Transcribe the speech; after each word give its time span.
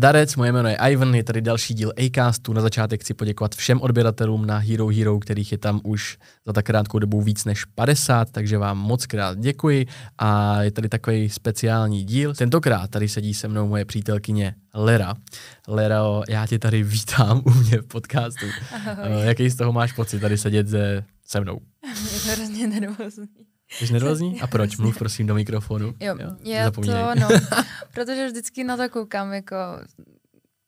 Zdarec, 0.00 0.36
moje 0.36 0.52
jméno 0.52 0.68
je 0.68 0.76
Ivan, 0.90 1.14
je 1.14 1.24
tady 1.24 1.40
další 1.40 1.74
díl 1.74 1.92
Acastu. 2.06 2.52
Na 2.52 2.60
začátek 2.60 3.00
chci 3.00 3.14
poděkovat 3.14 3.54
všem 3.54 3.80
odběratelům 3.80 4.46
na 4.46 4.58
Hero 4.58 4.86
Hero, 4.86 5.18
kterých 5.18 5.52
je 5.52 5.58
tam 5.58 5.80
už 5.84 6.18
za 6.46 6.52
tak 6.52 6.64
krátkou 6.64 6.98
dobu 6.98 7.20
víc 7.20 7.44
než 7.44 7.64
50, 7.64 8.30
takže 8.30 8.58
vám 8.58 8.78
moc 8.78 9.06
krát 9.06 9.38
děkuji. 9.38 9.86
A 10.18 10.62
je 10.62 10.70
tady 10.70 10.88
takový 10.88 11.28
speciální 11.28 12.04
díl. 12.04 12.34
Tentokrát 12.34 12.90
tady 12.90 13.08
sedí 13.08 13.34
se 13.34 13.48
mnou 13.48 13.68
moje 13.68 13.84
přítelkyně 13.84 14.54
Lera. 14.74 15.14
Lera, 15.68 16.02
já 16.28 16.46
tě 16.46 16.58
tady 16.58 16.82
vítám 16.82 17.42
u 17.44 17.50
mě 17.50 17.78
v 17.78 17.86
podcastu. 17.86 18.46
Ahoj. 18.86 19.26
Jaký 19.26 19.50
z 19.50 19.56
toho 19.56 19.72
máš 19.72 19.92
pocit 19.92 20.20
tady 20.20 20.38
sedět 20.38 20.68
se, 20.68 21.04
se 21.26 21.40
mnou? 21.40 21.60
Je 22.14 22.20
to 22.20 22.28
hrozně 22.32 22.66
nervózní. 22.66 23.49
Jsi 23.72 23.92
nervózní? 23.92 24.40
A 24.40 24.46
proč? 24.46 24.76
Mluv 24.76 24.98
prosím 24.98 25.26
do 25.26 25.34
mikrofonu. 25.34 25.94
Jo, 26.00 26.16
jo 26.20 26.36
je 26.42 26.64
Zapomínej. 26.64 26.96
to, 26.96 27.20
no, 27.20 27.28
protože 27.94 28.26
vždycky 28.26 28.64
na 28.64 28.76
to 28.76 28.88
koukám 28.88 29.32
jako 29.32 29.56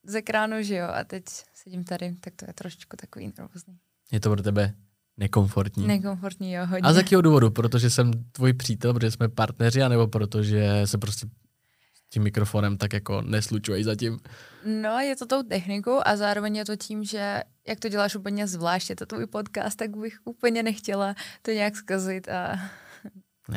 z 0.07 0.15
ekránu, 0.15 0.55
že 0.63 0.75
jo, 0.75 0.87
a 0.93 1.03
teď 1.03 1.23
sedím 1.53 1.83
tady, 1.83 2.15
tak 2.19 2.33
to 2.35 2.45
je 2.47 2.53
trošičku 2.53 2.97
takový 2.97 3.33
nervózní. 3.37 3.77
Je 4.11 4.19
to 4.19 4.29
pro 4.29 4.43
tebe 4.43 4.73
nekomfortní? 5.17 5.87
Nekomfortní, 5.87 6.53
jo, 6.53 6.65
hodně. 6.65 6.89
A 6.89 6.93
z 6.93 6.97
jakého 6.97 7.21
důvodu? 7.21 7.49
Protože 7.49 7.89
jsem 7.89 8.11
tvůj 8.31 8.53
přítel, 8.53 8.93
protože 8.93 9.11
jsme 9.11 9.29
partneři, 9.29 9.81
anebo 9.83 10.07
protože 10.07 10.81
se 10.85 10.97
prostě 10.97 11.27
tím 12.09 12.23
mikrofonem 12.23 12.77
tak 12.77 12.93
jako 12.93 13.21
neslučuješ 13.21 13.85
zatím? 13.85 14.19
No, 14.65 14.99
je 14.99 15.15
to 15.15 15.25
tou 15.25 15.43
technikou 15.43 15.99
a 16.05 16.15
zároveň 16.15 16.55
je 16.55 16.65
to 16.65 16.75
tím, 16.75 17.03
že 17.03 17.43
jak 17.67 17.79
to 17.79 17.89
děláš 17.89 18.15
úplně 18.15 18.47
zvlášť, 18.47 18.89
je 18.89 18.95
to 18.95 19.05
tvůj 19.05 19.25
podcast, 19.27 19.77
tak 19.77 19.97
bych 19.97 20.17
úplně 20.25 20.63
nechtěla 20.63 21.15
to 21.41 21.51
nějak 21.51 21.75
zkazit 21.75 22.29
a 22.29 22.59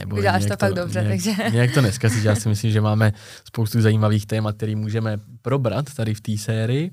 nebo 0.01 0.21
Děláš 0.21 0.47
to 0.47 0.57
fakt 0.61 0.75
dobře, 0.75 1.01
nějak, 1.01 1.25
takže... 1.25 1.51
Nějak 1.53 1.75
to 1.75 1.81
neskazíš, 1.81 2.25
já 2.25 2.35
si 2.35 2.49
myslím, 2.49 2.71
že 2.73 2.81
máme 2.81 3.13
spoustu 3.45 3.81
zajímavých 3.81 4.27
témat, 4.27 4.57
které 4.57 4.77
můžeme 4.77 5.19
probrat 5.43 5.95
tady 5.95 6.15
v 6.15 6.21
té 6.21 6.39
sérii. 6.39 6.91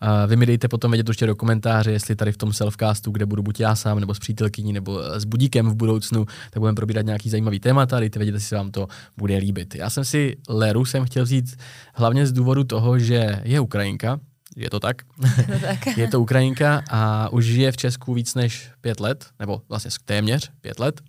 A 0.00 0.26
vy 0.26 0.36
mi 0.36 0.46
dejte 0.46 0.68
potom 0.68 0.90
vědět 0.90 1.08
ještě 1.08 1.26
do 1.26 1.36
komentáře, 1.36 1.92
jestli 1.92 2.16
tady 2.16 2.32
v 2.32 2.36
tom 2.36 2.52
selfcastu, 2.52 3.10
kde 3.10 3.26
budu 3.26 3.42
buď 3.42 3.60
já 3.60 3.74
sám, 3.74 4.00
nebo 4.00 4.14
s 4.14 4.18
přítelkyní, 4.18 4.72
nebo 4.72 5.02
s 5.02 5.24
budíkem 5.24 5.70
v 5.70 5.74
budoucnu, 5.74 6.24
tak 6.50 6.60
budeme 6.60 6.76
probírat 6.76 7.06
nějaký 7.06 7.30
zajímavý 7.30 7.60
témata, 7.60 8.00
dejte 8.00 8.18
vědět, 8.18 8.34
jestli 8.34 8.56
vám 8.56 8.70
to 8.70 8.88
bude 9.16 9.36
líbit. 9.36 9.74
Já 9.74 9.90
jsem 9.90 10.04
si 10.04 10.36
Leru 10.48 10.84
jsem 10.84 11.04
chtěl 11.04 11.24
vzít 11.24 11.56
hlavně 11.94 12.26
z 12.26 12.32
důvodu 12.32 12.64
toho, 12.64 12.98
že 12.98 13.40
je 13.44 13.60
Ukrajinka, 13.60 14.20
je 14.56 14.70
to 14.70 14.80
tak? 14.80 15.02
Je 15.38 15.44
to, 15.46 15.66
tak. 15.66 15.86
je 15.96 16.08
to 16.08 16.20
Ukrajinka 16.20 16.82
a 16.90 17.28
už 17.28 17.44
žije 17.44 17.72
v 17.72 17.76
Česku 17.76 18.14
víc 18.14 18.34
než 18.34 18.70
pět 18.80 19.00
let, 19.00 19.26
nebo 19.40 19.62
vlastně 19.68 19.90
téměř 20.04 20.50
pět 20.60 20.78
let. 20.78 21.00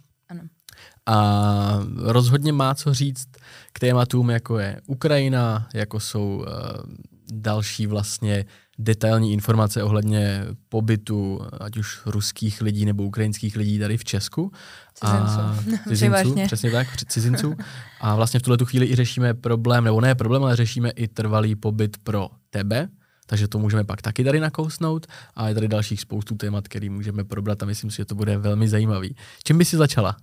A 1.07 1.79
rozhodně 1.95 2.53
má 2.53 2.75
co 2.75 2.93
říct 2.93 3.27
k 3.73 3.79
tématům, 3.79 4.29
jako 4.29 4.59
je 4.59 4.81
Ukrajina, 4.85 5.67
jako 5.73 5.99
jsou 5.99 6.37
uh, 6.37 6.45
další 7.31 7.87
vlastně 7.87 8.45
detailní 8.79 9.33
informace 9.33 9.83
ohledně 9.83 10.45
pobytu, 10.69 11.41
ať 11.59 11.77
už 11.77 12.01
ruských 12.05 12.61
lidí 12.61 12.85
nebo 12.85 13.03
ukrajinských 13.03 13.55
lidí 13.55 13.79
tady 13.79 13.97
v 13.97 14.03
Česku. 14.03 14.51
Cizinců. 14.93 15.39
A 15.39 15.55
cizinců, 15.87 16.35
přesně 16.45 16.71
tak, 16.71 16.87
cizinců. 16.97 17.55
A 18.01 18.15
vlastně 18.15 18.39
v 18.39 18.43
tuhle 18.43 18.57
chvíli 18.63 18.85
i 18.85 18.95
řešíme 18.95 19.33
problém, 19.33 19.83
nebo 19.83 20.01
ne 20.01 20.15
problém, 20.15 20.43
ale 20.43 20.55
řešíme 20.55 20.89
i 20.89 21.07
trvalý 21.07 21.55
pobyt 21.55 21.97
pro 22.03 22.29
tebe, 22.49 22.87
takže 23.25 23.47
to 23.47 23.59
můžeme 23.59 23.83
pak 23.83 24.01
taky 24.01 24.23
tady 24.23 24.39
nakousnout 24.39 25.07
a 25.35 25.47
je 25.47 25.53
tady 25.53 25.67
dalších 25.67 26.01
spoustu 26.01 26.35
témat, 26.35 26.67
který 26.67 26.89
můžeme 26.89 27.23
probrat 27.23 27.63
a 27.63 27.65
myslím 27.65 27.91
si, 27.91 27.97
že 27.97 28.05
to 28.05 28.15
bude 28.15 28.37
velmi 28.37 28.67
zajímavý. 28.67 29.15
Čím 29.43 29.57
by 29.57 29.65
si 29.65 29.77
začala? 29.77 30.17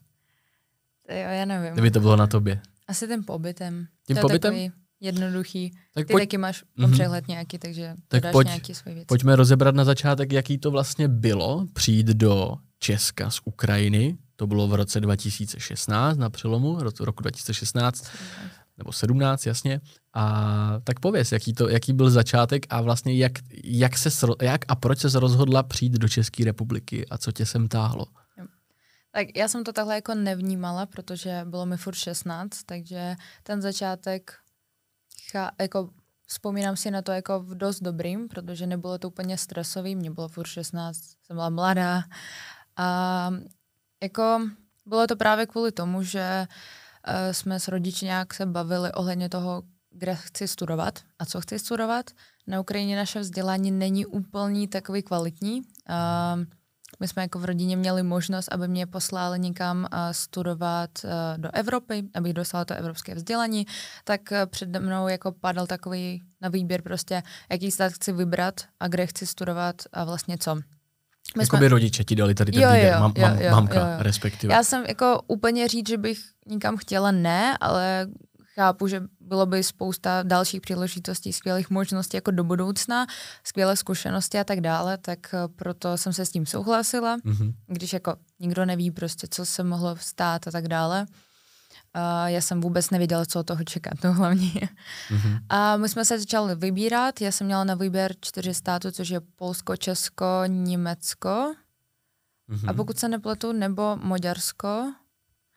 Jo, 1.08 1.16
já 1.16 1.44
nevím. 1.44 1.72
Kdyby 1.72 1.91
to 1.91 2.00
bylo 2.00 2.16
na 2.16 2.27
tobě. 2.27 2.60
Asi 2.88 3.08
tím 3.08 3.24
pobytem. 3.24 3.86
Tím 4.06 4.16
to 4.16 4.22
pobytem? 4.22 4.55
Je 4.55 4.70
jednoduchý. 5.05 5.73
Tak 5.95 6.06
Ty 6.06 6.12
pojď... 6.12 6.23
taky 6.23 6.39
máš 6.39 6.64
mm-hmm. 6.79 6.92
přehled 6.92 7.29
nějaký, 7.29 7.58
takže 7.58 7.95
tak 8.08 8.23
dáš 8.23 8.33
pojď, 8.33 8.46
nějaký 8.46 8.74
svoje 8.74 8.95
věci. 8.95 9.06
Pojďme 9.06 9.36
rozebrat 9.36 9.74
na 9.74 9.84
začátek, 9.84 10.33
jaký 10.33 10.58
to 10.58 10.70
vlastně 10.70 11.08
bylo 11.08 11.67
přijít 11.73 12.06
do 12.06 12.56
Česka 12.79 13.30
z 13.30 13.40
Ukrajiny. 13.45 14.17
To 14.36 14.46
bylo 14.46 14.68
v 14.68 14.74
roce 14.74 15.01
2016, 15.01 16.17
na 16.18 16.30
přelomu 16.30 16.79
roku 17.01 17.23
2016, 17.23 18.06
nebo 18.79 18.92
17, 18.92 19.46
jasně. 19.46 19.80
A 20.14 20.80
tak 20.84 21.00
pověz, 21.00 21.33
jaký, 21.33 21.52
to, 21.52 21.68
jaký 21.68 21.92
byl 21.92 22.11
začátek 22.11 22.67
a 22.70 22.80
vlastně 22.80 23.14
jak, 23.17 23.33
jak, 23.64 23.98
se, 23.98 24.27
jak 24.42 24.64
a 24.68 24.74
proč 24.74 24.98
se 24.98 25.20
rozhodla 25.20 25.62
přijít 25.62 25.92
do 25.92 26.08
České 26.08 26.45
republiky 26.45 27.06
a 27.11 27.18
co 27.18 27.33
tě 27.33 27.46
sem 27.46 27.68
táhlo? 27.68 28.06
Tak 29.14 29.36
já 29.36 29.48
jsem 29.48 29.64
to 29.64 29.73
takhle 29.73 29.95
jako 29.95 30.14
nevnímala, 30.14 30.86
protože 30.86 31.41
bylo 31.45 31.67
mi 31.67 31.77
furt 31.77 31.95
16, 31.95 32.63
takže 32.63 33.17
ten 33.42 33.63
začátek 33.63 34.35
jako 35.61 35.91
vzpomínám 36.27 36.77
si 36.77 36.91
na 36.91 37.02
to 37.02 37.13
jako 37.13 37.41
v 37.41 37.55
dost 37.55 37.80
dobrým, 37.80 38.29
protože 38.29 38.67
nebylo 38.67 38.98
to 38.98 39.08
úplně 39.08 39.39
stresový, 39.39 39.97
mě 39.97 40.11
bylo 40.11 40.29
furt 40.29 40.47
16, 40.47 40.97
jsem 40.98 41.36
byla 41.36 41.51
mladá 41.51 42.03
a 42.77 43.30
jako 44.03 44.41
bylo 44.86 45.07
to 45.07 45.17
právě 45.17 45.47
kvůli 45.47 45.73
tomu, 45.73 46.03
že 46.03 46.47
uh, 47.08 47.33
jsme 47.33 47.61
s 47.61 47.69
rodiči 47.69 48.05
nějak 48.05 48.35
se 48.35 48.47
bavili 48.47 48.92
ohledně 48.92 49.29
toho, 49.29 49.63
kde 49.91 50.14
chci 50.14 50.48
studovat 50.48 50.98
a 51.19 51.27
co 51.27 51.41
chci 51.41 51.58
studovat. 51.58 52.11
Na 52.47 52.61
Ukrajině 52.61 52.97
naše 52.97 53.20
vzdělání 53.20 53.70
není 53.70 54.07
úplně 54.07 54.69
takový 54.69 55.03
kvalitní. 55.03 55.61
Uh, 55.61 56.45
my 57.05 57.09
jsme 57.09 57.23
jako 57.23 57.39
v 57.39 57.45
rodině 57.45 57.77
měli 57.77 58.03
možnost, 58.03 58.48
aby 58.53 58.69
mě 58.69 58.87
poslali 58.87 59.39
někam 59.39 59.87
studovat 60.13 60.91
do 61.37 61.48
Evropy, 61.53 62.03
abych 62.15 62.33
dostala 62.33 62.65
to 62.65 62.75
evropské 62.75 63.15
vzdělání, 63.15 63.67
tak 64.05 64.20
přede 64.47 64.81
mnou 64.81 65.09
jako 65.09 65.33
padal 65.33 65.67
takový 65.67 66.23
na 66.41 66.48
výběr 66.48 66.83
prostě, 66.83 67.23
jaký 67.51 67.70
stát 67.70 67.92
chci 67.92 68.13
vybrat 68.13 68.61
a 68.81 68.89
kde 68.89 69.07
chci 69.07 69.27
studovat 69.27 69.83
a 69.92 70.05
vlastně 70.05 70.39
co. 70.39 70.55
My 70.55 70.63
Jakoby 71.41 71.59
jsme... 71.59 71.69
rodiče 71.69 72.05
ti 72.05 72.17
dali 72.17 72.35
tady 72.35 72.53
ten 72.53 72.63
jo, 72.63 72.69
výběr, 72.69 72.92
jo, 72.92 73.01
mam, 73.01 73.13
mam, 73.19 73.39
jo, 73.39 73.51
mamka 73.51 73.81
jo, 73.81 73.86
jo. 73.86 73.97
respektive. 73.98 74.55
Já 74.55 74.65
jsem 74.65 74.85
jako 74.89 75.23
úplně 75.27 75.69
říct, 75.69 75.89
že 75.89 75.98
bych 75.98 76.19
nikam 76.47 76.77
chtěla 76.77 77.11
ne, 77.11 77.59
ale 77.61 78.07
chápu, 78.55 78.89
že 78.89 79.03
bylo 79.20 79.47
by 79.47 79.65
spousta 79.65 80.23
dalších 80.23 80.61
příležitostí, 80.61 81.33
skvělých 81.33 81.70
možností 81.70 82.17
jako 82.17 82.31
do 82.31 82.45
budoucna, 82.45 83.07
skvělé 83.45 83.77
zkušenosti 83.77 84.39
a 84.39 84.45
tak 84.45 84.61
dále, 84.61 84.98
tak 84.98 85.35
eh, 85.35 85.48
proto 85.57 85.98
jsem 85.98 86.13
se 86.13 86.27
s 86.27 86.31
tím 86.31 86.47
souhlasila, 86.47 87.17
mm-hmm. 87.19 87.55
když 87.67 87.92
jako 87.92 88.17
nikdo 88.41 88.65
neví 88.65 88.91
prostě, 88.91 89.27
co 89.31 89.47
se 89.47 89.65
mohlo 89.65 89.97
stát 89.97 90.47
a 90.47 90.51
tak 90.51 90.69
dále. 90.69 91.07
Uh, 91.97 92.27
já 92.27 92.41
jsem 92.41 92.61
vůbec 92.61 92.91
nevěděla, 92.91 93.27
co 93.27 93.41
od 93.41 93.47
toho 93.47 93.65
čekat, 93.65 93.92
to 94.01 94.13
hlavně. 94.13 94.69
Mm-hmm. 95.11 95.39
A 95.48 95.77
my 95.77 95.89
jsme 95.89 96.05
se 96.05 96.19
začali 96.19 96.55
vybírat, 96.55 97.21
já 97.21 97.33
jsem 97.33 97.47
měla 97.47 97.65
na 97.65 97.75
výběr 97.75 98.15
čtyři 98.21 98.55
státy, 98.55 98.92
což 98.92 99.09
je 99.09 99.21
Polsko, 99.21 99.77
Česko, 99.77 100.27
Německo 100.47 101.55
mm-hmm. 102.51 102.71
a 102.71 102.73
pokud 102.73 102.98
se 102.98 103.09
nepletu, 103.09 103.53
nebo 103.53 103.97
Maďarsko. 103.97 104.92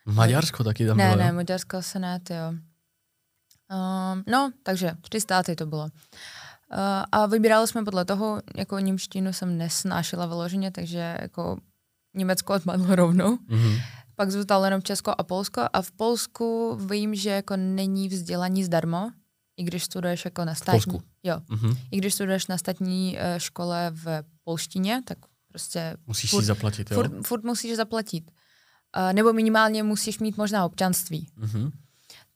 Maďarsko 0.06 0.64
taky 0.64 0.88
tam 0.88 0.98
ne, 0.98 1.06
bylo, 1.06 1.18
Ne, 1.18 1.26
ne, 1.26 1.32
Maďarsko 1.32 1.82
se 1.82 2.00
ne, 2.00 2.20
jo. 2.30 2.54
Uh, 3.72 4.22
no, 4.28 4.52
takže 4.64 4.92
tři 5.02 5.22
státy 5.22 5.56
to 5.56 5.66
bylo. 5.66 5.84
Uh, 5.84 5.90
a 7.12 7.26
vybírali 7.26 7.68
jsme 7.68 7.84
podle 7.84 8.06
toho, 8.06 8.42
jako 8.56 8.80
němštinu 8.80 9.34
jsem 9.34 9.58
nesnášela 9.58 10.26
vyloženě, 10.26 10.72
takže 10.72 11.18
jako 11.22 11.58
Německo 12.14 12.54
odpadlo 12.54 12.96
rovnou. 12.96 13.36
Mm-hmm. 13.36 13.82
Pak 14.16 14.32
zůstalo 14.32 14.66
jenom 14.66 14.82
Česko 14.82 15.14
a 15.18 15.24
Polsko 15.24 15.62
a 15.74 15.82
v 15.82 15.92
Polsku 15.92 16.78
vím, 16.90 17.16
že 17.16 17.30
jako 17.30 17.58
není 17.58 18.10
vzdělání 18.10 18.64
zdarma, 18.64 19.14
i 19.58 19.64
když 19.64 19.84
studuješ 19.84 20.26
jako 20.26 20.46
na 20.46 20.56
státní, 20.56 21.00
jo, 21.24 21.36
mm-hmm. 21.50 21.78
i 21.92 21.98
když 21.98 22.14
studuješ 22.14 22.48
na 22.48 22.58
státní 22.58 23.18
uh, 23.18 23.38
škole 23.38 23.92
v 23.94 24.24
polštině, 24.44 25.02
tak 25.06 25.18
prostě 25.48 25.98
musíš 26.08 26.30
furt, 26.30 26.42
si 26.42 26.46
zaplatit, 26.46 26.92
jo? 26.92 26.96
Furt, 26.96 27.28
furt 27.28 27.44
musíš 27.44 27.76
zaplatit. 27.76 28.32
Uh, 28.98 29.14
nebo 29.14 29.34
minimálně 29.34 29.84
musíš 29.84 30.20
mít 30.20 30.38
možná 30.38 30.66
občanství. 30.66 31.28
Mm-hmm 31.38 31.72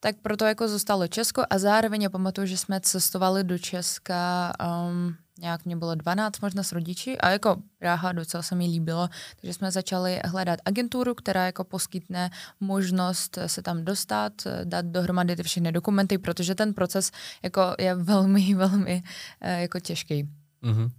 tak 0.04 0.16
proto 0.22 0.46
jako 0.46 0.68
zostalo 0.68 1.08
Česko 1.08 1.44
a 1.50 1.58
zároveň 1.58 2.02
já 2.02 2.10
pamatuju, 2.10 2.48
že 2.48 2.58
jsme 2.58 2.80
cestovali 2.82 3.44
do 3.44 3.58
Česka 3.58 4.54
um, 4.90 5.16
nějak 5.40 5.66
mě 5.66 5.76
bylo 5.76 5.96
12 5.96 6.40
možná 6.40 6.64
s 6.64 6.72
rodiči 6.72 7.18
a 7.18 7.30
jako 7.30 7.56
Praha 7.78 8.12
docela 8.12 8.44
se 8.44 8.56
mi 8.56 8.66
líbilo, 8.66 9.10
takže 9.36 9.54
jsme 9.54 9.72
začali 9.72 10.22
hledat 10.26 10.60
agenturu, 10.66 11.16
která 11.16 11.46
jako 11.46 11.64
poskytne 11.64 12.30
možnost 12.60 13.38
se 13.48 13.62
tam 13.62 13.86
dostat, 13.86 14.34
dát 14.64 14.86
dohromady 14.86 15.36
ty 15.36 15.44
všechny 15.44 15.72
dokumenty, 15.72 16.18
protože 16.18 16.56
ten 16.56 16.74
proces 16.74 17.12
jako 17.44 17.62
je 17.80 17.96
velmi, 17.96 18.54
velmi 18.56 19.04
uh, 19.42 19.50
jako 19.50 19.80
těžký. 19.80 20.30
Mm-hmm. 20.64 20.90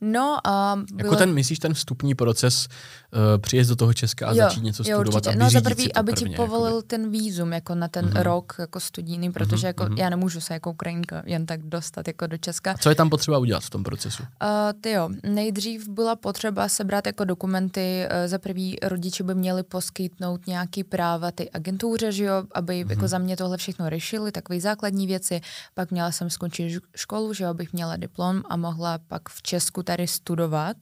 No 0.00 0.38
a 0.44 0.76
bylo... 0.92 1.06
Jako 1.06 1.16
ten, 1.16 1.34
myslíš, 1.34 1.58
ten 1.58 1.74
vstupní 1.74 2.14
proces 2.14 2.68
uh, 3.12 3.20
přijet 3.40 3.68
do 3.68 3.76
toho 3.76 3.94
Česka 3.94 4.26
a 4.26 4.30
jo, 4.30 4.36
začít 4.36 4.62
něco 4.62 4.82
jo, 4.86 4.96
studovat 4.96 5.26
určitě. 5.26 5.42
a 5.42 5.44
No 5.44 5.50
za 5.50 5.60
prvý, 5.60 5.92
aby 5.92 6.12
prvně, 6.12 6.30
ti 6.30 6.36
povolil 6.36 6.66
jakoby. 6.66 6.86
ten 6.86 7.10
výzum 7.10 7.52
jako 7.52 7.74
na 7.74 7.88
ten 7.88 8.06
mm-hmm. 8.06 8.22
rok 8.22 8.54
jako 8.58 8.80
studijný, 8.80 9.32
protože 9.32 9.56
mm-hmm. 9.56 9.66
jako 9.66 9.84
mm-hmm. 9.84 9.98
já 9.98 10.10
nemůžu 10.10 10.40
se 10.40 10.54
jako 10.54 10.70
Ukrajinka 10.70 11.22
jen 11.26 11.46
tak 11.46 11.62
dostat 11.62 12.08
jako 12.08 12.26
do 12.26 12.36
Česka. 12.38 12.72
A 12.72 12.78
co 12.78 12.88
je 12.88 12.94
tam 12.94 13.10
potřeba 13.10 13.38
udělat 13.38 13.62
v 13.62 13.70
tom 13.70 13.82
procesu? 13.84 14.22
Uh, 14.22 14.48
ty 14.80 14.90
jo, 14.90 15.08
nejdřív 15.22 15.88
byla 15.88 16.16
potřeba 16.16 16.68
sebrat 16.68 17.06
jako 17.06 17.24
dokumenty, 17.24 18.04
uh, 18.04 18.28
za 18.28 18.38
prvý 18.38 18.76
rodiče 18.82 19.24
by 19.24 19.34
měli 19.34 19.62
poskytnout 19.62 20.46
nějaký 20.46 20.84
práva 20.84 21.30
ty 21.30 21.50
agentuře, 21.50 22.12
že 22.12 22.24
jo, 22.24 22.44
aby 22.54 22.84
mm-hmm. 22.84 22.90
jako 22.90 23.08
za 23.08 23.18
mě 23.18 23.36
tohle 23.36 23.56
všechno 23.56 23.90
řešili, 23.90 24.32
takové 24.32 24.60
základní 24.60 25.06
věci. 25.06 25.40
Pak 25.74 25.90
měla 25.90 26.12
jsem 26.12 26.30
skončit 26.30 26.82
školu, 26.96 27.34
že 27.34 27.44
jo, 27.44 27.50
abych 27.50 27.72
měla 27.72 27.96
diplom 27.96 28.42
a 28.48 28.56
mohla 28.56 28.98
pak 29.08 29.28
v 29.28 29.42
Česku 29.42 29.82
tady 29.86 30.06
studovat. 30.06 30.76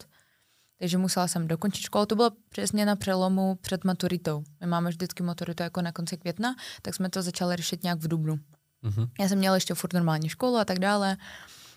Takže 0.79 0.99
musela 0.99 1.29
jsem 1.29 1.49
dokončit 1.49 1.83
školu. 1.83 2.07
To 2.07 2.17
bylo 2.17 2.31
přesně 2.49 2.87
na 2.87 2.97
přelomu 2.97 3.55
před 3.55 3.85
maturitou. 3.85 4.45
My 4.61 4.67
máme 4.67 4.91
vždycky 4.91 5.23
maturitu 5.23 5.63
jako 5.63 5.83
na 5.83 5.93
konci 5.93 6.17
května, 6.17 6.55
tak 6.83 6.95
jsme 6.95 7.11
to 7.11 7.23
začali 7.23 7.57
řešit 7.57 7.83
nějak 7.83 7.99
v 7.99 8.09
dubnu. 8.09 8.39
Mm-hmm. 8.85 9.09
Já 9.21 9.29
jsem 9.29 9.39
měla 9.39 9.55
ještě 9.55 9.75
furt 9.75 9.93
normální 9.93 10.29
školu 10.29 10.57
a 10.57 10.65
tak 10.65 10.79
dále. 10.79 11.17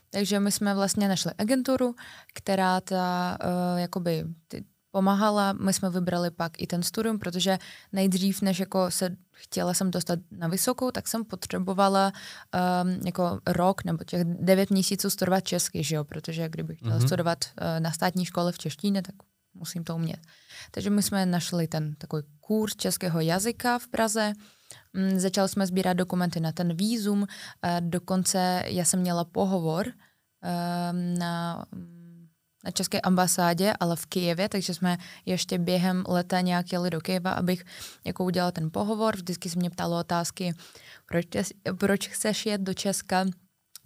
Takže 0.09 0.39
my 0.39 0.51
jsme 0.51 0.75
vlastně 0.75 1.07
našli 1.07 1.31
agenturu, 1.37 1.95
která 2.33 2.81
ta, 2.81 3.37
uh, 3.43 3.79
jakoby, 3.79 4.25
ty, 4.47 4.65
pomáhala. 4.91 5.53
My 5.53 5.73
jsme 5.73 5.89
vybrali 5.89 6.31
pak 6.31 6.61
i 6.61 6.67
ten 6.67 6.83
studium, 6.83 7.19
protože 7.19 7.57
nejdřív, 7.91 8.41
než 8.41 8.59
jako 8.59 8.91
se 8.91 9.15
chtěla 9.31 9.73
jsem 9.73 9.91
dostat 9.91 10.19
na 10.31 10.47
vysokou, 10.47 10.91
tak 10.91 11.07
jsem 11.07 11.25
potřebovala 11.25 12.13
um, 12.13 13.05
jako 13.05 13.39
rok 13.47 13.83
nebo 13.83 14.03
těch 14.03 14.23
devět 14.25 14.69
měsíců 14.69 15.09
studovat 15.09 15.41
česky, 15.41 15.83
že 15.83 15.95
jo? 15.95 16.03
protože 16.03 16.49
kdybych 16.49 16.77
chtěla 16.77 16.99
mm-hmm. 16.99 17.05
studovat 17.05 17.45
uh, 17.45 17.79
na 17.79 17.91
státní 17.91 18.25
škole 18.25 18.51
v 18.51 18.57
češtině, 18.57 19.01
tak 19.01 19.15
musím 19.53 19.83
to 19.83 19.95
umět. 19.95 20.19
Takže 20.71 20.89
my 20.89 21.03
jsme 21.03 21.25
našli 21.25 21.67
ten 21.67 21.95
takový 21.95 22.23
kurz 22.39 22.75
českého 22.75 23.19
jazyka 23.19 23.79
v 23.79 23.87
Praze, 23.87 24.33
um, 24.93 25.19
začali 25.19 25.49
jsme 25.49 25.67
sbírat 25.67 25.93
dokumenty 25.93 26.39
na 26.39 26.51
ten 26.51 26.75
výzum, 26.75 27.21
uh, 27.21 27.27
dokonce 27.79 28.63
já 28.65 28.85
jsem 28.85 28.99
měla 28.99 29.23
pohovor 29.23 29.87
um, 29.87 31.19
na 31.19 31.65
na 32.67 32.71
české 32.71 33.01
ambasádě, 33.01 33.73
ale 33.79 33.95
v 33.95 34.05
Kijevě, 34.05 34.49
takže 34.49 34.73
jsme 34.73 34.97
ještě 35.25 35.57
během 35.57 36.03
leta 36.07 36.41
nějak 36.41 36.73
jeli 36.73 36.89
do 36.89 37.01
Kijeva, 37.01 37.31
abych 37.31 37.63
jako 38.05 38.23
udělala 38.23 38.51
ten 38.51 38.69
pohovor. 38.71 39.15
Vždycky 39.15 39.49
se 39.49 39.59
mě 39.59 39.69
ptalo 39.69 39.99
otázky, 39.99 40.53
proč, 41.05 41.25
proč 41.77 42.07
chceš 42.07 42.45
jet 42.45 42.61
do 42.61 42.73
Česka, 42.73 43.25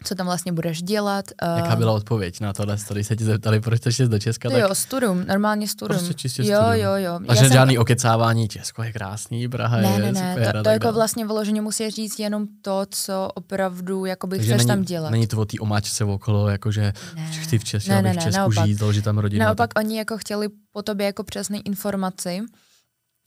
co 0.04 0.16
tam 0.16 0.26
vlastně 0.26 0.52
budeš 0.52 0.84
dělat. 0.84 1.26
Jaká 1.56 1.76
byla 1.76 1.92
odpověď 1.92 2.40
na 2.40 2.54
tohle, 2.54 2.78
když 2.92 3.08
se 3.08 3.16
ti 3.16 3.24
zeptali, 3.24 3.60
proč 3.60 3.80
chceš 3.80 4.00
jít 4.00 4.12
do 4.12 4.20
Česka? 4.20 4.50
To 4.50 4.56
tak... 4.56 4.64
jo, 4.64 4.76
studium, 4.76 5.26
normálně 5.28 5.68
studium. 5.68 6.00
Prostě 6.00 6.14
čistě 6.14 6.42
jo, 6.42 6.62
studium. 6.62 6.86
jo, 6.86 6.92
jo. 6.96 7.20
A 7.28 7.36
že 7.36 7.42
jsem... 7.42 7.52
žádný 7.52 7.78
okecávání, 7.78 8.48
Česko 8.48 8.84
je 8.84 8.92
krásný, 8.92 9.48
Praha 9.48 9.78
ne, 9.78 9.92
je 9.92 10.00
ne, 10.00 10.12
ne, 10.12 10.36
super. 10.36 10.56
To, 10.58 10.64
to 10.64 10.70
jako 10.70 10.92
vlastně 10.92 11.26
vyloženě 11.26 11.62
musí 11.62 11.90
říct 11.90 12.20
jenom 12.20 12.48
to, 12.62 12.86
co 12.90 13.30
opravdu 13.36 14.06
jakoby 14.06 14.38
Takže 14.38 14.54
chceš 14.54 14.66
není, 14.66 14.68
tam 14.68 14.86
dělat. 14.86 15.10
Není 15.10 15.28
to 15.28 15.38
o 15.38 15.46
té 15.46 15.58
omáčce 15.60 16.04
okolo, 16.04 16.50
jakože 16.50 16.94
ne. 17.16 17.32
chci 17.32 17.60
v 17.60 17.64
Česku, 17.64 17.90
ne, 17.90 18.02
ne, 18.02 18.14
ne, 18.14 18.20
v 18.20 18.24
Česku 18.24 18.38
naopak. 18.38 18.66
žít, 18.66 18.74
založit 18.74 19.04
tam 19.04 19.18
rodinu. 19.18 19.40
Naopak 19.46 19.74
tak... 19.74 19.84
oni 19.84 19.98
jako 19.98 20.18
chtěli 20.18 20.48
po 20.72 20.82
tobě 20.82 21.06
jako 21.06 21.24
přesné 21.24 21.58
informaci, 21.58 22.42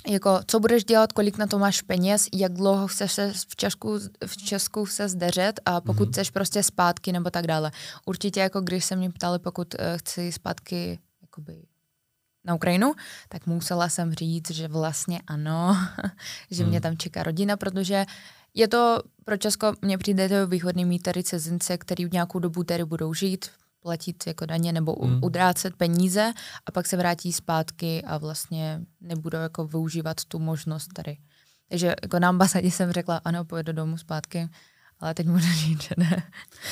jako 0.07 0.41
co 0.47 0.61
budeš 0.61 0.85
dělat, 0.85 1.13
kolik 1.13 1.39
na 1.39 1.47
to 1.47 1.59
máš 1.59 1.83
peněz, 1.83 2.29
jak 2.33 2.53
dlouho 2.53 2.89
chceš 2.89 3.13
se 3.13 3.33
v 3.49 3.57
Česku, 3.57 3.99
v 4.27 4.37
Česku 4.37 4.87
se 4.87 5.09
zdržet 5.09 5.53
a 5.65 5.81
pokud 5.81 6.09
mm-hmm. 6.09 6.13
chceš 6.13 6.31
prostě 6.31 6.63
zpátky 6.63 7.13
nebo 7.13 7.31
tak 7.31 7.47
dále. 7.47 7.71
Určitě 8.07 8.41
jako 8.41 8.61
když 8.61 8.85
se 8.85 8.97
mě 8.97 9.11
ptali, 9.11 9.39
pokud 9.39 9.75
uh, 9.75 9.81
chci 9.97 10.33
zpátky 10.33 10.99
jakoby 11.23 11.63
na 12.45 12.55
Ukrajinu, 12.55 12.95
tak 13.29 13.47
musela 13.47 13.89
jsem 13.89 14.15
říct, 14.15 14.51
že 14.51 14.69
vlastně 14.69 15.21
ano, 15.27 15.77
že 16.51 16.65
mm. 16.65 16.71
mě 16.71 16.81
tam 16.81 16.97
čeká 16.97 17.23
rodina, 17.23 17.57
protože 17.57 18.07
je 18.55 18.69
to 18.69 19.03
pro 19.25 19.37
Česko, 19.37 19.73
mně 19.83 19.99
přijde 19.99 20.29
to 20.29 20.47
výhodný 20.47 20.85
mít 20.85 21.03
tady 21.03 21.23
cizince, 21.23 21.79
který 21.79 22.07
v 22.07 22.13
nějakou 22.13 22.39
dobu 22.39 22.65
tady 22.65 22.85
budou 22.85 23.15
žít, 23.15 23.47
platit 23.85 24.27
jako 24.27 24.47
daně 24.47 24.73
nebo 24.73 24.93
hmm. 24.93 25.21
udrácet 25.23 25.77
peníze 25.77 26.33
a 26.67 26.73
pak 26.73 26.87
se 26.87 26.97
vrátí 26.97 27.33
zpátky 27.33 28.03
a 28.03 28.19
vlastně 28.19 28.81
nebudou 29.01 29.39
jako 29.39 29.67
využívat 29.67 30.25
tu 30.25 30.39
možnost 30.39 30.89
tady. 30.95 31.17
Takže 31.69 31.95
jako 32.03 32.19
na 32.19 32.29
ambasádě 32.29 32.71
jsem 32.71 32.93
řekla, 32.93 33.21
ano, 33.25 33.45
pojedu 33.45 33.73
domů 33.73 33.99
zpátky, 33.99 34.49
ale 35.05 35.15
teď 35.15 35.27
můžu 35.27 35.53
říct, 35.53 35.83
že 35.89 35.95
ne. 35.97 36.23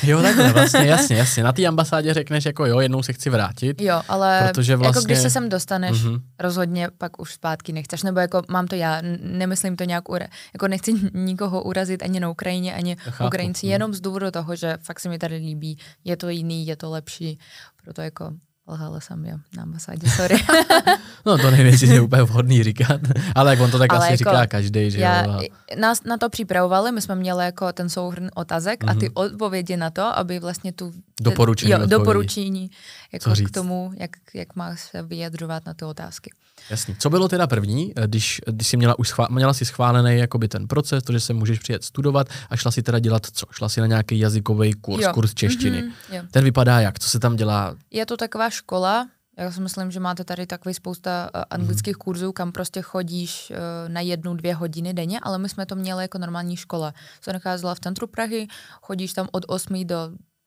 Jo, 0.03 0.23
takhle, 0.23 0.53
vlastně, 0.53 0.87
jasně, 0.87 1.17
jasně. 1.17 1.43
Na 1.43 1.53
té 1.53 1.67
ambasádě 1.67 2.15
řekneš, 2.15 2.45
jako 2.45 2.67
jo, 2.67 2.81
jednou 2.81 3.03
se 3.03 3.13
chci 3.13 3.31
vrátit. 3.31 3.81
Jo, 3.81 4.03
ale 4.09 4.51
protože 4.53 4.77
vlastně... 4.77 4.99
jako 4.99 5.07
když 5.07 5.19
se 5.19 5.31
sem 5.31 5.49
dostaneš, 5.49 6.05
mm-hmm. 6.05 6.21
rozhodně 6.39 6.89
pak 6.99 7.21
už 7.21 7.35
zpátky 7.35 7.73
nechceš, 7.73 8.03
nebo 8.03 8.21
jako 8.21 8.43
mám 8.49 8.67
to 8.67 8.75
já, 8.75 9.03
nemyslím 9.21 9.77
to 9.77 9.85
nějak, 9.85 10.09
ura... 10.09 10.27
jako 10.53 10.69
nechci 10.69 10.95
nikoho 11.15 11.63
urazit 11.63 12.03
ani 12.03 12.21
na 12.21 12.31
Ukrajině, 12.31 12.75
ani 12.75 12.97
Chápu. 12.97 13.27
Ukrajinci, 13.27 13.67
jenom 13.67 13.95
z 13.95 14.01
důvodu 14.01 14.31
toho, 14.31 14.57
že 14.57 14.79
fakt 14.83 15.01
se 15.01 15.09
mi 15.09 15.19
tady 15.19 15.37
líbí, 15.37 15.79
je 16.05 16.17
to 16.17 16.29
jiný, 16.29 16.67
je 16.67 16.77
to 16.77 16.91
lepší, 16.91 17.39
proto 17.85 18.03
jako 18.03 18.33
Lhala 18.69 19.01
jsem, 19.01 19.27
jo, 19.27 19.37
na 19.57 19.63
ambasádě, 19.63 20.11
sorry. 20.11 20.37
no 21.27 21.39
to 21.39 21.51
nevím, 21.51 21.67
jestli 21.67 21.89
je 21.89 22.01
úplně 22.01 22.23
vhodný 22.23 22.63
říkat, 22.63 23.01
ale 23.35 23.51
jak 23.51 23.61
on 23.61 23.71
to 23.71 23.79
tak 23.79 23.93
ale 23.93 24.07
asi 24.07 24.13
jako 24.13 24.31
říká 24.31 24.47
každý, 24.47 24.91
že 24.91 24.99
já, 24.99 25.27
jo. 25.27 25.41
Nás 25.81 26.05
na 26.05 26.17
to 26.17 26.31
připravovali, 26.31 26.93
my 26.93 27.01
jsme 27.01 27.15
měli 27.15 27.45
jako 27.45 27.73
ten 27.73 27.89
souhrn 27.89 28.29
otázek 28.35 28.85
mm-hmm. 28.85 28.91
a 28.91 28.95
ty 28.95 29.07
mhm. 29.07 29.13
odpovědi 29.15 29.77
na 29.77 29.91
to, 29.91 30.19
aby 30.19 30.39
vlastně 30.39 30.73
tu... 30.73 30.93
Doporučení. 31.23 31.73
Jo, 31.73 31.79
doporučení 31.87 32.71
jako 33.13 33.31
k 33.45 33.51
tomu, 33.51 33.93
jak, 33.97 34.11
jak 34.35 34.57
má 34.57 34.77
se 34.77 35.03
vyjadřovat 35.03 35.67
na 35.67 35.75
ty 35.75 35.85
otázky. 35.85 36.31
Jasně. 36.71 36.97
Co 36.99 37.11
bylo 37.11 37.29
teda 37.29 37.47
první, 37.47 37.93
eh, 37.97 38.07
když, 38.07 38.41
když 38.47 38.69
jsi 38.69 38.77
měla, 38.77 38.99
už 38.99 39.09
schvál, 39.09 39.29
měla 39.31 39.55
si 39.55 39.65
schválený 39.65 40.19
jakoby 40.19 40.49
ten 40.49 40.69
proces, 40.69 41.05
to, 41.05 41.13
že 41.13 41.21
se 41.21 41.33
můžeš 41.33 41.59
přijet 41.59 41.85
studovat 41.85 42.29
a 42.51 42.57
šla 42.57 42.71
si 42.71 42.83
teda 42.83 42.99
dělat 42.99 43.27
co? 43.33 43.47
Šla 43.51 43.69
si 43.69 43.81
na 43.81 43.87
nějaký 43.87 44.19
jazykový 44.19 44.73
kurz, 44.73 45.03
jo. 45.03 45.13
kurz 45.13 45.35
češtiny. 45.35 45.83
Mm-hmm, 45.83 46.27
Ten 46.31 46.45
vypadá 46.45 46.81
jak? 46.81 46.99
Co 46.99 47.11
se 47.11 47.19
tam 47.19 47.37
dělá? 47.37 47.77
Je 47.91 48.07
to 48.07 48.17
taková 48.17 48.51
škola, 48.51 49.09
já 49.39 49.53
si 49.53 49.61
myslím, 49.61 49.91
že 49.91 50.01
máte 50.01 50.25
tady 50.25 50.47
takový 50.47 50.75
spousta 50.75 51.31
uh, 51.35 51.43
anglických 51.51 51.95
mm-hmm. 51.95 52.05
kurzů, 52.05 52.33
kam 52.33 52.53
prostě 52.53 52.83
chodíš 52.83 53.51
uh, 53.51 53.93
na 53.93 54.01
jednu, 54.01 54.35
dvě 54.35 54.55
hodiny 54.55 54.95
denně, 54.95 55.21
ale 55.23 55.39
my 55.39 55.49
jsme 55.49 55.67
to 55.67 55.75
měli 55.75 56.05
jako 56.05 56.19
normální 56.19 56.57
škola. 56.57 56.95
Se 57.21 57.33
nacházela 57.33 57.75
v 57.75 57.81
centru 57.81 58.07
Prahy, 58.07 58.47
chodíš 58.83 59.13
tam 59.13 59.29
od 59.33 59.45
8 59.49 59.87
do, 59.87 59.97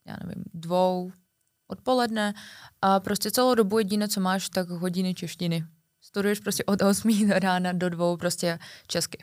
já 0.05 0.17
nevím, 0.25 0.43
dvou 0.53 1.11
odpoledne 1.67 2.33
a 2.81 2.99
prostě 2.99 3.31
celou 3.31 3.55
dobu 3.55 3.77
jediné, 3.77 4.07
co 4.07 4.21
máš, 4.21 4.49
tak 4.49 4.69
hodiny 4.69 5.13
češtiny 5.13 5.65
studuješ 6.05 6.39
prostě 6.39 6.63
od 6.63 6.81
8 6.81 7.27
do 7.27 7.39
rána 7.39 7.73
do 7.73 7.89
dvou 7.89 8.17
prostě 8.17 8.59
česky. 8.87 9.17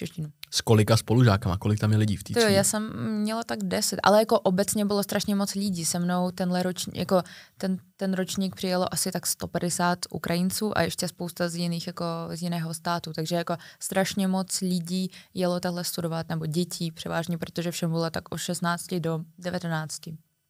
Češtinu. 0.00 0.32
S 0.50 0.60
kolika 0.60 0.96
spolužákama? 0.96 1.58
Kolik 1.58 1.78
tam 1.78 1.92
je 1.92 1.98
lidí 1.98 2.16
v 2.16 2.24
té 2.24 2.34
To 2.34 2.40
jo, 2.40 2.48
já 2.48 2.64
jsem 2.64 2.92
měla 3.20 3.44
tak 3.44 3.58
deset, 3.62 4.00
ale 4.02 4.18
jako 4.18 4.40
obecně 4.40 4.84
bylo 4.84 5.02
strašně 5.02 5.34
moc 5.34 5.54
lidí 5.54 5.84
se 5.84 5.98
mnou. 5.98 6.30
Tenhle 6.30 6.62
ročník, 6.62 6.96
jako 6.96 7.22
ten, 7.58 7.78
ten 7.96 8.14
ročník 8.14 8.56
přijelo 8.56 8.94
asi 8.94 9.12
tak 9.12 9.26
150 9.26 9.98
Ukrajinců 10.10 10.78
a 10.78 10.82
ještě 10.82 11.08
spousta 11.08 11.48
z 11.48 11.54
jiných, 11.54 11.86
jako 11.86 12.04
z 12.34 12.42
jiného 12.42 12.74
státu. 12.74 13.12
Takže 13.12 13.36
jako 13.36 13.56
strašně 13.80 14.28
moc 14.28 14.60
lidí 14.60 15.10
jelo 15.34 15.60
takhle 15.60 15.84
studovat, 15.84 16.28
nebo 16.28 16.46
dětí 16.46 16.90
převážně, 16.90 17.38
protože 17.38 17.70
všem 17.70 17.90
bylo 17.90 18.10
tak 18.10 18.32
od 18.32 18.38
16 18.38 18.94
do 18.94 19.20
19. 19.38 20.00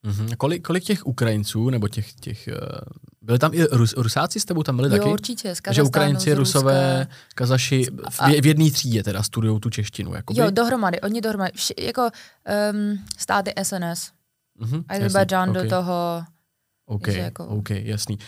Mm-hmm. 0.07 0.37
Kolik, 0.37 0.63
kolik 0.63 0.85
těch 0.85 1.07
Ukrajinců, 1.07 1.71
nebo 1.71 1.89
těch, 1.89 2.13
těch 2.13 2.49
uh, 2.49 2.79
byli 3.23 3.39
tam 3.39 3.55
i 3.55 3.65
Rus, 3.65 3.95
Rusáci 3.97 4.41
s 4.41 4.45
tebou 4.45 4.63
tam 4.63 4.77
byli 4.77 4.89
jo, 4.89 4.99
taky? 4.99 5.11
určitě, 5.11 5.55
z 5.55 5.61
Že 5.71 5.83
Ukrajinci, 5.83 6.35
Rusové, 6.35 7.07
Kazaši, 7.35 7.87
v, 8.11 8.41
v 8.41 8.47
jedné 8.47 8.71
třídě 8.71 9.03
teda 9.03 9.23
studují 9.23 9.61
tu 9.61 9.71
češtinu, 9.71 10.15
jakoby? 10.15 10.41
Jo, 10.41 10.51
dohromady, 10.51 11.01
oni 11.01 11.21
dohromady, 11.21 11.53
vši, 11.55 11.75
jako 11.79 12.03
um, 12.73 12.99
státy 13.19 13.53
SNS. 13.63 14.11
Mm-hmm, 14.61 14.85
Azerbajdžán 14.89 15.51
okay. 15.51 15.63
do 15.63 15.71
toho. 15.71 16.23
OK, 16.87 17.07
jako... 17.07 17.47
OK, 17.47 17.71
jasný. 17.71 18.19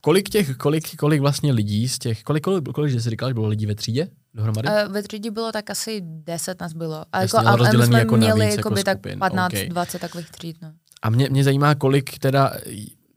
Kolik 0.00 0.28
těch, 0.28 0.56
kolik, 0.56 0.96
kolik 0.96 1.20
vlastně 1.20 1.52
lidí 1.52 1.88
z 1.88 1.98
těch, 1.98 2.22
kolik, 2.22 2.44
kolik, 2.44 2.64
kolik 2.74 2.92
že 2.92 3.00
jsi 3.00 3.10
říkal, 3.10 3.30
že 3.30 3.34
bylo 3.34 3.46
lidí 3.46 3.66
ve 3.66 3.74
třídě 3.74 4.08
dohromady? 4.34 4.68
Uh, 4.68 4.92
ve 4.92 5.02
třídě 5.02 5.30
bylo 5.30 5.52
tak 5.52 5.70
asi 5.70 6.00
10 6.04 6.60
nás 6.60 6.72
bylo. 6.72 7.04
A, 7.12 7.20
Jasně, 7.20 7.38
jako, 7.38 7.64
a 7.64 7.72
my 7.78 7.86
jsme 7.86 7.98
jako 7.98 8.16
měli 8.16 8.50
jako 8.50 8.70
by 8.70 8.84
tak 8.84 8.98
15-20 8.98 9.70
okay. 9.70 10.00
takových 10.00 10.30
tříd. 10.30 10.56
No. 10.62 10.72
A 11.02 11.10
mě, 11.10 11.30
mě 11.30 11.44
zajímá, 11.44 11.74
kolik 11.74 12.18
teda, 12.18 12.52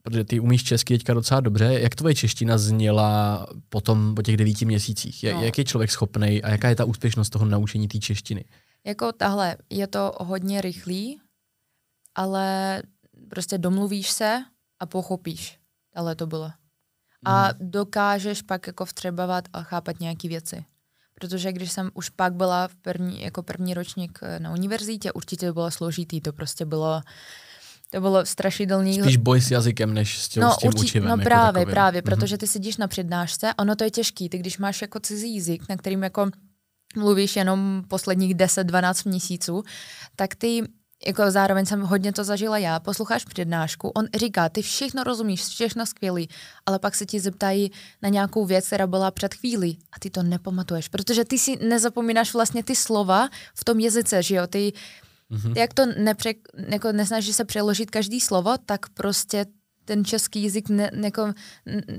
protože 0.02 0.24
ty 0.24 0.40
umíš 0.40 0.64
česky 0.64 0.94
teďka 0.94 1.14
docela 1.14 1.40
dobře, 1.40 1.64
jak 1.64 1.94
tvoje 1.94 2.14
čeština 2.14 2.58
zněla 2.58 3.46
potom 3.68 4.14
po 4.14 4.22
těch 4.22 4.36
devíti 4.36 4.64
měsících? 4.64 5.24
Je, 5.24 5.34
no. 5.34 5.42
Jak 5.42 5.58
je 5.58 5.64
člověk 5.64 5.90
schopný 5.90 6.42
a 6.42 6.50
jaká 6.50 6.68
je 6.68 6.76
ta 6.76 6.84
úspěšnost 6.84 7.30
toho 7.30 7.44
naučení 7.44 7.88
té 7.88 7.98
češtiny? 7.98 8.44
Jako 8.86 9.12
tahle, 9.12 9.56
je 9.70 9.86
to 9.86 10.12
hodně 10.20 10.60
rychlý, 10.60 11.20
ale 12.14 12.82
prostě 13.30 13.58
domluvíš 13.58 14.10
se 14.10 14.44
a 14.80 14.86
pochopíš. 14.86 15.58
Ale 15.94 16.14
to 16.14 16.26
bylo. 16.26 16.50
A 17.24 17.46
mm. 17.46 17.70
dokážeš 17.70 18.42
pak 18.42 18.66
jako 18.66 18.84
vtřebovat 18.84 19.44
a 19.52 19.62
chápat 19.62 20.00
nějaké 20.00 20.28
věci. 20.28 20.64
Protože 21.14 21.52
když 21.52 21.72
jsem 21.72 21.90
už 21.94 22.08
pak 22.08 22.34
byla 22.34 22.68
v 22.68 22.74
první, 22.74 23.22
jako 23.22 23.42
první 23.42 23.74
ročník 23.74 24.20
na 24.38 24.52
univerzitě, 24.52 25.12
určitě 25.12 25.46
to 25.46 25.52
bylo 25.52 25.70
složitý, 25.70 26.20
to 26.20 26.32
prostě 26.32 26.64
bylo 26.64 27.02
To 27.92 28.00
bylo 28.00 28.26
strašidelný. 28.26 29.00
Spíš 29.00 29.16
boj 29.16 29.40
s 29.40 29.50
jazykem, 29.50 29.94
než 29.94 30.18
s 30.22 30.28
tím, 30.28 30.42
no, 30.42 30.52
s 30.52 30.56
tím 30.56 30.68
určitě, 30.68 30.84
učivem. 30.84 31.08
No 31.08 31.14
jako 31.14 31.22
právě, 31.24 31.52
takovým. 31.60 31.72
právě, 31.74 32.00
Mhm. 32.00 32.04
protože 32.04 32.38
ty 32.38 32.46
sedíš 32.46 32.76
na 32.76 32.88
přednášce, 32.88 33.54
ono 33.58 33.76
to 33.76 33.84
je 33.84 33.90
těžký, 33.90 34.28
ty 34.28 34.38
když 34.38 34.58
máš 34.58 34.82
jako 34.82 35.00
cizí 35.00 35.36
jazyk, 35.36 35.62
na 35.68 35.76
kterým 35.76 36.02
jako 36.02 36.30
mluvíš 36.96 37.36
jenom 37.36 37.82
posledních 37.88 38.34
10-12 38.34 39.08
měsíců, 39.08 39.62
tak 40.16 40.34
ty 40.34 40.62
jako 41.06 41.30
zároveň 41.30 41.66
jsem 41.66 41.80
hodně 41.82 42.12
to 42.12 42.24
zažila 42.24 42.58
já, 42.58 42.80
posloucháš 42.80 43.24
přednášku, 43.24 43.88
on 43.88 44.06
říká, 44.16 44.48
ty 44.48 44.62
všechno 44.62 45.04
rozumíš, 45.04 45.44
všechno 45.44 45.86
skvělý, 45.86 46.28
ale 46.66 46.78
pak 46.78 46.94
se 46.94 47.06
ti 47.06 47.20
zeptají 47.20 47.72
na 48.02 48.08
nějakou 48.08 48.46
věc, 48.46 48.66
která 48.66 48.86
byla 48.86 49.10
před 49.10 49.34
chvílí 49.34 49.78
a 49.92 49.98
ty 50.00 50.10
to 50.10 50.22
nepamatuješ, 50.22 50.88
protože 50.88 51.24
ty 51.24 51.38
si 51.38 51.56
nezapomínáš 51.68 52.32
vlastně 52.34 52.64
ty 52.64 52.76
slova 52.76 53.28
v 53.54 53.64
tom 53.64 53.80
jazyce, 53.80 54.22
že 54.22 54.34
jo, 54.34 54.46
ty, 54.46 54.72
Mhm. 55.32 55.54
ty 55.54 55.60
jak 55.60 55.74
to 55.74 55.86
nepře, 55.86 56.34
jako 56.68 56.92
nesnažíš 56.92 57.36
se 57.36 57.44
přeložit 57.44 57.90
každý 57.90 58.20
slovo, 58.20 58.54
tak 58.66 58.88
prostě 58.88 59.46
ten 59.84 60.04
český 60.04 60.44
jazyk, 60.44 60.68
ne, 60.68 60.90
jako, 61.04 61.32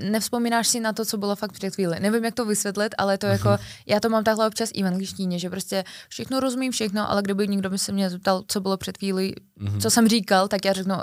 nevzpomínáš 0.10 0.68
si 0.68 0.80
na 0.80 0.94
to, 0.94 1.06
co 1.06 1.18
bylo 1.18 1.36
fakt 1.36 1.52
před 1.52 1.76
chvíli. 1.76 2.00
Nevím, 2.00 2.26
jak 2.26 2.34
to 2.34 2.46
vysvětlit, 2.46 2.96
ale 2.98 3.18
to 3.18 3.26
jako, 3.26 3.58
já 3.88 4.00
to 4.00 4.10
mám 4.10 4.24
takhle 4.24 4.48
občas 4.48 4.70
i 4.74 4.84
v 4.84 4.88
angličtině, 4.88 5.40
že 5.40 5.50
prostě 5.50 5.84
všechno 6.10 6.40
rozumím 6.40 6.72
všechno, 6.72 7.10
ale 7.10 7.22
kdyby 7.22 7.48
někdo 7.48 7.70
by 7.70 7.78
se 7.78 7.92
mě 7.92 8.10
zeptal, 8.10 8.44
co 8.48 8.62
bylo 8.62 8.78
před 8.78 8.98
chvíli, 8.98 9.34
co 9.80 9.90
jsem 9.90 10.08
říkal, 10.08 10.48
tak 10.48 10.66
já 10.66 10.74
řeknu, 10.74 10.96
uh, 10.96 11.02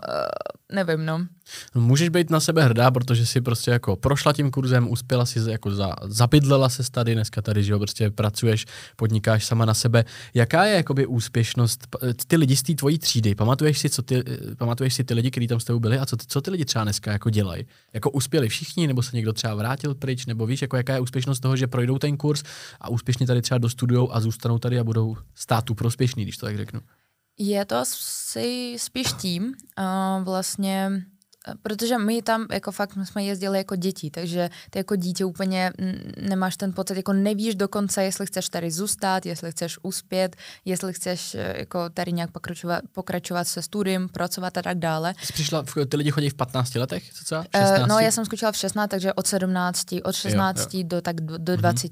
nevím, 0.72 1.06
no. 1.06 1.26
Můžeš 1.75 2.09
být 2.09 2.30
na 2.30 2.40
sebe 2.40 2.64
hrdá, 2.64 2.90
protože 2.90 3.26
si 3.26 3.40
prostě 3.40 3.71
jako 3.71 3.97
prošla 3.97 4.33
tím 4.33 4.50
kurzem, 4.50 4.90
uspěla 4.90 5.26
si 5.26 5.50
jako 5.50 5.71
za, 5.71 5.95
zabydlela 6.04 6.69
se 6.69 6.90
tady, 6.90 7.14
dneska 7.14 7.42
tady, 7.42 7.64
že 7.64 7.73
jo, 7.73 7.78
prostě 7.78 8.11
pracuješ, 8.11 8.66
podnikáš 8.97 9.45
sama 9.45 9.64
na 9.64 9.75
sebe. 9.75 10.04
Jaká 10.35 10.64
je 10.64 10.76
jakoby 10.76 11.07
úspěšnost, 11.07 11.97
ty 12.26 12.37
lidi 12.37 12.57
z 12.57 12.62
té 12.62 12.75
tvojí 12.75 12.99
třídy, 12.99 13.35
pamatuješ 13.35 13.78
si, 13.78 13.90
co 13.90 14.02
ty, 14.02 14.25
pamatuješ 14.57 14.95
si 14.95 15.04
ty 15.04 15.14
lidi, 15.14 15.30
kteří 15.30 15.47
tam 15.47 15.61
s 15.61 15.64
tebou 15.64 15.80
byli 15.80 15.99
a 15.99 16.07
co 16.07 16.16
co 16.26 16.40
ty 16.40 16.50
lidi 16.50 16.64
třeba 16.64 16.85
dneska 16.85 17.12
jako 17.12 17.30
dělají? 17.30 17.66
Jako 17.92 18.11
uspěli 18.11 18.49
všichni, 18.49 18.87
nebo 18.87 19.02
se 19.02 19.16
někdo 19.16 19.33
třeba 19.33 19.54
vrátil 19.54 19.95
pryč, 19.95 20.26
nebo 20.26 20.47
víš, 20.47 20.62
jako 20.62 20.76
jaká 20.76 20.95
je 20.95 21.00
úspěšnost 21.00 21.40
toho, 21.40 21.57
že 21.57 21.66
projdou 21.66 21.99
ten 21.99 22.16
kurz 22.16 22.42
a 22.80 22.88
úspěšně 22.88 23.26
tady 23.26 23.42
třeba 23.42 23.59
dostudujou 23.59 24.14
a 24.14 24.21
zůstanou 24.21 24.59
tady 24.59 24.78
a 24.78 24.85
budou 24.85 25.16
státu 25.35 25.75
prospěšní, 25.75 26.23
když 26.23 26.37
to 26.37 26.47
tak 26.47 26.57
řeknu. 26.57 26.80
Je 27.38 27.64
to 27.64 27.76
asi 27.76 28.76
spíš 28.78 29.12
tím, 29.12 29.45
uh, 29.45 30.25
vlastně, 30.25 31.02
protože 31.62 31.99
my 31.99 32.23
tam 32.23 32.47
jako 32.52 32.73
fakt 32.73 32.92
jsme 33.04 33.25
jezdili 33.25 33.59
jako 33.59 33.76
děti, 33.76 34.11
takže 34.11 34.50
ty 34.71 34.78
jako 34.78 34.97
dítě 34.97 35.25
úplně 35.25 35.73
nemáš 36.21 36.57
ten 36.57 36.73
pocit, 36.73 36.97
jako 36.97 37.12
nevíš 37.12 37.54
dokonce, 37.54 38.04
jestli 38.04 38.26
chceš 38.26 38.49
tady 38.49 38.71
zůstat, 38.71 39.26
jestli 39.26 39.52
chceš 39.52 39.78
uspět, 39.83 40.37
jestli 40.64 40.92
chceš 40.92 41.35
eh, 41.35 41.54
jako 41.59 41.90
tady 41.90 42.12
nějak 42.12 42.30
pokračovat, 42.30 42.85
pokračovat 42.92 43.45
se 43.45 43.62
studiem, 43.62 44.09
pracovat 44.09 44.59
a 44.59 44.62
tak 44.62 44.78
dále. 44.78 45.14
Jsi 45.23 45.33
přišla, 45.33 45.64
ty 45.88 45.97
lidi 45.97 46.11
chodí 46.11 46.28
v 46.28 46.35
15 46.35 46.75
letech, 46.75 47.12
co 47.12 47.25
třeba? 47.25 47.45
Uh, 47.80 47.87
no, 47.87 47.99
já 47.99 48.11
jsem 48.11 48.25
skočila 48.25 48.52
v 48.52 48.57
16, 48.57 48.90
takže 48.90 49.12
od 49.12 49.26
17, 49.26 49.87
od 50.04 50.14
16 50.14 50.75
jo. 50.75 50.83
do 50.87 51.00
tak 51.00 51.21
do, 51.21 51.38
do 51.38 51.57
20. 51.57 51.90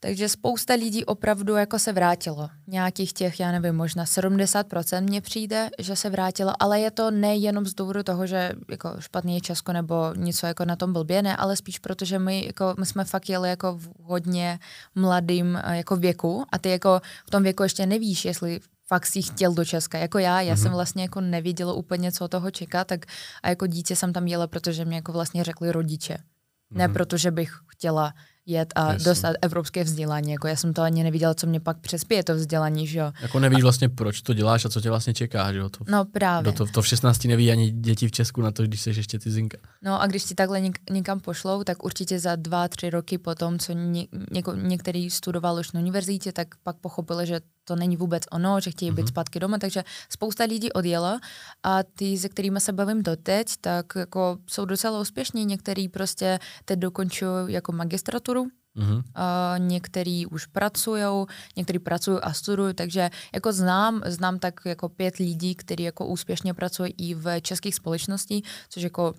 Takže 0.00 0.28
spousta 0.28 0.74
lidí 0.74 1.04
opravdu 1.04 1.56
jako 1.56 1.78
se 1.78 1.92
vrátilo. 1.92 2.48
Nějakých 2.66 3.12
těch, 3.12 3.40
já 3.40 3.52
nevím, 3.52 3.74
možná 3.74 4.04
70% 4.04 5.02
mně 5.02 5.20
přijde, 5.20 5.70
že 5.78 5.96
se 5.96 6.10
vrátilo, 6.10 6.52
ale 6.58 6.80
je 6.80 6.90
to 6.90 7.10
nejenom 7.10 7.66
z 7.66 7.74
důvodu 7.74 8.02
toho, 8.02 8.26
že 8.26 8.52
jako 8.70 8.96
špatný 8.98 9.34
je 9.34 9.40
Česko 9.40 9.72
nebo 9.72 10.12
něco 10.16 10.46
jako 10.46 10.64
na 10.64 10.76
tom 10.76 10.92
blbě, 10.92 11.22
ne, 11.22 11.36
ale 11.36 11.56
spíš 11.56 11.78
proto, 11.78 12.04
že 12.04 12.18
my, 12.18 12.46
jako, 12.46 12.74
my 12.78 12.86
jsme 12.86 13.04
fakt 13.04 13.28
jeli 13.28 13.48
jako 13.48 13.72
v 13.78 13.88
hodně 14.02 14.58
mladým 14.94 15.56
eh, 15.64 15.76
jako 15.76 15.96
věku 15.96 16.44
a 16.52 16.58
ty 16.58 16.68
jako 16.68 17.00
v 17.26 17.30
tom 17.30 17.42
věku 17.42 17.62
ještě 17.62 17.86
nevíš, 17.86 18.24
jestli 18.24 18.60
fakt 18.86 19.06
si 19.06 19.22
chtěl 19.22 19.54
do 19.54 19.64
Česka. 19.64 19.98
Jako 19.98 20.18
já, 20.18 20.40
já 20.40 20.54
mm-hmm. 20.54 20.62
jsem 20.62 20.72
vlastně 20.72 21.02
jako 21.02 21.20
nevěděla 21.20 21.72
úplně, 21.72 22.12
co 22.12 22.24
od 22.24 22.30
toho 22.30 22.50
čeká, 22.50 22.84
tak 22.84 23.06
a 23.42 23.48
jako 23.48 23.66
dítě 23.66 23.96
jsem 23.96 24.12
tam 24.12 24.26
jela, 24.26 24.46
protože 24.46 24.84
mě 24.84 24.96
jako 24.96 25.12
vlastně 25.12 25.44
řekli 25.44 25.72
rodiče. 25.72 26.14
Mm-hmm. 26.14 26.76
Ne 26.76 26.88
protože 26.88 27.30
bych 27.30 27.52
chtěla 27.66 28.14
jet 28.48 28.72
a 28.74 28.92
Jasně. 28.92 29.04
Dostat 29.04 29.34
evropské 29.42 29.84
vzdělání. 29.84 30.32
Jako 30.32 30.48
já 30.48 30.56
jsem 30.56 30.72
to 30.74 30.82
ani 30.82 31.02
neviděla, 31.04 31.34
co 31.34 31.46
mě 31.46 31.60
pak 31.60 31.78
přespěje 31.78 32.24
to 32.24 32.34
vzdělání, 32.34 32.86
že 32.86 32.98
jo. 32.98 33.12
Jako 33.22 33.40
nevíš 33.40 33.62
vlastně, 33.62 33.88
proč 33.88 34.22
to 34.22 34.34
děláš 34.34 34.64
a 34.64 34.68
co 34.68 34.80
tě 34.80 34.90
vlastně 34.90 35.14
čeká, 35.14 35.52
že 35.52 35.58
jo? 35.58 35.68
To, 35.68 35.84
No 35.88 36.04
právě. 36.04 36.52
to, 36.52 36.66
to, 36.66 36.72
to 36.72 36.82
v 36.82 36.86
16 36.86 37.24
neví 37.24 37.50
ani 37.50 37.70
děti 37.70 38.08
v 38.08 38.12
Česku 38.12 38.40
na 38.42 38.50
to, 38.50 38.62
když 38.62 38.80
jsi 38.80 38.90
ještě 38.90 39.18
cizinka. 39.18 39.58
No 39.82 40.02
a 40.02 40.06
když 40.06 40.24
ti 40.24 40.34
takhle 40.34 40.60
něk- 40.60 40.92
někam 40.92 41.20
pošlou, 41.20 41.64
tak 41.64 41.84
určitě 41.84 42.18
za 42.20 42.36
dva, 42.36 42.68
tři 42.68 42.90
roky 42.90 43.18
potom, 43.18 43.58
co 43.58 43.72
ně, 43.72 44.06
něko, 44.32 44.54
některý 44.54 45.10
studoval 45.10 45.56
už 45.60 45.72
na 45.72 45.80
univerzitě, 45.80 46.32
tak 46.32 46.48
pak 46.62 46.76
pochopili, 46.76 47.26
že 47.26 47.40
to 47.68 47.76
není 47.76 47.96
vůbec 47.96 48.22
ono, 48.32 48.60
že 48.60 48.70
chtějí 48.70 48.90
být 48.90 49.02
Mhm. 49.02 49.08
zpátky 49.08 49.40
doma, 49.40 49.58
takže 49.58 49.84
spousta 50.10 50.44
lidí 50.44 50.72
odjela 50.72 51.20
a 51.62 51.82
ty, 51.82 52.18
se 52.18 52.28
kterými 52.28 52.60
se 52.60 52.72
bavím 52.72 53.02
doteď, 53.02 53.46
tak 53.60 53.86
jako 53.96 54.38
jsou 54.46 54.64
docela 54.64 55.00
úspěšní, 55.00 55.44
některý 55.44 55.88
prostě 55.88 56.38
teď 56.64 56.78
dokončují 56.78 57.52
jako 57.52 57.72
magistraturu, 57.72 58.46
Mhm. 58.74 59.02
a 59.14 59.54
některý 59.58 60.26
už 60.26 60.46
pracují, 60.46 61.26
některý 61.56 61.78
pracují 61.78 62.18
a 62.22 62.32
studují, 62.32 62.74
takže 62.74 63.10
jako 63.34 63.52
znám, 63.52 64.02
znám 64.06 64.38
tak 64.38 64.54
jako 64.64 64.88
pět 64.88 65.16
lidí, 65.16 65.54
kteří 65.54 65.82
jako 65.82 66.06
úspěšně 66.06 66.54
pracují 66.54 66.94
i 66.98 67.14
v 67.14 67.40
českých 67.40 67.74
společností, 67.74 68.44
což 68.68 68.82
jako 68.82 69.14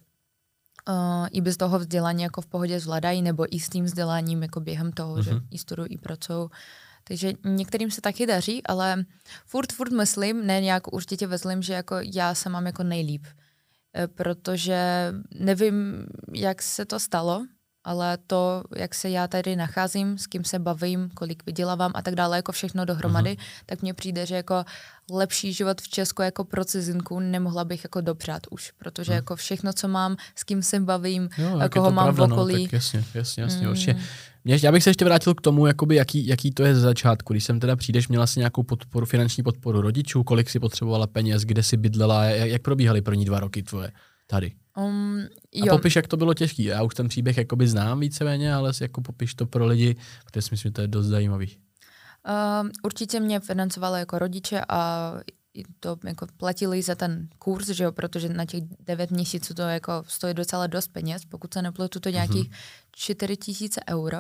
uh, 0.89 1.27
i 1.31 1.41
bez 1.41 1.57
toho 1.57 1.79
vzdělání 1.79 2.23
jako 2.23 2.41
v 2.41 2.47
pohodě 2.47 2.79
zvládají, 2.79 3.21
nebo 3.21 3.55
i 3.55 3.59
s 3.59 3.69
tím 3.69 3.85
vzděláním 3.85 4.41
jako 4.43 4.59
během 4.59 4.91
toho, 4.91 5.15
mm-hmm. 5.15 5.23
že 5.23 5.31
Mhm. 5.33 5.47
i 5.51 5.57
studují, 5.57 5.87
i 5.89 5.97
pracují. 5.97 6.49
Takže 7.09 7.33
některým 7.45 7.91
se 7.91 8.01
taky 8.01 8.25
daří, 8.25 8.63
ale 8.65 9.05
furt, 9.45 9.73
furt 9.73 9.91
myslím, 9.91 10.47
ne 10.47 10.61
nějak 10.61 10.93
určitě 10.93 11.27
vezlím, 11.27 11.61
že 11.61 11.73
jako 11.73 11.95
já 12.13 12.35
se 12.35 12.49
mám 12.49 12.65
jako 12.65 12.83
nejlíp. 12.83 13.25
Eh, 13.95 14.07
Protože 14.07 15.13
nevím, 15.35 16.05
jak 16.33 16.61
se 16.61 16.85
to 16.85 16.99
stalo, 16.99 17.45
ale 17.83 18.17
to, 18.27 18.63
jak 18.75 18.95
se 18.95 19.09
já 19.09 19.27
tady 19.27 19.55
nacházím, 19.55 20.17
s 20.17 20.27
kým 20.27 20.43
se 20.43 20.59
bavím, 20.59 21.09
kolik 21.13 21.45
vydělávám 21.45 21.91
a 21.95 22.01
tak 22.01 22.15
dále, 22.15 22.37
jako 22.37 22.51
všechno 22.51 22.85
dohromady, 22.85 23.29
uh-huh. 23.29 23.63
tak 23.65 23.81
mně 23.81 23.93
přijde, 23.93 24.25
že 24.25 24.35
jako 24.35 24.63
lepší 25.11 25.53
život 25.53 25.81
v 25.81 25.87
Česku 25.89 26.21
jako 26.21 26.43
pro 26.43 26.65
cizinku 26.65 27.19
nemohla 27.19 27.65
bych 27.65 27.83
jako 27.83 28.01
dopřát 28.01 28.41
už, 28.49 28.71
protože 28.71 29.11
uh-huh. 29.11 29.15
jako 29.15 29.35
všechno, 29.35 29.73
co 29.73 29.87
mám, 29.87 30.15
s 30.35 30.43
kým 30.43 30.61
se 30.63 30.79
bavím, 30.79 31.29
Jo, 31.37 31.59
koho 31.73 31.91
mám 31.91 32.05
pravda, 32.15 32.35
v 32.35 32.39
okolí. 32.39 32.53
No, 32.53 32.63
tak 32.63 32.73
jasně, 32.73 33.03
jasně, 33.13 33.43
jasně, 33.43 33.65
Mm. 33.65 33.71
určitě. 33.71 33.99
Mě, 34.43 34.59
já 34.63 34.71
bych 34.71 34.83
se 34.83 34.89
ještě 34.89 35.05
vrátil 35.05 35.35
k 35.35 35.41
tomu, 35.41 35.67
jakoby, 35.67 35.95
jaký, 35.95 36.27
jaký 36.27 36.51
to 36.51 36.63
je 36.63 36.75
ze 36.75 36.81
začátku. 36.81 37.33
Když 37.33 37.43
jsem 37.43 37.59
teda 37.59 37.75
přijdeš, 37.75 38.07
měla 38.07 38.27
si 38.27 38.39
nějakou 38.39 38.63
podporu, 38.63 39.05
finanční 39.05 39.43
podporu 39.43 39.81
rodičů, 39.81 40.23
kolik 40.23 40.49
si 40.49 40.59
potřebovala 40.59 41.07
peněz, 41.07 41.43
kde 41.43 41.63
si 41.63 41.77
bydlela, 41.77 42.23
jak, 42.23 42.49
jak 42.49 42.61
probíhaly 42.61 43.01
první 43.01 43.25
dva 43.25 43.39
roky 43.39 43.63
tvoje 43.63 43.91
tady. 44.27 44.51
Um, 44.77 45.19
A 45.63 45.65
jo, 45.65 45.77
popiš, 45.77 45.95
jak 45.95 46.07
to 46.07 46.17
bylo 46.17 46.33
těžký. 46.33 46.63
Já 46.63 46.83
už 46.83 46.95
ten 46.95 47.07
příběh 47.07 47.37
jakoby 47.37 47.67
znám 47.67 47.99
víceméně, 47.99 48.53
ale 48.53 48.73
si 48.73 48.83
jako 48.83 49.01
popiš 49.01 49.33
to 49.33 49.45
pro 49.45 49.65
lidi, 49.65 49.95
protože 50.25 50.41
si 50.41 50.49
myslím, 50.51 50.69
že 50.69 50.73
to 50.73 50.81
je 50.81 50.87
dost 50.87 51.05
zajímavý. 51.05 51.57
Um, 52.61 52.69
určitě 52.83 53.19
mě 53.19 53.39
financovali 53.39 53.99
jako 53.99 54.19
rodiče 54.19 54.61
a 54.69 55.13
to 55.79 55.97
jako 56.03 56.27
platili 56.37 56.81
za 56.81 56.95
ten 56.95 57.29
kurz, 57.39 57.67
že 57.67 57.83
jo, 57.83 57.91
protože 57.91 58.29
na 58.29 58.45
těch 58.45 58.63
devět 58.79 59.11
měsíců 59.11 59.53
to 59.53 59.61
jako 59.61 60.03
stojí 60.07 60.33
docela 60.33 60.67
dost 60.67 60.87
peněz, 60.87 61.25
pokud 61.25 61.53
se 61.53 61.61
nepletu, 61.61 61.99
to 61.99 62.09
nějakých 62.09 62.51
čtyři 62.91 63.37
tisíce 63.37 63.81
euro. 63.89 64.17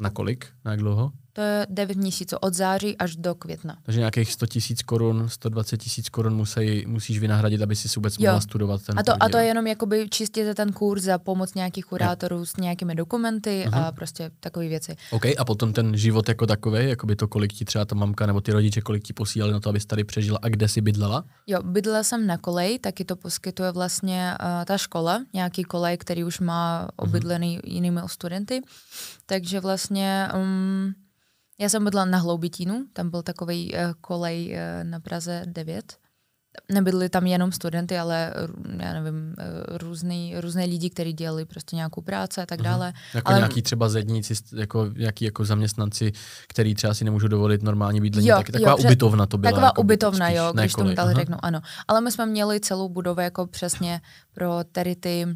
Na 0.00 0.10
kolik? 0.10 0.52
Na 0.64 0.70
jak 0.70 0.80
dlouho? 0.80 1.12
To 1.40 1.44
je 1.44 1.66
devět 1.70 1.98
měsíců, 1.98 2.36
od 2.40 2.54
září 2.54 2.96
až 2.98 3.16
do 3.16 3.34
května. 3.34 3.76
Takže 3.82 4.00
nějakých 4.00 4.32
100 4.32 4.46
tisíc 4.46 4.82
korun, 4.82 5.28
120 5.28 5.76
tisíc 5.76 6.08
korun 6.08 6.34
musí, 6.34 6.84
musíš 6.86 7.18
vynahradit, 7.18 7.62
aby 7.62 7.76
si 7.76 7.88
vůbec 7.96 8.14
Jo. 8.18 8.26
mohla 8.30 8.40
studovat 8.40 8.82
ten 8.82 8.98
A 8.98 9.02
to, 9.02 9.22
a 9.22 9.28
to 9.28 9.36
je 9.36 9.42
jo. 9.44 9.48
jenom 9.48 9.66
jakoby 9.66 10.08
čistě 10.10 10.46
za 10.46 10.54
ten 10.54 10.72
kurz, 10.72 11.02
za 11.02 11.18
pomoc 11.18 11.54
nějakých 11.54 11.84
kurátorů 11.84 12.46
s 12.46 12.56
nějakými 12.56 12.94
dokumenty 12.94 13.64
Mhm. 13.66 13.74
a 13.74 13.92
prostě 13.92 14.30
takové 14.40 14.68
věci. 14.68 14.96
OK, 15.10 15.24
a 15.38 15.44
potom 15.44 15.72
ten 15.72 15.96
život 15.96 16.28
jako 16.28 16.46
takový, 16.46 16.88
jako 16.88 17.06
by 17.06 17.16
to, 17.16 17.28
kolik 17.28 17.52
ti 17.52 17.64
třeba 17.64 17.84
ta 17.84 17.94
mamka 17.94 18.26
nebo 18.26 18.40
ty 18.40 18.52
rodiče, 18.52 18.80
kolik 18.80 19.02
ti 19.02 19.12
posílali 19.12 19.52
na 19.52 19.60
to, 19.60 19.68
abys 19.68 19.86
tady 19.86 20.04
přežila 20.04 20.38
a 20.42 20.48
kde 20.48 20.68
si 20.68 20.80
bydlela? 20.80 21.24
Jo, 21.46 21.62
bydlela 21.62 22.02
jsem 22.02 22.26
na 22.26 22.38
kolej, 22.38 22.78
taky 22.78 23.04
to 23.04 23.16
poskytuje 23.16 23.72
vlastně 23.72 24.34
uh, 24.40 24.64
ta 24.64 24.78
škola, 24.78 25.24
nějaký 25.34 25.62
kolej, 25.62 25.96
který 25.98 26.24
už 26.24 26.40
má 26.40 26.88
obydlený 26.96 27.58
mm-hmm. 27.58 27.70
jinými 27.72 28.00
studenty. 28.06 28.60
Takže 29.26 29.60
vlastně 29.60 30.28
um, 30.34 30.94
já 31.60 31.68
jsem 31.68 31.84
bydlela 31.84 32.04
na 32.04 32.18
Hloubitínu, 32.18 32.84
tam 32.92 33.10
byl 33.10 33.22
takový 33.22 33.72
uh, 33.74 33.78
kolej 34.00 34.54
uh, 34.54 34.84
na 34.90 35.00
Praze 35.00 35.42
9. 35.46 35.96
Nebyli 36.72 37.08
tam 37.08 37.26
jenom 37.26 37.52
studenty, 37.52 37.98
ale 37.98 38.34
já 38.80 38.92
nevím, 38.92 39.14
uh, 39.38 39.76
různý, 39.78 40.34
různé 40.40 40.64
lidi, 40.64 40.90
kteří 40.90 41.12
dělali 41.12 41.44
prostě 41.44 41.76
nějakou 41.76 42.00
práci 42.00 42.40
a 42.40 42.46
tak 42.46 42.62
dále. 42.62 42.92
Jako 43.14 43.28
Ale- 43.28 43.38
nějaký 43.38 43.62
třeba 43.62 43.88
zedníci, 43.88 44.34
jako 44.56 44.86
nějaký 44.96 45.24
jako 45.24 45.44
zaměstnanci, 45.44 46.12
který 46.48 46.74
třeba 46.74 46.94
si 46.94 47.04
nemůžou 47.04 47.28
dovolit 47.28 47.62
normální 47.62 48.00
bydlení, 48.00 48.28
Jo, 48.28 48.36
tak, 48.36 48.48
jo, 48.48 48.52
taková 48.52 48.76
že- 48.78 48.88
ubytovna 48.88 49.26
to 49.26 49.38
byla. 49.38 49.50
Taková 49.50 49.66
jako 49.66 49.80
ubytovna, 49.80 50.26
spíš, 50.26 50.36
jo, 50.38 50.52
když 50.54 50.72
tomu 50.72 50.90
Aha. 50.96 51.12
řeknu, 51.12 51.36
ano. 51.42 51.60
Ale 51.88 52.00
my 52.00 52.12
jsme 52.12 52.26
měli 52.26 52.60
celou 52.60 52.88
budovu 52.88 53.20
jako 53.20 53.46
přesně 53.46 54.00
pro 54.34 54.60
tady 54.72 54.96
ty 54.96 55.26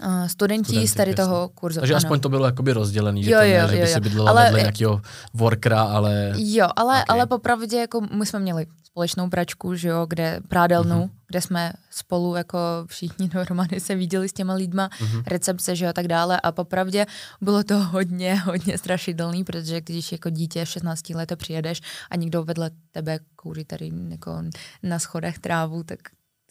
uh, 0.00 0.26
studenti 0.26 0.64
Studenty, 0.64 0.88
z 0.88 0.94
tady 0.94 1.14
toho 1.14 1.48
kurzu. 1.48 1.80
Takže 1.80 1.94
ano. 1.94 1.96
aspoň 1.98 2.20
to 2.20 2.28
bylo 2.28 2.46
jakoby 2.46 2.72
rozdělený, 2.72 3.24
že 3.24 3.30
Jo, 3.30 3.38
to 3.38 3.42
ne, 3.44 3.50
jo, 3.50 3.68
že 3.68 3.74
by 3.74 3.80
jo, 3.80 3.86
si 3.86 3.92
jo. 3.92 4.00
bydlela 4.00 4.30
Ale- 4.30 4.44
vedle 4.44 4.60
nějakého 4.60 5.00
workera, 5.34 5.82
ale... 5.82 6.32
Jo, 6.36 6.68
ale, 6.76 6.94
Ok. 6.98 7.02
okay. 7.02 7.16
ale 7.16 7.26
popravdě 7.26 7.76
jako 7.76 8.00
my 8.00 8.26
jsme 8.26 8.38
měli 8.38 8.66
společnou 8.84 9.28
pračku, 9.30 9.74
že 9.74 9.88
jo, 9.88 10.06
kde 10.08 10.40
prádelnu, 10.48 10.96
Mhm. 10.98 11.10
kde 11.28 11.40
jsme 11.40 11.72
spolu 11.90 12.34
jako 12.36 12.58
všichni 12.86 13.28
dohromady 13.34 13.80
se 13.80 13.94
viděli 13.94 14.28
s 14.28 14.32
těma 14.32 14.54
lidma, 14.54 14.90
Mhm. 15.00 15.22
recepce, 15.26 15.76
že 15.76 15.84
jo, 15.84 15.88
a 15.88 15.92
tak 15.92 16.08
dále. 16.08 16.40
A 16.40 16.52
popravdě 16.52 17.06
bylo 17.40 17.64
to 17.64 17.78
hodně, 17.78 18.34
hodně 18.44 18.78
strašidelný, 18.78 19.44
protože 19.44 19.80
když 19.80 20.12
jako 20.12 20.30
dítě 20.30 20.64
v 20.64 20.68
16 20.68 21.14
letech 21.14 21.38
přijedeš 21.38 21.80
a 22.10 22.16
někdo 22.16 22.44
vedle 22.44 22.70
tebe 22.90 23.18
kouří 23.36 23.64
tady 23.64 23.90
jako 24.08 24.42
na 24.82 24.98
schodech 24.98 25.38
trávu, 25.38 25.82
tak 25.82 25.98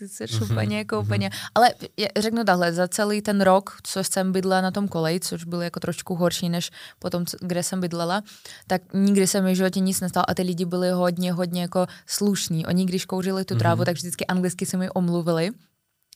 ty 0.04 0.10
jsi 0.10 0.26
Mhm, 0.42 0.52
úplně 0.52 0.78
jako 0.78 0.96
mhm. 0.96 1.06
úplně. 1.06 1.30
Ale 1.56 1.74
je- 1.98 2.10
řeknu 2.20 2.44
takhle, 2.44 2.74
za 2.74 2.88
celý 2.88 3.22
ten 3.22 3.42
rok, 3.42 3.78
co 3.84 4.04
jsem 4.04 4.32
bydlela 4.32 4.62
na 4.62 4.72
tom 4.72 4.88
koleji, 4.88 5.20
což 5.20 5.44
byl 5.44 5.62
jako 5.62 5.80
trošku 5.80 6.16
horší, 6.16 6.50
než 6.50 6.72
potom, 7.00 7.26
kde 7.42 7.64
jsem 7.64 7.82
bydlela, 7.82 8.22
tak 8.68 8.82
nikdy 8.94 9.28
se 9.28 9.42
mi 9.42 9.54
v 9.54 9.56
životě 9.56 9.80
nic 9.80 10.02
nestalo 10.02 10.30
a 10.30 10.34
ty 10.34 10.42
lidi 10.42 10.66
byli 10.66 10.92
hodně, 10.92 11.32
hodně 11.34 11.62
jako 11.62 11.88
slušní. 12.08 12.66
Oni 12.66 12.86
když 12.86 13.06
kouřili 13.06 13.46
tu 13.46 13.56
trávu, 13.56 13.80
Mhm. 13.80 13.86
tak 13.86 13.96
vždycky 13.96 14.26
anglicky 14.28 14.66
se 14.66 14.78
mi 14.78 14.90
omluvili 14.90 15.52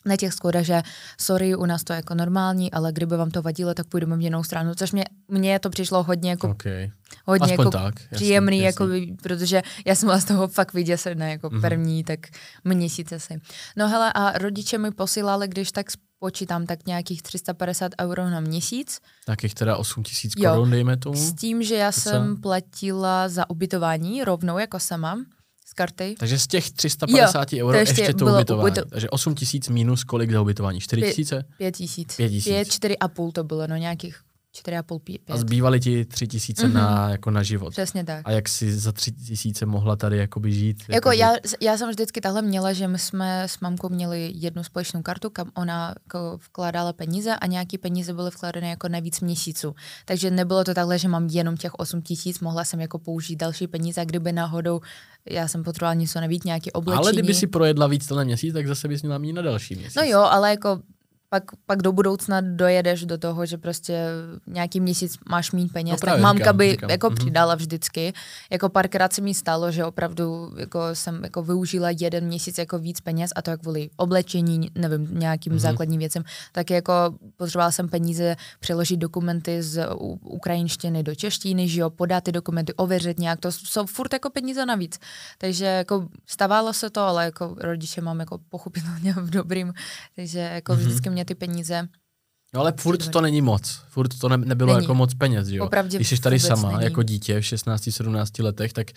na 0.07 0.15
těch 0.17 0.33
skodách, 0.33 0.63
že 0.63 0.81
sorry, 1.21 1.55
u 1.55 1.65
nás 1.65 1.83
to 1.83 1.93
je 1.93 1.97
jako 1.97 2.15
normální, 2.15 2.71
ale 2.71 2.91
kdyby 2.93 3.17
vám 3.17 3.31
to 3.31 3.41
vadilo, 3.41 3.73
tak 3.73 3.87
půjdeme 3.87 4.17
v 4.17 4.21
jinou 4.21 4.43
stranu, 4.43 4.75
což 4.75 4.91
mě, 4.91 5.05
mně 5.27 5.59
to 5.59 5.69
přišlo 5.69 6.03
hodně 6.03 6.29
jako, 6.29 6.49
Okay. 6.49 6.91
hodně 7.25 7.45
Aspoň 7.53 7.65
jako 7.65 7.71
tak. 7.71 7.95
příjemný, 8.13 8.59
jasně. 8.59 8.85
jako, 8.85 9.15
protože 9.23 9.61
já 9.85 9.95
jsem 9.95 10.07
byla 10.07 10.19
z 10.19 10.25
toho 10.25 10.47
fakt 10.47 10.73
vyděsená, 10.73 11.27
jako 11.27 11.49
Mhm. 11.49 11.61
první, 11.61 12.03
tak 12.03 12.19
měsíce 12.63 13.19
si. 13.19 13.41
No 13.77 13.89
hele, 13.89 14.13
a 14.13 14.37
rodiče 14.37 14.77
mi 14.77 14.91
posílali, 14.91 15.47
když 15.47 15.71
tak 15.71 15.85
spočítám, 15.91 16.65
tak 16.65 16.85
nějakých 16.87 17.21
350 17.23 17.91
euro 18.01 18.29
na 18.29 18.39
měsíc, 18.39 18.99
Takých 19.25 19.53
teda 19.55 19.77
8 19.77 20.03
tisíc 20.03 20.35
korun, 20.35 20.69
dejme 20.71 20.97
tomu. 20.97 21.15
s 21.15 21.33
tím, 21.33 21.63
že 21.63 21.75
já 21.75 21.91
To 21.91 21.99
jsem 21.99 22.41
platila 22.41 23.29
za 23.29 23.49
ubytování 23.49 24.23
rovnou 24.23 24.57
jako 24.57 24.79
sama 24.79 25.17
z 25.69 25.73
karty. 25.73 26.15
Takže 26.19 26.39
z 26.39 26.47
těch 26.47 26.71
350 26.71 27.53
euro 27.53 27.73
to 27.73 27.79
ještě, 27.79 28.01
ještě 28.01 28.13
to 28.13 28.25
bylo 28.25 28.37
ubytování. 28.37 28.71
ubyto- 28.71 28.89
Takže 28.89 29.09
8 29.09 29.35
tisíc 29.35 29.69
minus 29.69 30.03
kolik 30.03 30.31
za 30.31 30.41
ubytování? 30.41 30.79
4 30.79 31.01
Pě- 31.01 31.07
tisíce? 31.09 31.45
Pět 31.57 31.75
tisíc. 31.75 32.15
Pět 32.15 32.29
tisíc. 32.29 32.53
Pět, 32.53 32.71
čtyři 32.71 32.97
a 32.97 33.07
půl 33.07 33.31
to 33.31 33.43
bylo, 33.43 33.67
no 33.67 33.75
nějakých 33.75 34.19
čtyři 34.57 34.77
a 34.77 34.83
půl, 34.83 34.99
pět. 34.99 35.21
A 35.29 35.37
zbývaly 35.37 35.79
ti 35.79 36.05
3 36.05 36.27
tisíce 36.27 36.65
Mhm. 36.67 36.73
na, 36.73 37.09
jako 37.09 37.31
na 37.31 37.43
život. 37.43 37.69
Přesně 37.71 38.03
tak. 38.03 38.21
A 38.25 38.31
jak 38.31 38.49
si 38.49 38.77
za 38.79 38.91
3 38.91 39.11
tisíce 39.11 39.65
mohla 39.65 39.95
tady 39.95 40.17
jakoby 40.17 40.51
žít? 40.53 40.83
Jako 40.89 41.11
žít? 41.11 41.19
já, 41.19 41.33
já 41.61 41.77
jsem 41.77 41.89
vždycky 41.89 42.21
takhle 42.21 42.41
měla, 42.41 42.73
že 42.73 42.87
my 42.87 42.99
jsme 42.99 43.43
s 43.43 43.59
mamkou 43.59 43.89
měli 43.89 44.31
jednu 44.35 44.63
společnou 44.63 45.01
kartu, 45.01 45.29
kam 45.29 45.51
ona 45.55 45.95
jako 46.05 46.37
vkládala 46.47 46.93
peníze 46.93 47.35
a 47.35 47.47
nějaký 47.47 47.77
peníze 47.77 48.13
byly 48.13 48.29
vkládané 48.29 48.69
jako 48.69 48.87
na 48.89 48.99
víc 48.99 49.19
měsíců. 49.21 49.75
Takže 50.05 50.31
nebylo 50.31 50.63
to 50.63 50.73
takhle, 50.73 50.99
že 50.99 51.07
mám 51.07 51.27
jenom 51.31 51.57
těch 51.57 51.73
8 51.73 52.01
tisíc, 52.01 52.39
mohla 52.39 52.63
jsem 52.65 52.79
jako 52.79 52.99
použít 52.99 53.35
další 53.35 53.67
peníze 53.67 54.01
a 54.01 54.05
kdyby 54.05 54.31
náhodou 54.31 54.79
já 55.29 55.47
jsem 55.47 55.63
potřebovala 55.63 55.93
něco 55.93 56.21
navíc, 56.21 56.43
nějaké 56.43 56.71
oblečení. 56.71 57.03
Ale 57.03 57.13
kdyby 57.13 57.33
si 57.33 57.47
projedla 57.47 57.87
víc 57.87 58.07
tenhle 58.07 58.25
měsíc, 58.25 58.53
tak 58.53 58.67
zase 58.67 58.87
bys 58.87 59.01
měla 59.01 59.17
mít 59.17 59.33
na 59.33 59.41
další 59.41 59.75
měsíc. 59.75 59.95
No 59.95 60.03
jo, 60.03 60.19
ale 60.19 60.49
jako 60.49 60.79
pak, 61.29 61.43
pak 61.65 61.81
do 61.81 61.91
budoucna 61.91 62.41
dojedeš 62.41 63.05
do 63.05 63.17
toho, 63.17 63.45
že 63.45 63.57
prostě 63.57 64.03
nějaký 64.47 64.79
měsíc 64.79 65.17
máš 65.29 65.51
mít 65.51 65.73
peněz, 65.73 66.01
No 66.01 66.05
tak 66.11 66.19
mamka 66.19 66.43
říkám, 66.43 66.57
by 66.57 66.71
říkám. 66.71 66.89
jako 66.89 67.07
Mhm. 67.09 67.15
přidala 67.15 67.55
vždycky. 67.55 68.13
Jako 68.51 68.69
párkrát 68.69 69.13
se 69.13 69.21
mi 69.21 69.33
stalo, 69.33 69.71
že 69.71 69.85
opravdu 69.85 70.53
jako 70.57 70.79
jsem 70.93 71.23
jako 71.23 71.43
využila 71.43 71.89
jeden 71.89 72.25
měsíc 72.25 72.57
jako 72.57 72.79
víc 72.79 73.01
peněz 73.01 73.31
a 73.35 73.41
to 73.41 73.51
jak 73.51 73.61
kvůli 73.61 73.89
oblečení, 73.97 74.71
nevím, 74.75 75.19
nějakým 75.19 75.53
Mhm. 75.53 75.59
základním 75.59 75.99
věcem, 75.99 76.23
tak 76.51 76.69
jako 76.69 76.93
potřebovala 77.37 77.71
jsem 77.71 77.89
peníze 77.89 78.35
přeložit 78.59 78.97
dokumenty 78.99 79.63
z 79.63 79.87
ukrajinštiny 80.23 81.03
do 81.03 81.15
češtiny, 81.15 81.67
že 81.69 81.81
jo, 81.81 81.89
podat 81.89 82.23
ty 82.23 82.31
dokumenty, 82.31 82.73
ověřit 82.73 83.19
nějak, 83.19 83.39
to 83.39 83.51
jsou 83.51 83.85
furt 83.85 84.13
jako 84.13 84.29
peníze 84.29 84.65
navíc. 84.65 84.99
Takže 85.37 85.65
jako 85.65 86.07
stávalo 86.25 86.73
se 86.73 86.89
to, 86.89 87.01
ale 87.01 87.23
jako 87.25 87.55
rodiče 87.59 88.01
mám 88.01 88.19
jako 88.19 88.37
pochopitelně 88.49 89.13
v 89.13 89.29
dobrým, 89.29 89.73
takže 90.15 90.39
jako 90.39 90.73
Mhm. 90.73 90.81
vždycky 90.81 91.09
mě 91.17 91.25
ty 91.25 91.35
peníze 91.35 91.87
No 92.53 92.59
ale 92.61 92.73
furt 92.79 93.09
to 93.09 93.21
není 93.21 93.41
moc. 93.41 93.81
Furt 93.89 94.19
to 94.19 94.29
ne, 94.29 94.37
nebylo 94.37 94.73
Není. 94.73 94.83
jako 94.85 94.95
moc 94.95 95.13
peněz, 95.13 95.47
jo. 95.49 95.65
Opravdu 95.65 95.95
Když 95.95 96.09
jsi 96.09 96.21
tady 96.21 96.39
sama 96.39 96.71
není. 96.71 96.83
jako 96.83 97.03
dítě 97.03 97.41
v 97.41 97.43
16-17 97.43 98.43
letech, 98.43 98.73
tak 98.73 98.87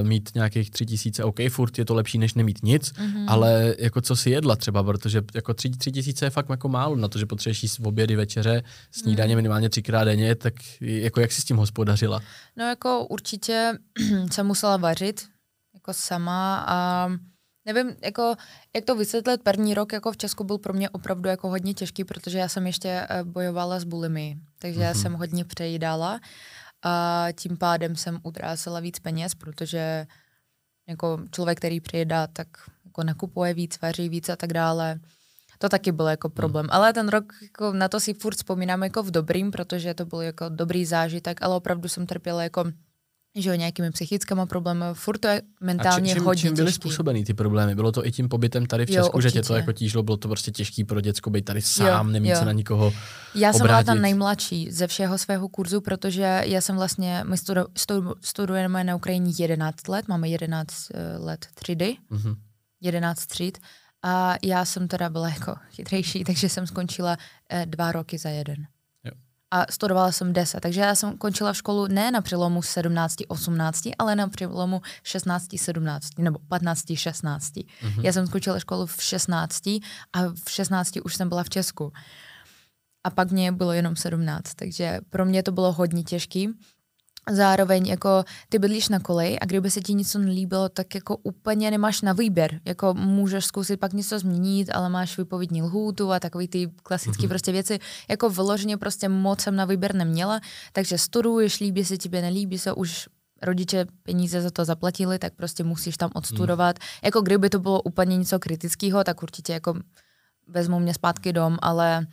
uh, 0.00 0.06
mít 0.08 0.30
nějakých 0.34 0.70
3 0.70 0.86
tisíce, 0.86 1.24
OK, 1.24 1.36
furt 1.50 1.78
je 1.78 1.84
to 1.84 1.94
lepší, 1.94 2.18
než 2.18 2.34
nemít 2.34 2.62
nic, 2.62 2.92
Mhm. 2.98 3.28
ale 3.28 3.74
jako 3.78 4.00
co 4.00 4.16
si 4.16 4.30
jedla 4.30 4.56
třeba, 4.56 4.82
protože 4.84 5.22
jako 5.34 5.54
3, 5.54 5.70
3 5.70 5.92
tisíce 5.92 6.26
je 6.26 6.30
fakt 6.30 6.46
jako 6.50 6.68
málo 6.68 6.96
na 6.96 7.08
to, 7.08 7.18
že 7.18 7.26
potřebuješ 7.26 7.62
jíst 7.62 7.80
obědy, 7.84 8.16
večeře, 8.16 8.62
snídaně 8.90 9.28
Mhm. 9.34 9.38
minimálně 9.38 9.68
třikrát 9.68 10.04
denně, 10.04 10.34
tak 10.34 10.54
jako 10.80 11.20
jak 11.20 11.32
jsi 11.32 11.40
s 11.40 11.44
tím 11.44 11.56
hospodařila? 11.56 12.20
No 12.56 12.64
jako 12.64 13.06
určitě 13.06 13.72
jsem 14.32 14.46
musela 14.46 14.76
vařit 14.76 15.26
jako 15.74 15.92
sama 15.92 16.64
a 16.68 17.08
nevím, 17.66 17.96
jako, 18.02 18.34
jak 18.76 18.84
to 18.84 18.94
vysvětlit, 18.96 19.42
první 19.42 19.74
rok 19.74 19.92
jako 19.92 20.12
v 20.12 20.16
Česku 20.16 20.44
byl 20.44 20.58
pro 20.58 20.72
mě 20.72 20.90
opravdu 20.90 21.28
jako 21.28 21.48
hodně 21.48 21.74
těžký, 21.74 22.04
protože 22.04 22.38
já 22.38 22.48
jsem 22.48 22.66
ještě 22.66 23.06
eh, 23.10 23.24
bojovala 23.24 23.80
s 23.80 23.84
bulimy, 23.84 24.36
takže 24.58 24.80
já 24.80 24.90
Mhm. 24.90 25.00
jsem 25.00 25.12
hodně 25.12 25.44
přejídala 25.44 26.20
a 26.82 27.26
tím 27.36 27.56
pádem 27.56 27.96
jsem 27.96 28.18
utrácela 28.22 28.80
víc 28.80 28.98
peněz, 28.98 29.34
protože 29.34 30.06
jako 30.88 31.18
člověk, 31.30 31.58
který 31.58 31.80
přejídá, 31.80 32.26
tak 32.26 32.48
jako 32.84 33.04
nakupuje 33.04 33.54
víc, 33.54 33.78
vaří 33.82 34.08
víc 34.08 34.28
a 34.28 34.36
tak 34.36 34.52
dále. 34.52 35.00
To 35.58 35.68
taky 35.68 35.92
byl 35.92 36.06
jako 36.06 36.28
problém. 36.28 36.66
Ale 36.70 36.92
ten 36.92 37.08
rok, 37.08 37.32
jako 37.42 37.72
na 37.72 37.88
to 37.88 38.00
si 38.00 38.14
furt 38.14 38.36
vzpomínám 38.36 38.82
jako 38.82 39.02
v 39.02 39.10
dobrým, 39.10 39.50
protože 39.50 39.94
to 39.94 40.04
byl 40.06 40.20
jako 40.20 40.48
dobrý 40.48 40.84
zážitek, 40.86 41.42
ale 41.42 41.56
opravdu 41.56 41.88
jsem 41.88 42.06
trpěla 42.06 42.42
jako 42.42 42.64
že 43.36 43.48
jo, 43.50 43.54
nějakými 43.54 43.90
psychickými 43.90 44.40
problémy, 44.48 44.84
furt 44.92 45.18
to 45.18 45.28
je 45.28 45.42
mentálně 45.60 46.12
A 46.12 46.14
čím, 46.14 46.24
hodně 46.24 46.40
čím 46.42 46.54
byly 46.54 46.66
těžký. 46.66 46.80
způsobený 46.80 47.24
ty 47.24 47.34
problémy? 47.34 47.74
Bylo 47.74 47.92
to 47.92 48.06
i 48.06 48.12
tím 48.12 48.28
pobytem 48.28 48.66
tady 48.66 48.86
v 48.86 48.90
Jo, 48.90 49.02
Česku, 49.02 49.20
že 49.20 49.30
tě 49.30 49.42
to 49.42 49.54
jako 49.56 49.72
tížilo, 49.72 50.02
bylo 50.02 50.16
to 50.16 50.28
prostě 50.28 50.50
těžký 50.50 50.84
pro 50.84 51.00
děcko 51.00 51.30
být 51.30 51.44
tady 51.44 51.62
sám, 51.62 52.12
nemít 52.12 52.30
jo. 52.30 52.36
se 52.38 52.44
na 52.44 52.52
nikoho 52.52 52.92
Já 53.34 53.52
jsem 53.52 53.66
byla 53.66 53.72
ta 53.76 53.80
obrátit. 53.82 54.00
nejmladší 54.02 54.70
ze 54.70 54.86
všeho 54.86 55.18
svého 55.18 55.48
kurzu, 55.48 55.80
protože 55.80 56.42
já 56.44 56.60
jsem 56.60 56.76
vlastně, 56.76 57.24
my 57.28 57.38
studu, 57.38 57.60
studu, 57.76 58.14
studujeme 58.20 58.84
na 58.84 58.96
Ukrajině 58.96 59.32
11 59.38 59.88
let, 59.88 60.08
máme 60.08 60.28
11 60.28 60.74
eh, 60.94 61.18
let 61.18 61.46
třídy, 61.54 61.96
Mhm. 62.10 62.34
11 62.80 63.26
tříd 63.26 63.58
a 64.02 64.34
já 64.44 64.64
jsem 64.64 64.88
teda 64.88 65.08
byla 65.08 65.28
jako 65.28 65.54
chytrejší, 65.70 66.24
takže 66.26 66.48
jsem 66.48 66.66
skončila 66.66 67.16
eh, 67.50 67.66
dva 67.66 67.92
roky 67.92 68.18
za 68.18 68.28
jeden. 68.28 68.56
A 69.50 69.72
studovala 69.72 70.12
jsem 70.12 70.32
10, 70.32 70.60
takže 70.60 70.80
já 70.80 70.94
jsem 70.94 71.18
končila 71.18 71.52
školu 71.52 71.86
ne 71.86 72.10
na 72.10 72.20
přelomu 72.20 72.60
17-18, 72.60 73.92
ale 73.98 74.16
na 74.16 74.28
přelomu 74.28 74.80
16-17 75.04 76.00
nebo 76.18 76.38
15-16. 76.38 77.66
Mhm. 77.82 78.04
Já 78.04 78.12
jsem 78.12 78.26
skončila 78.26 78.58
školu 78.58 78.86
v 78.86 79.02
16 79.02 79.66
a 80.12 80.28
v 80.44 80.50
16 80.50 80.98
už 81.04 81.16
jsem 81.16 81.28
byla 81.28 81.42
v 81.42 81.50
Česku. 81.50 81.92
A 83.04 83.10
pak 83.10 83.30
mě 83.30 83.52
bylo 83.52 83.72
jenom 83.72 83.96
17, 83.96 84.54
takže 84.54 85.00
pro 85.10 85.24
mě 85.24 85.42
to 85.42 85.52
bylo 85.52 85.72
hodně 85.72 86.02
těžký. 86.02 86.48
Zároveň 87.30 87.86
jako 87.86 88.24
ty 88.48 88.58
bydlíš 88.58 88.88
na 88.88 89.00
koleji 89.00 89.38
a 89.38 89.44
kdyby 89.44 89.70
se 89.70 89.80
ti 89.80 89.94
něco 89.94 90.18
nelíbilo, 90.18 90.68
tak 90.68 90.94
jako 90.94 91.16
úplně 91.16 91.70
nemáš 91.70 92.02
na 92.02 92.12
výběr. 92.12 92.60
Jako 92.64 92.94
můžeš 92.94 93.44
zkusit 93.44 93.76
pak 93.80 93.92
něco 93.92 94.18
změnit, 94.18 94.70
ale 94.74 94.88
máš 94.88 95.18
vypovědní 95.18 95.62
lhůtu 95.62 96.12
a 96.12 96.20
takový 96.20 96.48
ty 96.48 96.70
klasické 96.82 97.22
Mhm. 97.22 97.28
prostě 97.28 97.52
věci. 97.52 97.78
Jako 98.08 98.30
vyloženě 98.30 98.76
prostě 98.76 99.08
moc 99.08 99.40
jsem 99.40 99.56
na 99.56 99.64
výběr 99.64 99.94
neměla, 99.94 100.40
takže 100.72 100.98
studuješ, 100.98 101.60
líbí 101.60 101.84
se 101.84 101.96
ti, 101.96 102.08
nelíbí 102.08 102.58
se, 102.58 102.72
už 102.72 103.08
rodiče 103.42 103.86
peníze 104.02 104.42
za 104.42 104.50
to 104.50 104.64
zaplatili, 104.64 105.18
tak 105.18 105.34
prostě 105.34 105.64
musíš 105.64 105.96
tam 105.96 106.10
odstudovat. 106.14 106.78
Jako 107.04 107.20
kdyby 107.20 107.50
to 107.50 107.58
bylo 107.58 107.82
úplně 107.82 108.16
něco 108.16 108.38
kritického, 108.38 109.04
tak 109.04 109.22
určitě 109.22 109.52
jako 109.52 109.74
vezmou 110.48 110.78
mě 110.78 110.94
zpátky 110.94 111.32
dom, 111.32 111.56
ale 111.62 112.06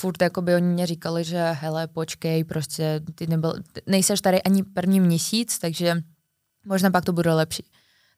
furt 0.00 0.22
jako 0.22 0.42
by 0.42 0.54
oni 0.54 0.66
mě 0.66 0.86
říkali, 0.86 1.24
že 1.24 1.50
hele, 1.50 1.86
počkej, 1.86 2.44
prostě 2.44 3.00
ty 3.14 3.26
nebyl, 3.26 3.54
nejseš 3.86 4.20
tady 4.20 4.42
ani 4.42 4.62
první 4.62 5.00
měsíc, 5.00 5.58
takže 5.58 6.02
možná 6.66 6.90
pak 6.90 7.04
to 7.04 7.12
bude 7.12 7.34
lepší. 7.34 7.64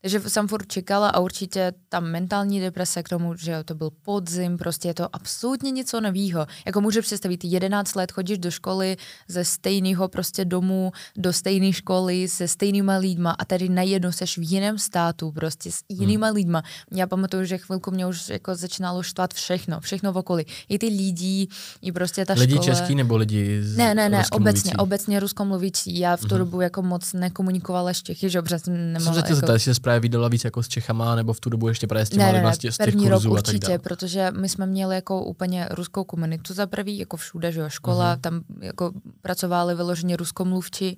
Takže 0.02 0.20
jsem 0.20 0.48
furt 0.48 0.66
čekala 0.66 1.08
a 1.08 1.20
určitě 1.20 1.72
ta 1.88 2.00
mentální 2.00 2.60
deprese 2.60 3.02
k 3.02 3.08
tomu, 3.08 3.34
že 3.36 3.64
to 3.64 3.74
byl 3.74 3.90
podzim, 4.02 4.58
prostě 4.58 4.88
je 4.88 4.94
to 4.94 5.08
absolutně 5.16 5.70
něco 5.70 6.00
novýho. 6.00 6.46
Jako 6.66 6.80
můžu 6.80 7.00
představit, 7.00 7.44
11 7.44 7.94
let 7.94 8.12
chodíš 8.12 8.38
do 8.38 8.50
školy 8.50 8.96
ze 9.28 9.44
stejného 9.44 10.08
prostě 10.08 10.44
domu 10.44 10.92
do 11.16 11.32
stejné 11.32 11.72
školy 11.72 12.28
se 12.28 12.48
stejnýma 12.48 12.96
lidma 12.96 13.30
a 13.38 13.44
tady 13.44 13.68
najednou 13.68 14.12
seš 14.12 14.38
v 14.38 14.42
jiném 14.52 14.78
státu 14.78 15.32
prostě 15.32 15.72
s 15.72 15.78
jinýma 15.88 16.26
hmm. 16.26 16.36
lidma. 16.36 16.62
Já 16.92 17.06
pamatuju, 17.06 17.44
že 17.44 17.58
chvilku 17.58 17.90
mě 17.90 18.06
už 18.06 18.28
jako 18.28 18.54
začínalo 18.54 19.02
štvat 19.02 19.34
všechno, 19.34 19.80
všechno 19.80 20.12
v 20.12 20.16
okolí. 20.16 20.44
I 20.68 20.78
ty 20.78 20.86
lidi, 20.86 21.48
i 21.82 21.92
prostě 21.92 22.26
ta 22.26 22.32
Lidi 22.32 22.54
škola. 22.54 22.64
český 22.66 22.94
nebo 22.94 23.16
lidi 23.16 23.62
z 23.62 23.76
Ne, 23.76 23.94
ne, 23.94 24.08
ne, 24.08 24.22
obecně, 24.32 24.72
obecně 24.74 25.20
ruskomluvící. 25.20 25.98
Já 25.98 26.16
v 26.16 26.20
tu 26.20 26.26
Mhm. 26.26 26.38
dobu 26.38 26.60
jako 26.60 26.82
moc 26.82 27.12
nekomunikovala 27.12 27.90
s 27.94 28.02
Čechy, 28.02 28.30
že 28.30 28.42
Jsem 28.56 28.92
nemohla. 28.92 29.16
jako... 29.16 29.52
jestli 29.52 29.74
jsi 29.74 29.80
právě 29.92 30.00
vydala 30.00 30.28
víc 30.28 30.44
jako 30.44 30.62
s 30.62 30.68
Čechama, 30.68 31.14
nebo 31.14 31.32
v 31.32 31.40
tu 31.40 31.50
dobu 31.50 31.68
ještě 31.68 31.86
právě 31.86 32.06
s 32.06 32.10
těma 32.10 32.24
ne, 32.24 32.32
ne, 32.32 32.38
ne, 32.38 32.42
vlastně 32.42 32.72
z 32.72 32.76
těch 32.76 32.86
první 32.86 33.08
rok 33.08 33.24
určitě, 33.24 33.78
protože 33.78 34.30
my 34.30 34.48
jsme 34.48 34.66
měli 34.66 34.94
jako 34.94 35.24
úplně 35.24 35.68
ruskou 35.70 36.04
komunitu 36.04 36.54
za 36.54 36.66
prvý, 36.66 36.98
jako 36.98 37.16
všude, 37.16 37.52
že 37.52 37.60
jo, 37.60 37.68
škola, 37.68 38.16
uh-huh. 38.16 38.20
tam 38.20 38.40
jako 38.60 38.92
pracovali 39.22 39.74
vyloženě 39.74 40.16
ruskomluvči, 40.16 40.96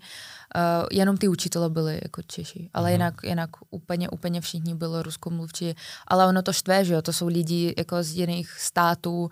Uh, 0.57 0.87
jenom 0.91 1.17
ty 1.17 1.29
učitele 1.29 1.71
byli 1.71 2.01
jako 2.03 2.23
Češi, 2.23 2.71
ale 2.75 2.89
uh-huh. 2.89 2.93
jinak, 2.93 3.15
jinak 3.25 3.51
úplně, 3.71 4.09
úplně 4.09 4.41
všichni 4.41 4.75
byli 4.75 5.03
ruskomluvči. 5.03 5.75
Ale 6.07 6.27
ono 6.27 6.43
to 6.43 6.53
štve, 6.53 6.85
že 6.85 6.95
jo, 6.95 7.03
to 7.03 7.13
jsou 7.13 7.27
lidi 7.27 7.75
jako 7.79 8.03
z 8.03 8.11
jiných 8.13 8.51
států, 8.51 9.23
uh, 9.23 9.29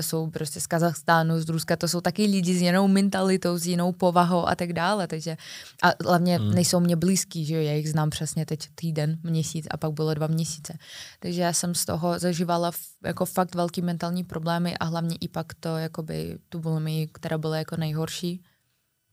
jsou 0.00 0.30
prostě 0.30 0.60
z 0.60 0.66
Kazachstánu, 0.66 1.40
z 1.40 1.48
Ruska, 1.48 1.76
to 1.76 1.88
jsou 1.88 2.00
taky 2.00 2.22
lidi 2.22 2.54
s 2.54 2.60
jinou 2.60 2.88
mentalitou, 2.88 3.58
s 3.58 3.66
jinou 3.66 3.92
povahou 3.92 4.48
a 4.48 4.54
tak 4.54 4.72
dále, 4.72 5.06
takže 5.06 5.36
a 5.82 5.92
hlavně 6.04 6.38
uh-huh. 6.38 6.54
nejsou 6.54 6.80
mě 6.80 6.96
blízký, 6.96 7.44
že 7.44 7.54
jo, 7.54 7.60
já 7.60 7.72
jich 7.72 7.90
znám 7.90 8.10
přesně 8.10 8.46
teď 8.46 8.68
týden, 8.74 9.18
měsíc 9.22 9.66
a 9.70 9.76
pak 9.76 9.92
bylo 9.92 10.14
dva 10.14 10.26
měsíce. 10.26 10.78
Takže 11.20 11.40
já 11.42 11.52
jsem 11.52 11.74
z 11.74 11.84
toho 11.84 12.18
zažívala 12.18 12.70
jako 13.04 13.26
fakt 13.26 13.54
velký 13.54 13.82
mentální 13.82 14.24
problémy 14.24 14.78
a 14.78 14.84
hlavně 14.84 15.16
i 15.20 15.28
pak 15.28 15.54
to, 15.54 15.76
jakoby 15.76 16.38
tu 16.48 16.58
bulimii, 16.60 17.08
která 17.12 17.38
byla 17.38 17.56
jako 17.56 17.76
nejhorší, 17.76 18.42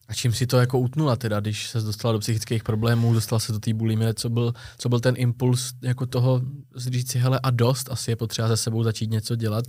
a 0.07 0.13
čím 0.13 0.33
si 0.33 0.47
to 0.47 0.57
jako 0.57 0.79
utnula 0.79 1.15
teda, 1.15 1.39
když 1.39 1.69
se 1.69 1.81
dostala 1.81 2.11
do 2.11 2.19
psychických 2.19 2.63
problémů, 2.63 3.13
dostala 3.13 3.39
se 3.39 3.51
do 3.51 3.59
té 3.59 3.73
bulimie, 3.73 4.13
co 4.13 4.29
byl, 4.29 4.53
co 4.77 4.89
byl 4.89 4.99
ten 4.99 5.15
impuls 5.17 5.73
jako 5.81 6.05
toho 6.05 6.41
říct 6.75 7.11
si, 7.11 7.19
hele 7.19 7.39
a 7.43 7.49
dost, 7.49 7.91
asi 7.91 8.11
je 8.11 8.15
potřeba 8.15 8.47
se 8.47 8.57
sebou 8.57 8.83
začít 8.83 9.11
něco 9.11 9.35
dělat. 9.35 9.65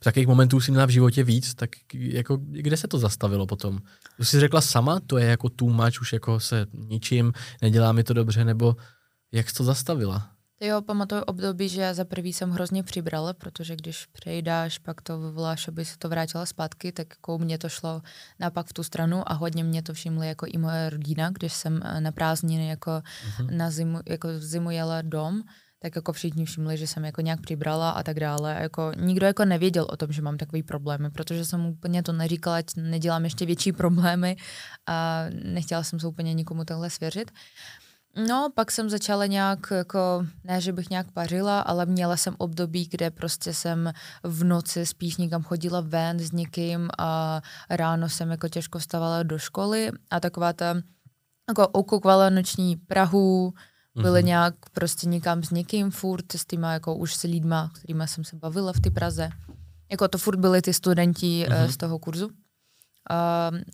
V 0.00 0.04
takových 0.04 0.28
momentů 0.28 0.60
si 0.60 0.70
měla 0.70 0.86
v 0.86 0.90
životě 0.90 1.24
víc, 1.24 1.54
tak 1.54 1.70
jako 1.94 2.38
kde 2.40 2.76
se 2.76 2.88
to 2.88 2.98
zastavilo 2.98 3.46
potom? 3.46 3.78
Už 4.18 4.28
jsi 4.28 4.40
řekla 4.40 4.60
sama, 4.60 5.00
to 5.06 5.18
je 5.18 5.26
jako 5.26 5.48
too 5.48 5.68
much, 5.68 6.00
už 6.00 6.12
jako 6.12 6.40
se 6.40 6.66
ničím, 6.72 7.32
nedělá 7.62 7.92
mi 7.92 8.04
to 8.04 8.14
dobře, 8.14 8.44
nebo 8.44 8.76
jak 9.32 9.50
jsi 9.50 9.54
to 9.54 9.64
zastavila? 9.64 10.33
Jo, 10.64 10.82
pamatuju 10.82 11.22
období, 11.22 11.68
že 11.68 11.94
za 11.94 12.04
prvý 12.04 12.32
jsem 12.32 12.50
hrozně 12.50 12.82
přibrala, 12.82 13.32
protože 13.32 13.76
když 13.76 14.06
přejdáš, 14.06 14.78
pak 14.78 15.02
to 15.02 15.20
vyvoláš, 15.20 15.68
aby 15.68 15.84
se 15.84 15.98
to 15.98 16.08
vrátila 16.08 16.46
zpátky, 16.46 16.92
tak 16.92 17.06
jako 17.10 17.38
mě 17.38 17.58
to 17.58 17.68
šlo 17.68 18.02
napak 18.38 18.66
v 18.66 18.72
tu 18.72 18.82
stranu 18.82 19.22
a 19.26 19.34
hodně 19.34 19.64
mě 19.64 19.82
to 19.82 19.94
všimli 19.94 20.28
jako 20.28 20.46
i 20.46 20.58
moje 20.58 20.90
rodina, 20.90 21.30
když 21.30 21.52
jsem 21.52 21.80
eh, 21.84 22.00
na 22.00 22.12
prázdniny 22.12 22.68
jako 22.68 22.90
uh-huh. 22.90 23.50
na 23.50 23.70
zimu, 23.70 23.98
jako 24.06 24.28
zimu 24.38 24.70
jela 24.70 25.02
dom, 25.02 25.42
tak 25.78 25.96
jako 25.96 26.12
všichni 26.12 26.44
všimli, 26.44 26.76
že 26.76 26.86
jsem 26.86 27.04
jako 27.04 27.20
nějak 27.20 27.40
přibrala 27.40 27.90
a 27.90 28.02
tak 28.02 28.20
dále. 28.20 28.56
Jako 28.60 28.92
nikdo 28.96 29.26
jako 29.26 29.44
nevěděl 29.44 29.86
o 29.90 29.96
tom, 29.96 30.12
že 30.12 30.22
mám 30.22 30.36
takový 30.36 30.62
problémy, 30.62 31.10
protože 31.10 31.44
jsem 31.44 31.66
úplně 31.66 32.02
to 32.02 32.12
neříkala, 32.12 32.56
ať 32.56 32.66
nedělám 32.76 33.24
ještě 33.24 33.46
větší 33.46 33.72
problémy 33.72 34.36
a 34.86 35.24
nechtěla 35.44 35.82
jsem 35.82 36.00
se 36.00 36.06
úplně 36.06 36.34
nikomu 36.34 36.64
takhle 36.64 36.90
svěřit. 36.90 37.30
No, 38.16 38.50
pak 38.54 38.70
jsem 38.70 38.90
začala 38.90 39.26
nějak, 39.26 39.58
jako, 39.70 40.26
ne, 40.44 40.60
že 40.60 40.72
bych 40.72 40.90
nějak 40.90 41.10
pařila, 41.10 41.60
ale 41.60 41.86
měla 41.86 42.16
jsem 42.16 42.34
období, 42.38 42.88
kde 42.90 43.10
prostě 43.10 43.54
jsem 43.54 43.92
v 44.22 44.44
noci 44.44 44.86
spíš 44.86 45.16
někam 45.16 45.42
chodila 45.42 45.80
ven 45.80 46.18
s 46.18 46.32
někým 46.32 46.88
a 46.98 47.42
ráno 47.70 48.08
jsem 48.08 48.30
jako 48.30 48.48
těžko 48.48 48.80
stavala 48.80 49.22
do 49.22 49.38
školy 49.38 49.90
a 50.10 50.20
taková 50.20 50.52
ta, 50.52 50.74
jako 51.48 51.68
okukvala 51.68 52.30
noční 52.30 52.76
Prahu, 52.76 53.54
byly 53.94 54.20
mm-hmm. 54.20 54.26
nějak 54.26 54.54
prostě 54.72 55.08
někam 55.08 55.42
s 55.42 55.50
někým 55.50 55.90
furt, 55.90 56.32
s 56.32 56.44
týma 56.44 56.72
jako 56.72 56.94
už 56.94 57.14
s 57.14 57.22
lidma, 57.22 57.70
kterými 57.74 58.08
jsem 58.08 58.24
se 58.24 58.36
bavila 58.36 58.72
v 58.72 58.80
té 58.80 58.90
Praze. 58.90 59.30
Jako 59.90 60.08
to 60.08 60.18
furt 60.18 60.36
byli 60.36 60.62
ty 60.62 60.72
studenti 60.72 61.46
mm-hmm. 61.48 61.66
z 61.66 61.76
toho 61.76 61.98
kurzu. 61.98 62.26
Uh, 62.26 62.32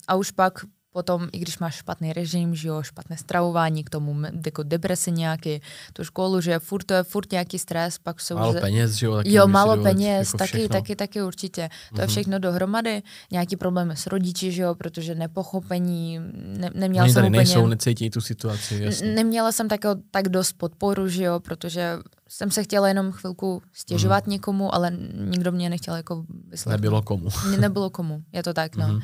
a 0.09 0.15
už 0.15 0.31
pak 0.31 0.65
Potom, 0.93 1.29
i 1.33 1.39
když 1.39 1.59
máš 1.59 1.75
špatný 1.75 2.13
režim, 2.13 2.55
že 2.55 2.69
jo, 2.69 2.83
špatné 2.83 3.17
stravování, 3.17 3.85
k 3.85 3.91
tomu 3.91 4.17
jako 4.47 4.63
deprese 4.63 5.11
nějaký, 5.11 5.61
tu 5.93 6.05
školu, 6.05 6.41
že 6.41 6.59
furt 6.59 6.85
to 6.85 6.95
je 6.95 7.03
furt 7.03 7.33
nějaký 7.33 7.59
stres, 7.59 7.99
pak 7.99 8.21
jsou... 8.21 8.35
Málo 8.35 8.53
už... 8.53 8.61
peněz, 8.61 8.93
že 8.93 9.07
jo? 9.07 9.17
Taky 9.17 9.33
jo, 9.33 9.49
málo 9.49 9.83
peněz, 9.83 10.29
jako 10.29 10.39
taky, 10.39 10.69
taky, 10.69 10.97
taky 10.97 11.23
určitě. 11.23 11.69
To 11.69 11.95
mm-hmm. 11.95 12.01
je 12.01 12.07
mhm. 12.07 12.11
všechno 12.11 12.39
dohromady. 12.39 13.03
Nějaký 13.31 13.57
problémy 13.57 13.97
s 13.97 14.07
rodiči, 14.07 14.53
že 14.53 14.63
jo, 14.63 14.75
protože 14.75 15.15
nepochopení, 15.15 16.19
ne, 16.35 16.71
neměla 16.75 17.05
Oni 17.05 17.13
jsem 17.13 17.23
tady 17.23 17.29
úplně... 17.29 17.39
nejsou, 17.39 17.67
necítí 17.67 18.11
tu 18.11 18.21
situaci, 18.21 18.81
jasně. 18.83 19.15
Neměla 19.15 19.53
jsem 19.53 19.69
tak, 19.69 19.81
tak 20.11 20.29
dost 20.29 20.53
podporu, 20.53 21.09
že 21.09 21.25
jo, 21.25 21.41
protože 21.41 21.99
jsem 22.29 22.51
se 22.51 22.63
chtěla 22.63 22.89
jenom 22.89 23.13
chvilku 23.13 23.63
stěžovat 23.73 24.27
mm. 24.27 24.33
někomu, 24.33 24.75
ale 24.75 24.93
nikdo 25.15 25.53
mě 25.53 25.71
nechtěl 25.71 25.95
jako 25.95 26.25
vyslechnout. 26.49 26.81
Nebylo 26.81 27.03
komu. 27.03 27.29
Nebylo 27.61 27.91
komu, 27.91 28.23
je 28.33 28.43
to 28.43 28.55
tak, 28.55 28.77
no. 28.77 28.87
Mm-hmm. 28.87 29.03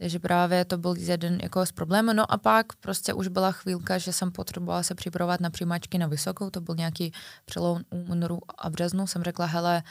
Takže 0.00 0.18
právě 0.18 0.64
to 0.64 0.78
byl 0.78 0.94
jeden 0.98 1.40
jako 1.42 1.66
z 1.66 1.72
problémů. 1.72 2.12
No 2.12 2.32
a 2.32 2.38
pak 2.38 2.66
prostě 2.76 3.14
už 3.14 3.28
byla 3.28 3.52
chvílka, 3.52 3.98
že 3.98 4.12
jsem 4.12 4.32
potřebovala 4.32 4.82
se 4.82 4.94
připravovat 4.94 5.40
na 5.40 5.50
přijímačky 5.50 5.98
na 5.98 6.06
vysokou, 6.06 6.50
to 6.50 6.60
byl 6.60 6.74
nějaký 6.74 7.12
přelom 7.44 7.82
únoru 7.90 8.40
a 8.58 8.70
březnu. 8.70 9.06
Jsem 9.06 9.22
řekla, 9.22 9.46
hele, 9.46 9.82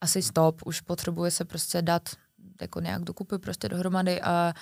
asi 0.00 0.22
stop, 0.22 0.62
už 0.64 0.80
potřebuje 0.80 1.30
se 1.30 1.44
prostě 1.44 1.82
dát 1.82 2.08
jako 2.62 2.80
nějak 2.80 3.02
dokupy 3.02 3.38
prostě 3.38 3.68
dohromady 3.68 4.20
a 4.20 4.54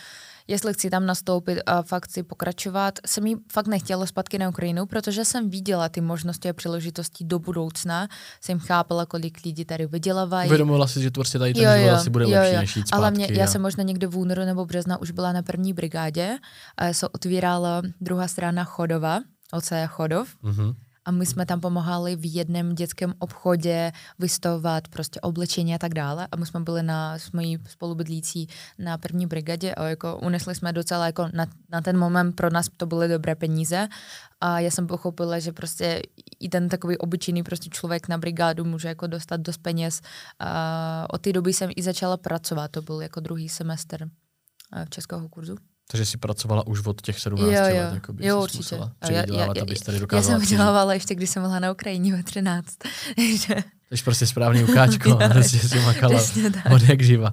jestli 0.48 0.74
chci 0.74 0.90
tam 0.90 1.06
nastoupit 1.06 1.58
a 1.66 1.82
fakt 1.82 2.04
chci 2.04 2.22
pokračovat, 2.22 2.98
jsem 3.06 3.26
jí 3.26 3.36
fakt 3.52 3.66
nechtěla 3.66 4.06
zpátky 4.06 4.38
na 4.38 4.48
Ukrajinu, 4.48 4.86
protože 4.86 5.24
jsem 5.24 5.50
viděla 5.50 5.88
ty 5.88 6.00
možnosti 6.00 6.48
a 6.48 6.52
příležitosti 6.52 7.24
do 7.24 7.38
budoucna, 7.38 8.08
jsem 8.40 8.58
chápala, 8.58 9.06
kolik 9.06 9.38
lidí 9.44 9.64
tady 9.64 9.86
vydělávají. 9.86 10.48
Uvědomila 10.48 10.86
si, 10.86 11.02
že 11.02 11.10
to 11.10 11.20
prostě 11.20 11.38
tady 11.38 11.54
ten 11.54 11.62
jo, 11.62 11.70
život 11.78 11.90
asi 11.90 12.10
bude 12.10 12.24
jo, 12.24 12.30
lepší, 12.30 12.54
jo. 12.54 12.60
než 12.60 12.76
jít 12.76 12.88
zpátky. 12.88 13.02
Ale 13.02 13.10
mě, 13.10 13.28
já 13.30 13.46
jsem 13.46 13.62
možná 13.62 13.84
někde 13.84 14.06
v 14.06 14.16
únoru 14.16 14.44
nebo 14.44 14.66
března 14.66 15.00
už 15.00 15.10
byla 15.10 15.32
na 15.32 15.42
první 15.42 15.72
brigádě 15.72 16.38
se 16.92 17.08
otvírala 17.08 17.82
druhá 18.00 18.28
strana 18.28 18.64
Chodova, 18.64 19.20
OCE 19.52 19.86
Chodov. 19.86 20.28
Mm-hmm 20.44 20.74
a 21.04 21.10
my 21.10 21.26
jsme 21.26 21.46
tam 21.46 21.60
pomáhali 21.60 22.16
v 22.16 22.34
jednom 22.34 22.74
dětském 22.74 23.14
obchodě 23.18 23.92
vystavovat 24.18 24.88
prostě 24.88 25.20
oblečení 25.20 25.74
a 25.74 25.78
tak 25.78 25.94
dále 25.94 26.28
a 26.32 26.36
my 26.36 26.46
jsme 26.46 26.60
byli 26.60 26.82
na, 26.82 27.18
s 27.18 27.32
mojí 27.32 27.58
spolubydlící 27.68 28.48
na 28.78 28.98
první 28.98 29.26
brigadě 29.26 29.74
a 29.74 29.84
jako 29.84 30.18
unesli 30.18 30.54
jsme 30.54 30.72
docela 30.72 31.06
jako 31.06 31.28
na, 31.34 31.46
na 31.70 31.80
ten 31.80 31.98
moment 31.98 32.32
pro 32.32 32.50
nás 32.50 32.68
to 32.76 32.86
byly 32.86 33.08
dobré 33.08 33.34
peníze 33.34 33.88
a 34.40 34.60
já 34.60 34.70
jsem 34.70 34.86
pochopila, 34.86 35.38
že 35.38 35.52
prostě 35.52 36.02
i 36.40 36.48
ten 36.48 36.68
takový 36.68 36.98
obyčejný 36.98 37.42
prostě 37.42 37.70
člověk 37.70 38.08
na 38.08 38.18
brigádu 38.18 38.64
může 38.64 38.88
jako 38.88 39.06
dostat 39.06 39.40
dost 39.40 39.58
peněz. 39.58 40.00
A 40.38 41.06
od 41.10 41.20
té 41.20 41.32
doby 41.32 41.52
jsem 41.52 41.70
i 41.76 41.82
začala 41.82 42.16
pracovat, 42.16 42.70
to 42.70 42.82
byl 42.82 43.02
jako 43.02 43.20
druhý 43.20 43.48
semestr 43.48 44.10
v 44.84 44.90
českého 44.90 45.28
kurzu. 45.28 45.56
Takže 45.90 46.06
jsi 46.06 46.18
pracovala 46.18 46.66
už 46.66 46.86
od 46.86 47.02
těch 47.02 47.20
17 47.20 47.46
jo, 47.46 47.52
jo. 47.52 47.64
let, 47.66 47.94
jako 47.94 48.12
by 48.12 48.26
jo, 48.26 48.42
určitě. 48.42 48.76
já, 48.76 49.10
já, 49.10 49.24
já, 49.38 49.54
tady 49.84 50.00
já 50.12 50.22
jsem 50.22 50.40
vydělávala 50.40 50.94
ještě, 50.94 51.14
když 51.14 51.30
jsem 51.30 51.42
byla 51.42 51.58
na 51.58 51.72
Ukrajině 51.72 52.16
ve 52.16 52.22
13. 52.22 52.76
Takže 53.88 54.04
prostě 54.04 54.26
správný 54.26 54.64
ukáčko, 54.64 55.14
prostě 55.32 55.58
si 55.58 55.80
makala 55.80 56.20
od 56.74 56.82
jak 56.82 57.02
živa. 57.02 57.32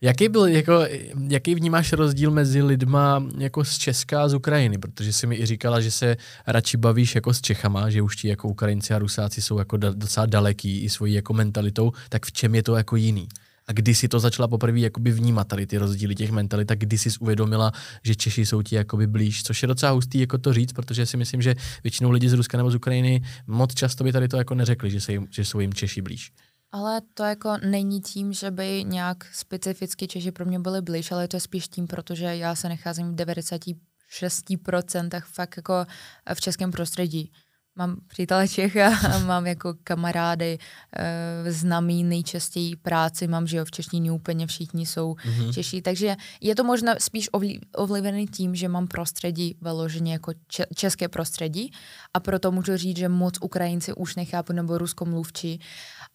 Jaký 0.00 0.28
byl, 0.28 0.46
jako, 0.46 0.84
jaký 1.28 1.54
vnímáš 1.54 1.92
rozdíl 1.92 2.30
mezi 2.30 2.62
lidma 2.62 3.24
jako 3.38 3.64
z 3.64 3.78
Česka 3.78 4.22
a 4.22 4.28
z 4.28 4.34
Ukrajiny? 4.34 4.78
Protože 4.78 5.12
jsi 5.12 5.26
mi 5.26 5.36
i 5.36 5.46
říkala, 5.46 5.80
že 5.80 5.90
se 5.90 6.16
radši 6.46 6.76
bavíš 6.76 7.14
jako 7.14 7.34
s 7.34 7.40
Čechama, 7.40 7.90
že 7.90 8.02
už 8.02 8.16
ti 8.16 8.28
jako 8.28 8.48
Ukrajinci 8.48 8.94
a 8.94 8.98
Rusáci 8.98 9.42
jsou 9.42 9.58
jako 9.58 9.76
docela 9.76 10.26
daleký 10.26 10.80
i 10.80 10.88
svojí 10.88 11.14
jako 11.14 11.32
mentalitou, 11.32 11.92
tak 12.08 12.26
v 12.26 12.32
čem 12.32 12.54
je 12.54 12.62
to 12.62 12.76
jako 12.76 12.96
jiný? 12.96 13.28
A 13.70 13.72
kdy 13.72 13.94
si 13.94 14.08
to 14.08 14.20
začala 14.20 14.48
poprvé 14.48 14.80
jakoby 14.80 15.12
vnímat 15.12 15.48
tady 15.48 15.66
ty 15.66 15.78
rozdíly 15.78 16.14
těch 16.14 16.30
mentalit, 16.30 16.68
tak 16.68 16.78
kdy 16.78 16.98
jsi 16.98 17.08
uvědomila, 17.20 17.72
že 18.04 18.14
Češi 18.14 18.46
jsou 18.46 18.62
ti 18.62 18.74
jakoby 18.74 19.06
blíž, 19.06 19.42
což 19.42 19.62
je 19.62 19.68
docela 19.68 19.92
hustý 19.92 20.20
jako 20.20 20.38
to 20.38 20.52
říct, 20.52 20.72
protože 20.72 21.06
si 21.06 21.16
myslím, 21.16 21.42
že 21.42 21.54
většinou 21.84 22.10
lidi 22.10 22.28
z 22.28 22.32
Ruska 22.32 22.56
nebo 22.56 22.70
z 22.70 22.74
Ukrajiny 22.74 23.22
moc 23.46 23.74
často 23.74 24.04
by 24.04 24.12
tady 24.12 24.28
to 24.28 24.36
jako 24.36 24.54
neřekli, 24.54 24.90
že, 24.90 25.00
se 25.00 25.12
jim, 25.12 25.26
že 25.30 25.44
jsou 25.44 25.60
jim 25.60 25.74
Češi 25.74 26.02
blíž. 26.02 26.32
Ale 26.72 27.00
to 27.14 27.22
jako 27.22 27.56
není 27.64 28.00
tím, 28.00 28.32
že 28.32 28.50
by 28.50 28.84
nějak 28.86 29.24
specificky 29.32 30.08
Češi 30.08 30.32
pro 30.32 30.44
mě 30.44 30.58
byli 30.58 30.82
blíž, 30.82 31.12
ale 31.12 31.28
to 31.28 31.36
je 31.36 31.40
spíš 31.40 31.68
tím, 31.68 31.86
protože 31.86 32.24
já 32.24 32.54
se 32.54 32.68
nacházím 32.68 33.12
v 33.12 33.16
96% 33.16 35.20
fakt 35.24 35.56
jako 35.56 35.86
v 36.34 36.40
českém 36.40 36.70
prostředí 36.70 37.32
mám 37.76 37.96
přítele 38.06 38.48
Čecha 38.48 38.96
a 39.14 39.18
mám 39.18 39.46
jako 39.46 39.74
kamarády, 39.84 40.58
e, 40.96 41.52
známý 41.52 42.04
nejčastěji 42.04 42.76
práci, 42.76 43.26
mám, 43.26 43.46
že 43.46 43.56
jo, 43.56 43.64
v 43.64 43.70
češtině 43.70 44.12
úplně 44.12 44.46
všichni 44.46 44.86
jsou 44.86 45.14
mm-hmm. 45.14 45.52
Češi, 45.52 45.82
takže 45.82 46.16
je 46.40 46.54
to 46.54 46.64
možná 46.64 46.94
spíš 46.98 47.28
ovlivněný 47.76 48.26
tím, 48.26 48.54
že 48.54 48.68
mám 48.68 48.88
prostředí 48.88 49.56
veloženě 49.60 50.12
jako 50.12 50.32
če- 50.48 50.66
české 50.74 51.08
prostředí 51.08 51.72
a 52.14 52.20
proto 52.20 52.52
můžu 52.52 52.76
říct, 52.76 52.96
že 52.96 53.08
moc 53.08 53.34
Ukrajinci 53.40 53.92
už 53.92 54.16
nechápu 54.16 54.52
nebo 54.52 54.78
ruskomluvčí 54.78 55.60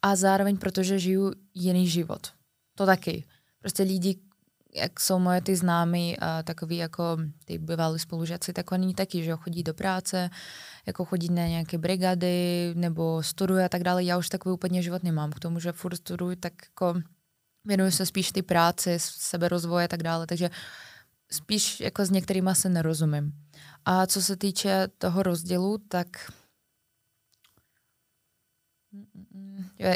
a 0.02 0.16
zároveň 0.16 0.56
protože 0.56 0.98
žiju 0.98 1.32
jiný 1.54 1.88
život. 1.88 2.26
To 2.74 2.86
taky. 2.86 3.24
Prostě 3.60 3.82
lidi, 3.82 4.18
jak 4.76 5.00
jsou 5.00 5.18
moje 5.18 5.40
ty 5.40 5.56
známí 5.56 6.18
a 6.18 6.42
takový 6.42 6.76
jako 6.76 7.16
ty 7.44 7.58
bývalí 7.58 7.98
spolužáci, 7.98 8.52
tak 8.52 8.72
oni 8.72 8.94
taky, 8.94 9.24
že 9.24 9.36
chodí 9.36 9.62
do 9.62 9.74
práce, 9.74 10.30
jako 10.86 11.04
chodit 11.04 11.28
na 11.28 11.46
nějaké 11.46 11.78
brigady 11.78 12.72
nebo 12.74 13.22
studuje 13.22 13.64
a 13.64 13.68
tak 13.68 13.82
dále. 13.82 14.04
Já 14.04 14.18
už 14.18 14.28
takový 14.28 14.52
úplně 14.52 14.82
život 14.82 15.02
nemám. 15.02 15.30
K 15.30 15.40
tomu, 15.40 15.60
že 15.60 15.72
furt 15.72 15.96
studuji, 15.96 16.36
tak 16.36 16.52
jako 16.66 16.94
věnuju 17.64 17.90
se 17.90 18.06
spíš 18.06 18.32
ty 18.32 18.42
práci, 18.42 18.94
seberozvoje 18.98 19.84
a 19.84 19.88
tak 19.88 20.02
dále. 20.02 20.26
Takže 20.26 20.50
spíš 21.30 21.80
jako 21.80 22.04
s 22.04 22.10
některýma 22.10 22.54
se 22.54 22.68
nerozumím. 22.68 23.32
A 23.84 24.06
co 24.06 24.22
se 24.22 24.36
týče 24.36 24.88
toho 24.98 25.22
rozdělu, 25.22 25.78
tak 25.88 26.08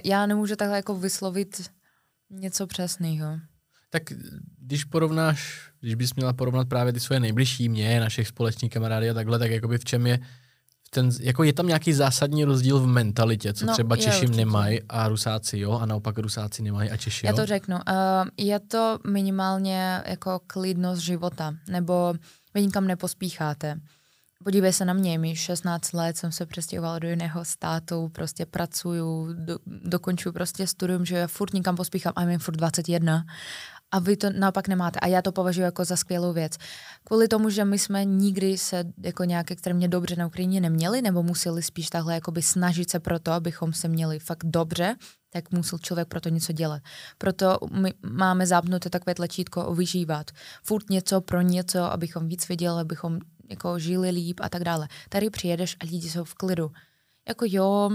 Já 0.05 0.27
nemůžu 0.27 0.57
takhle 0.57 0.77
jako 0.77 0.95
vyslovit 0.95 1.71
něco 2.31 2.67
přesného. 2.67 3.41
Tak 3.91 4.03
když 4.59 4.85
porovnáš, 4.85 5.71
když 5.81 5.95
bys 5.95 6.15
měla 6.15 6.33
porovnat 6.33 6.69
právě 6.69 6.93
ty 6.93 7.01
svoje 7.01 7.21
nejbližší 7.21 7.69
mě, 7.69 8.01
našich 8.01 8.29
společných 8.29 8.73
kamarády 8.73 9.11
a 9.11 9.15
takhle, 9.15 9.39
tak 9.39 9.51
jakoby 9.51 9.79
v 9.79 9.85
čem 9.85 10.07
je 10.07 10.19
ten, 10.91 11.11
jako 11.21 11.45
je 11.45 11.53
tam 11.53 11.67
nějaký 11.67 11.93
zásadní 11.93 12.45
rozdíl 12.45 12.81
v 12.81 12.87
mentalitě, 12.87 13.53
co 13.53 13.67
no, 13.67 13.73
třeba 13.73 13.97
Češi 13.97 14.29
nemají 14.29 14.81
a 14.89 15.09
Rusáci 15.09 15.59
jo, 15.59 15.73
a 15.73 15.87
naopak 15.87 16.19
Rusáci 16.19 16.63
nemají 16.63 16.91
a 16.91 16.97
Češi 16.97 17.27
jo? 17.27 17.31
Já 17.31 17.37
to 17.37 17.47
řeknu. 17.47 17.77
Uh, 17.77 17.83
je 18.37 18.61
to 18.61 18.99
minimálně 19.07 20.03
jako 20.07 20.41
klidnost 20.47 21.03
života, 21.03 21.55
nebo 21.69 22.15
vy 22.55 22.63
nikam 22.63 22.87
nepospícháte. 22.87 23.81
Podívej 24.45 24.73
se 24.73 24.85
na 24.85 24.93
mě, 24.93 25.19
mi 25.19 25.37
16 25.37 25.93
let 25.93 26.17
jsem 26.17 26.33
se 26.33 26.47
přestěhovala 26.47 26.99
do 26.99 27.09
jiného 27.09 27.45
státu, 27.45 28.09
prostě 28.09 28.47
pracuju, 28.47 29.33
do, 29.33 29.59
dokončuju 29.67 30.33
prostě 30.33 30.67
studium, 30.67 31.05
že 31.05 31.17
já 31.17 31.27
furt 31.27 31.55
nikam 31.55 31.77
pospíchám 31.77 32.13
a 32.17 32.25
mi 32.25 32.39
furt 32.39 32.57
21 32.57 33.25
a 33.93 33.99
vy 33.99 34.17
to 34.17 34.31
naopak 34.31 34.69
nemáte. 34.69 35.01
A 35.01 35.07
já 35.07 35.23
to 35.23 35.33
považuji 35.33 35.63
jako 35.63 35.85
za 35.85 35.97
skvělou 35.97 36.33
věc. 36.33 36.57
Kvůli 37.05 37.29
tomu, 37.29 37.51
že 37.51 37.65
my 37.65 37.79
jsme 37.79 38.05
nikdy 38.05 38.59
se 38.59 38.85
jako 39.03 39.25
nějak 39.25 39.51
extrémně 39.51 39.89
dobře 39.89 40.17
na 40.17 40.27
Ukrajině 40.27 40.61
neměli, 40.61 41.03
nebo 41.03 41.23
museli 41.23 41.63
spíš 41.63 41.91
takhle 41.91 42.15
jakoby 42.15 42.43
snažit 42.43 42.91
se 42.91 43.01
pro 43.01 43.19
to, 43.19 43.33
abychom 43.33 43.73
se 43.73 43.89
měli 43.89 44.19
fakt 44.19 44.45
dobře, 44.45 44.97
tak 45.31 45.51
musel 45.51 45.79
člověk 45.79 46.09
pro 46.09 46.21
to 46.21 46.29
něco 46.29 46.53
dělat. 46.53 46.83
Proto 47.19 47.59
my 47.73 47.95
máme 48.03 48.47
zápnuté 48.47 48.91
takové 48.91 49.15
tlačítko 49.15 49.75
vyžívat. 49.75 50.31
Furt 50.65 50.91
něco 50.91 51.21
pro 51.21 51.41
něco, 51.41 51.83
abychom 51.93 52.29
víc 52.29 52.49
viděli, 52.49 52.81
abychom 52.81 53.19
jako 53.51 53.79
žili 53.79 54.11
líp 54.11 54.41
a 54.43 54.49
tak 54.49 54.65
dále. 54.65 54.89
Tady 55.09 55.31
přijedeš 55.31 55.77
a 55.81 55.85
lidi 55.85 56.11
jsou 56.11 56.25
v 56.25 56.35
klidu. 56.35 56.71
Jako 57.29 57.45
jo, 57.49 57.91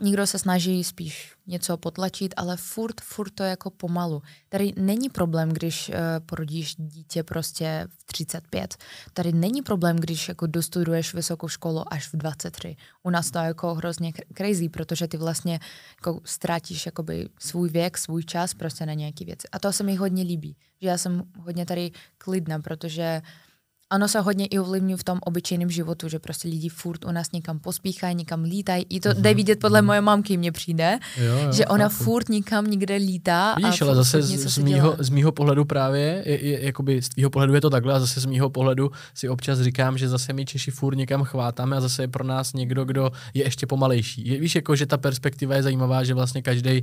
Někdo 0.00 0.26
se 0.26 0.38
snaží 0.38 0.84
spíš 0.84 1.34
něco 1.46 1.76
potlačit, 1.76 2.34
ale 2.36 2.56
furt, 2.56 3.00
furt 3.00 3.30
to 3.30 3.42
jako 3.42 3.70
pomalu. 3.70 4.22
Tady 4.48 4.72
není 4.76 5.08
problém, 5.08 5.48
když 5.48 5.88
uh, 5.88 5.94
porodíš 6.26 6.74
dítě 6.76 7.22
prostě 7.22 7.86
v 7.98 8.04
35. 8.04 8.76
Tady 9.12 9.32
není 9.32 9.62
problém, 9.62 9.96
když 9.96 10.28
jako 10.28 10.46
dostuduješ 10.46 11.14
vysokou 11.14 11.48
školu 11.48 11.92
až 11.92 12.08
v 12.12 12.16
23. 12.16 12.76
U 13.02 13.10
nás 13.10 13.30
to 13.30 13.38
je 13.38 13.44
jako 13.44 13.74
hrozně 13.74 14.12
crazy, 14.36 14.68
protože 14.68 15.08
ty 15.08 15.16
vlastně 15.16 15.60
jako 16.00 16.20
ztrátíš 16.24 16.86
jakoby 16.86 17.28
svůj 17.38 17.68
věk, 17.68 17.98
svůj 17.98 18.24
čas 18.24 18.54
prostě 18.54 18.86
na 18.86 18.94
nějaký 18.94 19.24
věci. 19.24 19.48
A 19.52 19.58
to 19.58 19.72
se 19.72 19.84
mi 19.84 19.94
hodně 19.94 20.22
líbí, 20.22 20.56
že 20.80 20.88
já 20.88 20.98
jsem 20.98 21.22
hodně 21.38 21.66
tady 21.66 21.90
klidná, 22.18 22.58
protože 22.58 23.22
uh, 23.24 23.47
ano 23.90 24.08
se 24.08 24.20
hodně 24.20 24.46
i 24.46 24.58
ovlivňují 24.58 24.96
v 24.96 25.04
tom 25.04 25.18
obyčejném 25.22 25.70
životu, 25.70 26.08
že 26.08 26.18
prostě 26.18 26.48
lidi 26.48 26.68
furt 26.68 27.04
u 27.04 27.12
nás 27.12 27.32
někam 27.32 27.58
pospíchají, 27.58 28.14
někam 28.14 28.42
lítají. 28.42 28.86
I 28.88 29.00
to 29.00 29.08
mm-hmm. 29.08 29.20
jde 29.20 29.34
vidět 29.34 29.60
podle 29.60 29.80
mm-hmm. 29.80 29.86
moje 29.86 30.00
mamky, 30.00 30.36
mně 30.36 30.52
přijde, 30.52 30.98
jo, 31.16 31.38
jo, 31.38 31.52
že 31.52 31.66
ona 31.66 31.88
chápu. 31.88 32.04
furt 32.04 32.28
nikam 32.28 32.66
nikde 32.66 32.96
lítá. 32.96 33.54
Vidíš, 33.54 33.82
a 33.82 33.84
ale 33.84 33.94
zase 33.94 34.22
z, 34.22 34.46
z, 34.46 34.58
mýho, 34.58 34.96
z 34.98 35.10
mýho 35.10 35.32
pohledu 35.32 35.64
právě, 35.64 36.22
je, 36.26 36.46
je, 36.46 36.64
jakoby 36.64 37.02
z 37.02 37.08
tvýho 37.08 37.30
pohledu 37.30 37.54
je 37.54 37.60
to 37.60 37.70
takhle 37.70 37.94
a 37.94 38.00
zase 38.00 38.20
z 38.20 38.26
mýho 38.26 38.50
pohledu 38.50 38.90
si 39.14 39.28
občas 39.28 39.60
říkám, 39.60 39.98
že 39.98 40.08
zase 40.08 40.32
my 40.32 40.44
Češi 40.44 40.70
furt 40.70 40.96
někam 40.96 41.24
chvátáme 41.24 41.76
a 41.76 41.80
zase 41.80 42.02
je 42.02 42.08
pro 42.08 42.24
nás 42.24 42.52
někdo, 42.52 42.84
kdo 42.84 43.10
je 43.34 43.44
ještě 43.44 43.66
pomalejší. 43.66 44.28
Je, 44.28 44.40
víš, 44.40 44.54
jako, 44.54 44.76
že 44.76 44.86
ta 44.86 44.96
perspektiva 44.96 45.54
je 45.54 45.62
zajímavá, 45.62 46.04
že 46.04 46.14
vlastně 46.14 46.42
každý 46.42 46.82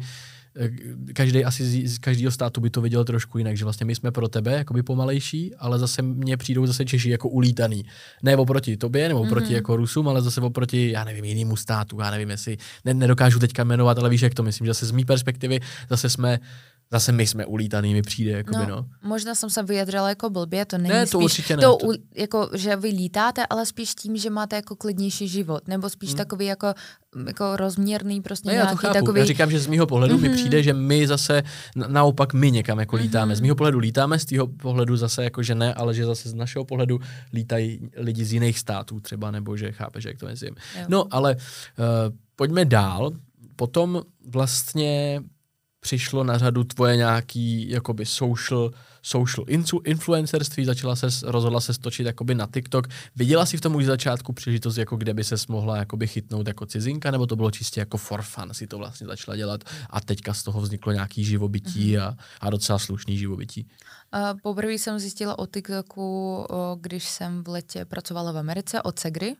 každý 1.13 1.45
asi 1.45 1.87
z, 1.87 1.97
každého 1.97 2.31
státu 2.31 2.61
by 2.61 2.69
to 2.69 2.81
viděl 2.81 3.05
trošku 3.05 3.37
jinak, 3.37 3.57
že 3.57 3.63
vlastně 3.63 3.85
my 3.85 3.95
jsme 3.95 4.11
pro 4.11 4.27
tebe 4.27 4.53
jakoby 4.53 4.83
pomalejší, 4.83 5.55
ale 5.55 5.79
zase 5.79 6.01
mně 6.01 6.37
přijdou 6.37 6.65
zase 6.65 6.85
Češi 6.85 7.09
jako 7.09 7.29
ulítaný. 7.29 7.85
Ne 8.23 8.35
oproti 8.35 8.77
tobě, 8.77 9.07
nebo 9.07 9.21
oproti 9.21 9.47
mm-hmm. 9.47 9.55
jako 9.55 9.75
Rusům, 9.75 10.07
ale 10.07 10.21
zase 10.21 10.41
oproti, 10.41 10.91
já 10.91 11.03
nevím, 11.03 11.25
jinému 11.25 11.55
státu, 11.55 11.99
já 11.99 12.11
nevím, 12.11 12.29
jestli, 12.29 12.57
ne, 12.85 12.93
nedokážu 12.93 13.39
teďka 13.39 13.63
jmenovat, 13.63 13.99
ale 13.99 14.09
víš, 14.09 14.21
jak 14.21 14.33
to 14.33 14.43
myslím, 14.43 14.65
že 14.65 14.73
zase 14.73 14.85
z 14.85 14.91
mý 14.91 15.05
perspektivy 15.05 15.59
zase 15.89 16.09
jsme 16.09 16.39
zase 16.91 17.11
my 17.11 17.27
jsme 17.27 17.45
ulítaný, 17.45 17.93
mi 17.93 18.01
přijde, 18.01 18.31
jakoby, 18.31 18.57
no, 18.57 18.75
no. 18.75 18.85
Možná 19.03 19.35
jsem 19.35 19.49
se 19.49 19.63
vyjadřila 19.63 20.09
jako 20.09 20.29
blbě, 20.29 20.65
to 20.65 20.77
není 20.77 20.89
ne, 20.89 21.05
to 21.05 21.17
spíš 21.17 21.23
určitě 21.25 21.57
ne, 21.57 21.61
to, 21.63 21.77
to... 21.77 21.87
jako, 22.15 22.49
že 22.53 22.75
vy 22.75 22.89
lítáte, 22.89 23.45
ale 23.45 23.65
spíš 23.65 23.95
tím, 23.95 24.17
že 24.17 24.29
máte 24.29 24.55
jako 24.55 24.75
klidnější 24.75 25.27
život, 25.27 25.67
nebo 25.67 25.89
spíš 25.89 26.09
hmm. 26.09 26.17
takový 26.17 26.45
jako, 26.45 26.73
jako 27.27 27.57
rozměrný 27.57 28.21
prostě 28.21 28.47
ne, 28.47 28.53
nějaký 28.53 28.69
já 28.69 28.75
to 28.75 28.77
chápu. 28.77 28.93
takový... 28.93 29.19
Já 29.19 29.25
říkám, 29.25 29.51
že 29.51 29.59
z 29.59 29.67
mýho 29.67 29.87
pohledu 29.87 30.17
mm-hmm. 30.17 30.21
mi 30.21 30.29
mhm. 30.29 30.37
přijde, 30.37 30.63
že 30.63 30.73
my 30.73 31.07
zase, 31.07 31.43
naopak 31.87 32.33
my 32.33 32.51
někam 32.51 32.79
jako 32.79 32.95
lítáme. 32.95 33.33
Mm-hmm. 33.33 33.37
Z 33.37 33.41
mýho 33.41 33.55
pohledu 33.55 33.79
lítáme, 33.79 34.19
z 34.19 34.25
tvého 34.25 34.47
pohledu 34.47 34.97
zase 34.97 35.23
jako, 35.23 35.43
že 35.43 35.55
ne, 35.55 35.73
ale 35.73 35.93
že 35.93 36.05
zase 36.05 36.29
z 36.29 36.33
našeho 36.33 36.65
pohledu 36.65 36.99
lítají 37.33 37.89
lidi 37.97 38.25
z 38.25 38.33
jiných 38.33 38.59
států 38.59 38.99
třeba, 38.99 39.31
nebo 39.31 39.57
že 39.57 39.71
chápeš, 39.71 40.03
jak 40.03 40.17
to 40.17 40.25
myslím. 40.25 40.55
No, 40.87 41.05
ale 41.11 41.35
uh, 41.35 42.15
pojďme 42.35 42.65
dál. 42.65 43.11
Potom 43.55 44.01
vlastně 44.27 45.21
přišlo 45.85 46.23
na 46.23 46.37
řadu 46.37 46.63
tvoje 46.63 46.97
nějaký 46.97 47.69
jakoby 47.69 48.05
social, 48.05 48.71
social 49.01 49.45
influencerství, 49.83 50.65
začala 50.65 50.95
se, 50.95 51.07
rozhodla 51.23 51.61
se 51.61 51.73
stočit 51.73 52.05
jakoby 52.05 52.35
na 52.35 52.47
TikTok. 52.53 52.87
Viděla 53.15 53.45
jsi 53.45 53.57
v 53.57 53.61
tom 53.61 53.75
už 53.75 53.85
začátku 53.85 54.33
příležitost, 54.33 54.77
jako 54.77 54.97
kde 54.97 55.13
by 55.13 55.23
se 55.23 55.35
mohla 55.49 55.77
jakoby 55.77 56.07
chytnout 56.07 56.47
jako 56.47 56.65
cizinka, 56.65 57.11
nebo 57.11 57.27
to 57.27 57.35
bylo 57.35 57.51
čistě 57.51 57.79
jako 57.79 57.97
for 57.97 58.21
fun, 58.21 58.49
si 58.51 58.67
to 58.67 58.77
vlastně 58.77 59.07
začala 59.07 59.37
dělat 59.37 59.63
a 59.89 60.01
teďka 60.01 60.33
z 60.33 60.43
toho 60.43 60.61
vzniklo 60.61 60.91
nějaký 60.91 61.23
živobytí 61.23 61.97
mm-hmm. 61.97 62.03
a, 62.03 62.17
a 62.41 62.49
docela 62.49 62.79
slušný 62.79 63.17
živobytí? 63.17 63.67
Uh, 64.15 64.39
poprvé 64.43 64.73
jsem 64.73 64.99
zjistila 64.99 65.39
o 65.39 65.45
TikToku, 65.45 66.47
když 66.81 67.03
jsem 67.03 67.43
v 67.43 67.47
letě 67.47 67.85
pracovala 67.85 68.31
v 68.31 68.37
Americe 68.37 68.81
od 68.81 68.99
Segry, 68.99 69.35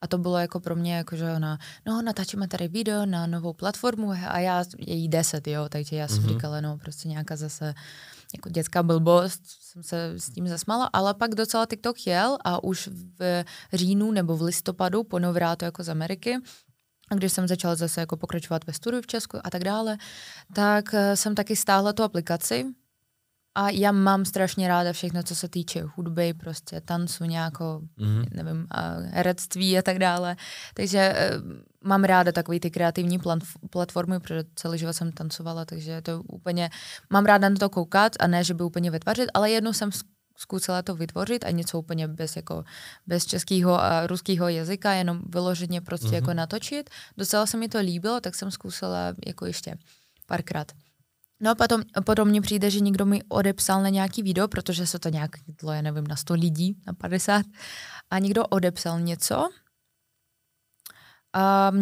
a 0.00 0.06
to 0.06 0.18
bylo 0.18 0.38
jako 0.38 0.60
pro 0.60 0.76
mě, 0.76 0.94
jako, 0.94 1.16
že 1.16 1.32
ona, 1.32 1.58
no 1.86 2.02
natáčíme 2.02 2.48
tady 2.48 2.68
video 2.68 3.06
na 3.06 3.26
novou 3.26 3.52
platformu 3.52 4.10
a 4.10 4.38
já, 4.38 4.64
je 4.78 4.94
jí 4.94 5.08
deset, 5.08 5.46
jo, 5.46 5.68
takže 5.68 5.96
já 5.96 6.08
jsem 6.08 6.22
mm-hmm. 6.22 6.28
říkala, 6.28 6.60
no 6.60 6.78
prostě 6.78 7.08
nějaká 7.08 7.36
zase 7.36 7.74
jako 8.34 8.48
dětská 8.48 8.82
blbost, 8.82 9.42
jsem 9.46 9.82
se 9.82 10.14
s 10.16 10.30
tím 10.30 10.48
zasmala, 10.48 10.90
ale 10.92 11.14
pak 11.14 11.34
docela 11.34 11.66
TikTok 11.66 12.06
jel 12.06 12.38
a 12.44 12.64
už 12.64 12.88
v 13.18 13.44
říjnu 13.72 14.12
nebo 14.12 14.36
v 14.36 14.42
listopadu 14.42 15.04
po 15.04 15.18
novrátu 15.18 15.64
jako 15.64 15.84
z 15.84 15.88
Ameriky, 15.88 16.36
a 17.10 17.14
když 17.14 17.32
jsem 17.32 17.48
začala 17.48 17.74
zase 17.74 18.00
jako 18.00 18.16
pokračovat 18.16 18.66
ve 18.66 18.72
studiu 18.72 19.02
v 19.02 19.06
Česku 19.06 19.38
a 19.44 19.50
tak 19.50 19.64
dále, 19.64 19.98
tak 20.54 20.94
eh, 20.94 21.16
jsem 21.16 21.34
taky 21.34 21.56
stáhla 21.56 21.92
tu 21.92 22.02
aplikaci, 22.02 22.66
a 23.54 23.70
já 23.70 23.92
mám 23.92 24.24
strašně 24.24 24.68
ráda 24.68 24.92
všechno, 24.92 25.22
co 25.22 25.34
se 25.34 25.48
týče 25.48 25.82
hudby, 25.82 26.34
prostě 26.34 26.80
tancu 26.80 27.24
nějakou, 27.24 27.80
mm-hmm. 27.98 28.26
nevím, 28.30 28.66
a 28.70 28.90
herectví 28.90 29.78
a 29.78 29.82
tak 29.82 29.98
dále. 29.98 30.36
Takže 30.74 31.14
uh, 31.14 31.52
mám 31.84 32.04
ráda 32.04 32.32
takové 32.32 32.60
ty 32.60 32.70
kreativní 32.70 33.20
platformy, 33.70 34.20
protože 34.20 34.44
celý 34.54 34.78
život 34.78 34.92
jsem 34.92 35.12
tancovala, 35.12 35.64
takže 35.64 36.02
to 36.02 36.22
úplně, 36.22 36.70
mám 37.10 37.24
ráda 37.24 37.48
na 37.48 37.56
to 37.56 37.68
koukat 37.68 38.12
a 38.20 38.26
ne, 38.26 38.44
že 38.44 38.54
by 38.54 38.64
úplně 38.64 38.90
vytvořit, 38.90 39.30
ale 39.34 39.50
jednou 39.50 39.72
jsem 39.72 39.90
zkusila 40.36 40.82
to 40.82 40.94
vytvořit 40.94 41.44
a 41.44 41.50
něco 41.50 41.78
úplně 41.78 42.08
bez, 42.08 42.36
jako, 42.36 42.64
bez 43.06 43.26
českého 43.26 43.82
a 43.82 44.06
ruského 44.06 44.48
jazyka, 44.48 44.92
jenom 44.92 45.22
vyloženě 45.28 45.80
prostě 45.80 46.08
mm-hmm. 46.08 46.14
jako 46.14 46.34
natočit. 46.34 46.90
Docela 47.16 47.46
se 47.46 47.56
mi 47.56 47.68
to 47.68 47.78
líbilo, 47.78 48.20
tak 48.20 48.34
jsem 48.34 48.50
zkusila 48.50 49.14
jako 49.26 49.46
ještě 49.46 49.76
párkrát. 50.26 50.72
No 51.40 51.50
a 51.50 51.54
potom, 51.54 51.82
potom 52.04 52.28
mně 52.28 52.40
přijde, 52.40 52.70
že 52.70 52.80
někdo 52.80 53.06
mi 53.06 53.22
odepsal 53.28 53.82
na 53.82 53.88
nějaký 53.88 54.22
video, 54.22 54.48
protože 54.48 54.86
se 54.86 54.98
to 54.98 55.08
nějak 55.08 55.36
chytlo, 55.36 55.72
já 55.72 55.82
nevím, 55.82 56.06
na 56.06 56.16
100 56.16 56.34
lidí, 56.34 56.76
na 56.86 56.92
50, 56.92 57.46
a 58.10 58.18
někdo 58.18 58.46
odepsal 58.46 59.00
něco 59.00 59.48
a 61.32 61.72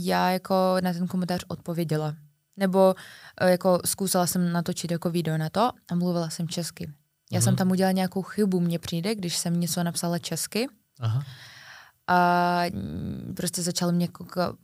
já 0.00 0.30
jako 0.30 0.76
na 0.82 0.92
ten 0.92 1.06
komentář 1.06 1.44
odpověděla. 1.48 2.14
Nebo 2.56 2.94
e, 3.40 3.50
jako 3.50 3.80
zkusila 3.84 4.26
jsem 4.26 4.52
natočit 4.52 4.90
jako 4.90 5.10
video 5.10 5.38
na 5.38 5.50
to 5.50 5.70
a 5.90 5.94
mluvila 5.94 6.30
jsem 6.30 6.48
česky. 6.48 6.92
Já 7.32 7.38
mm. 7.38 7.42
jsem 7.42 7.56
tam 7.56 7.70
udělala 7.70 7.92
nějakou 7.92 8.22
chybu, 8.22 8.60
mně 8.60 8.78
přijde, 8.78 9.14
když 9.14 9.38
jsem 9.38 9.60
něco 9.60 9.82
napsala 9.82 10.18
česky. 10.18 10.66
Aha 11.00 11.24
a 12.10 12.62
prostě 13.36 13.62
začalo 13.62 13.92
mě 13.92 14.08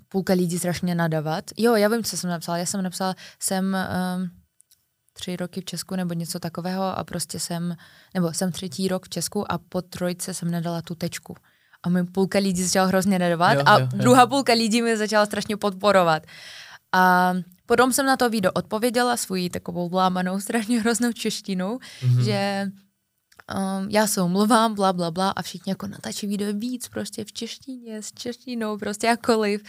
půlka 0.09 0.33
lidí 0.33 0.59
strašně 0.59 0.95
nadávat. 0.95 1.45
Jo, 1.57 1.75
já 1.75 1.89
vím, 1.89 2.05
co 2.05 2.17
jsem 2.17 2.31
napsala. 2.31 2.59
Já 2.59 2.67
jsem 2.67 2.83
napsala, 2.83 3.15
jsem 3.41 3.77
um, 4.17 4.31
tři 5.13 5.37
roky 5.37 5.61
v 5.61 5.65
Česku 5.65 5.97
nebo 5.97 6.15
něco 6.15 6.39
takového 6.39 6.99
a 6.99 7.05
prostě 7.05 7.41
jsem, 7.41 7.77
nebo 8.15 8.33
jsem 8.33 8.53
třetí 8.53 8.89
rok 8.89 9.07
v 9.07 9.09
Česku 9.09 9.53
a 9.53 9.59
po 9.59 9.83
trojce 9.83 10.35
jsem 10.35 10.51
nedala 10.51 10.83
tu 10.83 10.95
tečku. 10.95 11.37
A 11.83 11.89
mi 11.89 12.05
půlka 12.05 12.39
lidí 12.39 12.63
začala 12.63 12.87
hrozně 12.87 13.19
nadávat 13.19 13.55
jo, 13.55 13.63
a 13.67 13.79
jo, 13.79 13.89
jo. 13.93 13.99
druhá 13.99 14.27
půlka 14.27 14.53
lidí 14.53 14.83
mi 14.83 14.97
začala 14.97 15.27
strašně 15.27 15.57
podporovat. 15.57 16.23
A 16.93 17.35
potom 17.67 17.93
jsem 17.93 18.07
na 18.07 18.17
to 18.17 18.31
video 18.31 18.53
odpověděla 18.53 19.17
svojí 19.17 19.51
takovou 19.51 19.89
vlámanou, 19.89 20.41
strašně 20.47 20.81
hroznou 20.81 21.13
češtinou, 21.13 21.79
mm-hmm. 21.79 22.25
že 22.25 22.71
um, 23.55 23.89
já 23.91 24.07
se 24.07 24.23
omluvám, 24.23 24.75
bla, 24.75 24.93
bla, 24.93 25.11
bla 25.11 25.31
a 25.31 25.43
všichni 25.43 25.71
jako 25.71 25.87
natáčí 25.87 26.27
video 26.27 26.53
víc 26.53 26.89
prostě 26.89 27.25
v 27.25 27.33
češtině, 27.33 28.03
s 28.03 28.13
češtinou, 28.13 28.79
prostě 28.79 29.07
jakkoliv, 29.07 29.63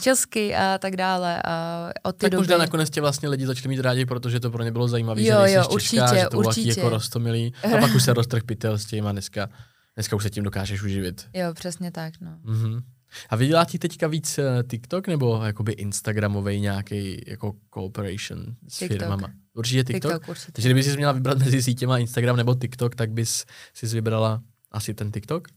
česky 0.00 0.54
a 0.54 0.78
tak 0.78 0.96
dále. 0.96 1.42
A 1.42 1.90
od 2.02 2.16
tak 2.16 2.30
doby... 2.30 2.40
možná 2.40 2.58
nakonec 2.58 2.90
tě 2.90 3.00
vlastně 3.00 3.28
lidi 3.28 3.46
začali 3.46 3.68
mít 3.68 3.80
rádi, 3.80 4.06
protože 4.06 4.40
to 4.40 4.50
pro 4.50 4.62
ně 4.62 4.72
bylo 4.72 4.88
zajímavé, 4.88 5.22
že 5.22 5.34
nejsi 5.34 5.54
jo, 5.54 5.68
určitě, 5.68 5.96
česká, 5.96 6.14
že 6.14 6.26
to 6.30 6.38
určitě. 6.38 6.68
jako 6.68 6.88
rostomilý 6.88 7.54
a 7.74 7.78
pak 7.80 7.94
už 7.94 8.02
se 8.02 8.12
roztrh 8.12 8.42
pytel 8.42 8.78
s 8.78 8.84
tím 8.84 9.06
a 9.06 9.12
dneska, 9.12 9.48
dneska 9.94 10.16
už 10.16 10.22
se 10.22 10.30
tím 10.30 10.44
dokážeš 10.44 10.82
uživit. 10.82 11.26
Jo, 11.34 11.54
přesně 11.54 11.90
tak, 11.90 12.14
no. 12.20 12.38
Mm-hmm. 12.44 12.82
A 13.30 13.36
vydělá 13.36 13.64
ti 13.64 13.78
teďka 13.78 14.06
víc 14.06 14.38
uh, 14.38 14.44
TikTok 14.70 15.08
nebo 15.08 15.42
jakoby 15.44 15.72
Instagramový 15.72 16.60
nějaký 16.60 17.24
jako 17.26 17.56
cooperation 17.74 18.56
s 18.68 18.78
TikTok. 18.78 18.98
firmama? 18.98 19.28
Určitě 19.54 19.84
TikTok? 19.84 20.12
TikTok 20.12 20.28
určitě. 20.28 20.52
Takže 20.52 20.68
kdyby 20.68 20.82
jsi 20.82 20.96
měla 20.96 21.12
vybrat 21.12 21.38
mezi 21.38 21.62
sítěma 21.62 21.98
Instagram 21.98 22.36
nebo 22.36 22.54
TikTok, 22.54 22.94
tak 22.94 23.10
bys 23.10 23.44
si 23.74 23.86
vybrala 23.86 24.42
asi 24.70 24.94
ten 24.94 25.12
TikTok? 25.12 25.48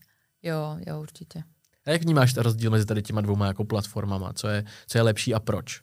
Jo, 0.43 0.77
jo, 0.87 1.01
určitě. 1.01 1.43
A 1.85 1.91
jak 1.91 2.01
vnímáš 2.01 2.33
ten 2.33 2.43
rozdíl 2.43 2.71
mezi 2.71 2.85
tady 2.85 3.01
těma 3.01 3.21
dvouma 3.21 3.47
jako 3.47 3.65
platformama? 3.65 4.33
Co 4.33 4.47
je, 4.47 4.63
co 4.87 4.97
je 4.97 5.01
lepší 5.01 5.33
a 5.33 5.39
proč? 5.39 5.81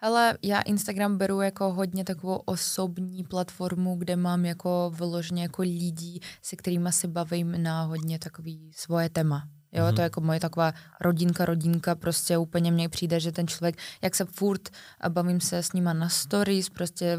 Ale 0.00 0.38
já 0.42 0.60
Instagram 0.60 1.18
beru 1.18 1.40
jako 1.40 1.72
hodně 1.72 2.04
takovou 2.04 2.36
osobní 2.36 3.24
platformu, 3.24 3.96
kde 3.96 4.16
mám 4.16 4.44
jako 4.44 4.92
vyloženě 4.94 5.42
jako 5.42 5.62
lidí, 5.62 6.20
se 6.42 6.56
kterými 6.56 6.92
se 6.92 7.08
bavím 7.08 7.62
na 7.62 7.82
hodně 7.82 8.18
takový 8.18 8.72
svoje 8.74 9.08
téma. 9.08 9.48
Jo, 9.72 9.84
mm-hmm. 9.84 9.94
to 9.94 10.00
je 10.00 10.02
jako 10.02 10.20
moje 10.20 10.40
taková 10.40 10.72
rodinka, 11.00 11.44
rodinka, 11.44 11.94
prostě 11.94 12.38
úplně 12.38 12.72
mně 12.72 12.88
přijde, 12.88 13.20
že 13.20 13.32
ten 13.32 13.46
člověk, 13.48 13.76
jak 14.02 14.14
se 14.14 14.24
furt 14.24 14.68
a 15.00 15.08
bavím 15.08 15.40
se 15.40 15.58
s 15.58 15.72
nima 15.72 15.92
na 15.92 16.08
stories, 16.08 16.68
prostě 16.68 17.18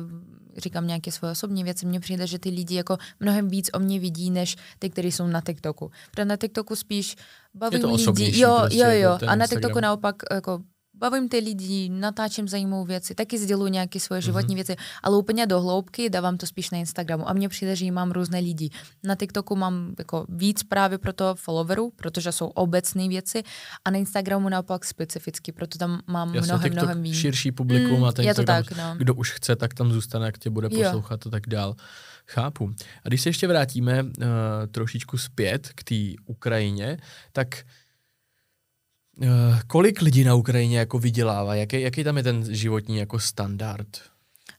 říkám 0.58 0.88
nějaké 0.88 1.12
svoje 1.12 1.32
osobní 1.32 1.64
věci, 1.64 1.86
mně 1.86 2.00
přijde, 2.00 2.28
že 2.28 2.40
ty 2.40 2.50
lidi 2.50 2.76
jako 2.76 2.98
mnohem 3.20 3.48
víc 3.48 3.70
o 3.74 3.80
mě 3.80 4.00
vidí, 4.00 4.32
než 4.32 4.56
ty, 4.80 4.90
kteří 4.90 5.12
jsou 5.12 5.28
na 5.28 5.42
TikToku. 5.42 5.92
Protože 6.12 6.26
na 6.26 6.38
TikToku 6.38 6.76
spíš 6.76 7.16
bavím 7.54 7.82
to 7.82 7.94
lidi, 7.94 8.40
jo, 8.40 8.58
prostě 8.60 8.78
jo, 8.78 8.90
jako 8.90 9.04
jo, 9.04 9.18
ten 9.20 9.30
a 9.30 9.36
na 9.36 9.44
Instagram. 9.44 9.62
TikToku 9.62 9.80
naopak 9.80 10.16
jako 10.32 10.62
bavím 10.98 11.30
ty 11.30 11.38
lidi, 11.40 11.90
natáčím 11.90 12.48
zajímavé 12.48 12.86
věci, 12.88 13.16
taky 13.16 13.38
sděluji 13.38 13.72
nějaké 13.72 14.00
svoje 14.00 14.22
životní 14.22 14.48
Mhm. 14.48 14.56
věci, 14.56 14.76
ale 15.04 15.18
úplně 15.18 15.46
do 15.46 15.62
hloubky 15.62 16.10
dávám 16.10 16.38
to 16.38 16.46
spíš 16.46 16.70
na 16.72 16.78
Instagramu. 16.78 17.30
A 17.30 17.34
mně 17.34 17.50
přijde, 17.50 17.76
že 17.76 17.92
mám 17.92 18.12
různé 18.12 18.40
lidi. 18.40 18.70
Na 19.04 19.16
TikToku 19.16 19.56
mám 19.56 19.96
jako 20.00 20.26
víc 20.30 20.64
právě 20.64 20.98
proto 20.98 21.36
followerů, 21.36 21.92
protože 21.96 22.32
jsou 22.32 22.48
obecné 22.48 23.08
věci, 23.08 23.44
a 23.86 23.92
na 23.92 23.98
Instagramu 23.98 24.50
naopak 24.50 24.86
specificky, 24.86 25.52
proto 25.52 25.78
tam 25.78 26.02
mám 26.08 26.36
Jasně, 26.36 26.48
mnohem, 26.52 26.64
TikTok 26.64 26.84
mnohem 26.84 27.04
víc. 27.04 27.16
širší 27.16 27.52
publikum 27.52 27.98
Mm, 27.98 28.04
a 28.04 28.12
ten 28.12 28.26
je 28.26 28.34
to 28.36 28.44
tak, 28.44 28.72
no. 28.78 28.96
kdo 28.98 29.14
už 29.16 29.32
chce, 29.32 29.56
tak 29.56 29.74
tam 29.74 29.92
zůstane, 29.92 30.26
jak 30.26 30.38
tě 30.38 30.50
bude 30.50 30.68
Jo. 30.72 30.84
poslouchat 30.84 31.28
a 31.28 31.30
tak 31.30 31.44
dál. 31.48 31.76
Chápu. 32.30 32.72
A 33.04 33.08
když 33.08 33.22
se 33.22 33.30
ještě 33.30 33.48
vrátíme 33.48 34.04
uh, 34.04 34.10
trošičku 34.72 35.18
zpět 35.18 35.70
k 35.76 35.84
té 35.84 35.96
Ukrajině, 36.26 36.98
tak 37.32 37.48
uh, 37.64 37.70
kolik 39.68 40.02
lidí 40.02 40.24
na 40.24 40.36
Ukrajině 40.36 40.80
jako 40.80 41.00
vydělává? 41.00 41.56
Jaký, 41.56 41.82
jaký 41.82 42.04
tam 42.04 42.18
je 42.18 42.24
ten 42.24 42.56
životní 42.56 42.98
jako 42.98 43.20
standard? 43.20 43.88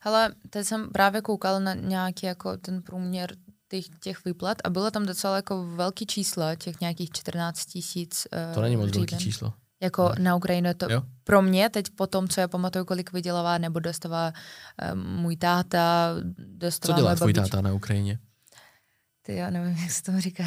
Hele, 0.01 0.35
teď 0.51 0.67
jsem 0.67 0.89
právě 0.93 1.21
koukal 1.21 1.61
na 1.61 1.75
nějaký 1.75 2.27
jako 2.27 2.57
ten 2.57 2.83
průměr 2.83 3.31
těch, 3.69 3.85
těch 4.03 4.25
výplat 4.25 4.59
a 4.65 4.71
bylo 4.71 4.91
tam 4.91 5.07
docela 5.07 5.37
jako 5.37 5.67
velký 5.67 6.07
číslo, 6.07 6.45
těch 6.59 6.81
nějakých 6.81 7.11
14 7.11 7.65
tisíc 7.65 8.27
uh, 8.49 8.55
To 8.55 8.61
není 8.61 8.77
moc 8.77 8.97
velký 8.97 9.17
číslo. 9.17 9.53
Jako 9.81 10.13
na 10.19 10.37
Ukrajinu 10.37 10.71
to 10.77 10.93
Jo? 10.93 11.03
pro 11.25 11.43
mě 11.43 11.71
teď 11.71 11.87
po 11.97 12.07
tom, 12.07 12.29
co 12.29 12.41
já 12.41 12.49
pamatuju, 12.49 12.85
kolik 12.85 13.13
vydělává 13.13 13.59
nebo 13.59 13.81
dostává 13.81 14.33
um, 14.93 15.01
můj 15.01 15.37
táta, 15.37 16.15
Co 16.17 16.23
dostává 16.37 16.97
dělá 16.99 17.09
moje 17.09 17.17
tvůj 17.17 17.33
táta 17.33 17.61
na 17.61 17.73
Ukrajině? 17.73 18.19
Ty, 19.23 19.37
já 19.37 19.51
nevím, 19.51 19.77
jak 19.79 19.91
se 19.91 20.03
to 20.03 20.21
říká. 20.21 20.45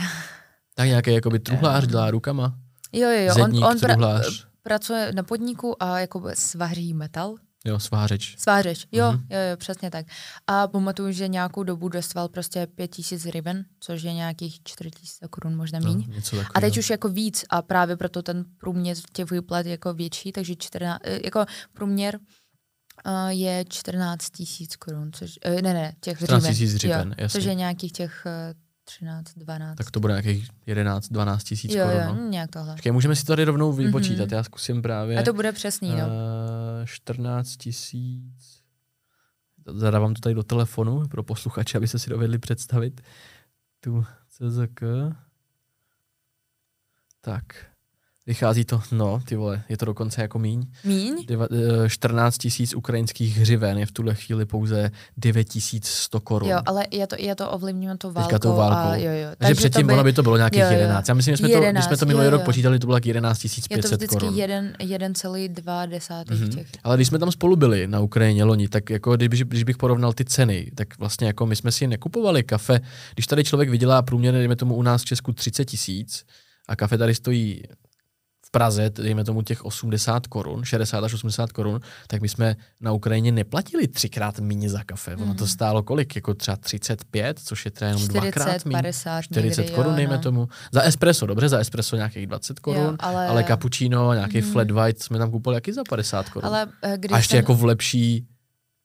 Tak 0.75 0.87
nějaký 0.87 1.13
jakoby 1.13 1.39
truhlář 1.39 1.87
dělá 1.87 2.11
rukama? 2.11 2.57
Jo, 2.93 3.09
jo, 3.09 3.21
jo. 3.25 3.33
Zedník, 3.33 3.65
on, 3.65 3.71
on 3.71 3.79
pra, 3.79 4.21
pracuje 4.63 5.11
na 5.15 5.23
podniku 5.23 5.83
a 5.83 5.99
jako 5.99 6.23
svaří 6.33 6.93
metal. 6.93 7.35
Jo, 7.65 7.79
svářeč. 7.79 8.35
Svářeč, 8.39 8.87
jo, 8.91 9.05
Mhm. 9.11 9.17
mm-hmm. 9.19 9.25
jo, 9.29 9.39
jo, 9.51 9.57
přesně 9.57 9.91
tak. 9.91 10.05
A 10.47 10.67
pamatuju, 10.67 11.11
že 11.11 11.27
nějakou 11.27 11.63
dobu 11.63 11.89
dostal 11.89 12.27
prostě 12.29 12.67
pět 12.75 12.87
tisíc 12.87 13.25
riven, 13.25 13.65
což 13.79 14.01
je 14.03 14.13
nějakých 14.13 14.59
tisíce 14.63 15.27
korun, 15.29 15.55
možná 15.55 15.79
No, 15.79 15.93
míň. 15.93 15.99
něco 16.09 16.35
takového. 16.35 16.51
A 16.57 16.61
teď 16.61 16.77
už 16.77 16.89
jako 16.89 17.09
víc 17.09 17.45
a 17.49 17.61
právě 17.61 17.97
proto 17.97 18.21
ten 18.23 18.45
průměr 18.57 18.97
těch 19.13 19.31
výplat 19.31 19.65
je 19.65 19.71
jako 19.71 19.93
větší, 19.93 20.31
takže 20.31 20.55
14, 20.55 20.99
eh, 21.03 21.19
jako 21.25 21.45
průměr 21.73 22.19
uh, 23.05 23.29
je 23.29 23.65
14 23.69 24.29
tisíc 24.29 24.75
korun, 24.75 25.11
což, 25.13 25.39
uh, 25.55 25.61
ne, 25.61 25.73
ne, 25.73 25.93
těch 26.01 26.17
14 26.17 26.43
hřiven. 26.43 26.67
000 26.67 26.75
hřiven, 26.75 27.07
jo, 27.09 27.15
jasně. 27.17 27.39
Což 27.39 27.45
je 27.47 27.55
nějakých 27.55 27.91
těch 27.91 28.23
uh, 28.25 28.31
13, 28.99 29.33
12. 29.37 29.77
Tak 29.77 29.91
to 29.91 29.99
bude 29.99 30.13
nějakých 30.13 30.49
11-12 30.67 31.37
tisíc 31.37 31.71
jo, 31.73 31.85
korun. 31.85 32.01
jo, 32.01 32.15
no. 32.15 32.29
nějak 32.29 32.49
tohle. 32.51 32.73
Počkej, 32.73 32.91
můžeme 32.91 33.15
si 33.15 33.25
to 33.25 33.31
tady 33.31 33.43
rovnou 33.43 33.73
vypočítat. 33.73 34.25
Mhm. 34.25 34.35
Já 34.35 34.43
zkusím 34.43 34.81
právě. 34.81 35.17
A 35.19 35.23
to 35.23 35.33
bude 35.33 35.51
přesný, 35.51 35.89
no. 35.89 35.97
eh, 35.97 36.85
14 36.85 37.57
tisíc. 37.57 38.61
Zadávám 39.67 40.13
to 40.13 40.21
tady 40.21 40.35
do 40.35 40.43
telefonu 40.43 41.07
pro 41.07 41.23
posluchače, 41.23 41.77
aby 41.77 41.87
se 41.87 41.99
si 41.99 42.09
dovedli 42.09 42.37
představit 42.37 43.01
tu 43.79 44.05
CZK. 44.29 44.81
Tak. 47.21 47.43
Vychází 48.27 48.65
to, 48.65 48.81
no, 48.91 49.21
ty 49.25 49.35
vole, 49.35 49.63
je 49.69 49.77
to 49.77 49.85
dokonce 49.85 50.21
jako 50.21 50.39
míň. 50.39 50.65
Míň? 50.83 51.25
Deva, 51.27 51.47
eh, 51.85 51.89
14 51.89 52.37
tisíc 52.37 52.73
ukrajinských 52.75 53.37
hřiven 53.37 53.77
je 53.77 53.85
v 53.85 53.91
tuhle 53.91 54.15
chvíli 54.15 54.45
pouze 54.45 54.91
9100 55.17 56.19
korun. 56.19 56.49
Jo, 56.49 56.59
ale 56.65 56.85
je 56.91 57.07
to, 57.07 57.15
je 57.19 57.35
to 57.35 57.51
ovlivněno 57.51 57.97
tou 57.97 58.11
válkou. 58.11 58.27
Teďka 58.29 58.39
tou 58.39 58.55
válkou. 58.55 58.89
A, 58.91 58.95
jo, 58.95 59.11
jo. 59.11 59.29
Takže 59.37 59.55
předtím 59.55 59.87
to 59.87 59.93
ono 59.93 60.03
by 60.03 60.13
to 60.13 60.23
bylo 60.23 60.37
nějakých 60.37 60.59
jo, 60.59 60.65
jo. 60.65 60.71
11. 60.73 61.07
Já 61.07 61.13
myslím, 61.13 61.33
že 61.33 61.37
jsme 61.37 61.47
to, 61.49 61.53
když 61.53 61.65
11, 61.65 61.85
jsme 61.87 61.97
to 61.97 62.05
minulý 62.05 62.25
jo, 62.25 62.29
rok 62.31 62.41
jo. 62.41 62.45
počítali, 62.45 62.79
to 62.79 62.87
bylo 62.87 62.95
tak 62.95 63.05
11 63.05 63.43
Je 63.43 63.49
to 63.61 63.67
500 63.69 63.91
vždycky 63.91 64.15
korun. 64.15 64.35
jeden, 64.35 64.73
1,2 64.79 65.85
desátých 65.85 66.41
Mhm. 66.41 66.49
těch. 66.51 66.67
Ale 66.83 66.95
když 66.97 67.07
jsme 67.07 67.19
tam 67.19 67.31
spolu 67.31 67.55
byli 67.55 67.87
na 67.87 67.99
Ukrajině 67.99 68.43
loni, 68.43 68.67
tak 68.67 68.89
jako 68.89 69.15
když, 69.15 69.43
když 69.43 69.63
bych 69.63 69.77
porovnal 69.77 70.13
ty 70.13 70.25
ceny, 70.25 70.71
tak 70.75 70.99
vlastně 70.99 71.27
jako 71.27 71.45
my 71.45 71.55
jsme 71.55 71.71
si 71.71 71.87
nekupovali 71.87 72.43
kafe. 72.43 72.79
Když 73.13 73.27
tady 73.27 73.43
člověk 73.43 73.69
vydělá 73.69 74.01
průměrně, 74.01 74.39
dejme 74.39 74.55
tomu 74.55 74.75
u 74.75 74.81
nás 74.81 75.01
v 75.01 75.05
Česku 75.05 75.33
30 75.33 75.65
tisíc 75.65 76.25
a 76.67 76.75
kafe 76.75 76.97
tady 76.97 77.15
stojí 77.15 77.63
v 78.51 78.57
Praze, 78.57 78.89
dejme 78.89 79.23
tomu 79.23 79.41
těch 79.41 79.65
80 79.65 80.27
korun, 80.27 80.63
60 80.63 81.03
až 81.03 81.13
80 81.13 81.51
korun, 81.51 81.79
tak 82.07 82.21
my 82.21 82.29
jsme 82.29 82.55
na 82.81 82.91
Ukrajině 82.91 83.31
neplatili 83.31 83.87
třikrát 83.87 84.39
méně 84.39 84.69
za 84.69 84.83
kafe. 84.83 85.15
Ono 85.15 85.33
to 85.33 85.43
Mhm. 85.43 85.47
stálo 85.47 85.83
kolik? 85.83 86.15
Jako 86.15 86.33
třeba 86.33 86.57
35, 86.57 87.39
což 87.39 87.65
je 87.65 87.71
třeba 87.71 87.87
jenom 87.89 88.03
40, 88.03 88.21
dvakrát 88.21 88.65
méně. 88.65 88.73
50 88.73 89.21
40 89.21 89.61
někdy, 89.61 89.75
korun, 89.75 89.91
jo, 89.91 89.95
dejme 89.97 90.13
no. 90.15 90.21
tomu. 90.21 90.47
Za 90.71 90.81
espresso, 90.81 91.25
dobře, 91.25 91.49
za 91.49 91.59
espresso 91.59 91.95
nějakých 91.95 92.27
20 92.27 92.59
korun, 92.59 92.83
Jo, 92.83 92.95
ale, 92.99 93.27
ale 93.27 93.43
cappuccino, 93.43 94.13
nějaký 94.13 94.41
Mhm. 94.41 94.51
flat 94.51 94.71
white 94.71 95.01
jsme 95.03 95.17
tam 95.17 95.31
koupili 95.31 95.55
jaký 95.55 95.71
za 95.71 95.81
50 95.89 96.29
korun. 96.29 96.47
ale 96.47 96.67
eh, 96.81 96.97
když 96.97 97.11
A 97.13 97.17
ještě 97.17 97.31
jsem, 97.31 97.37
jako 97.37 97.55
v 97.55 97.63
lepší, 97.65 98.25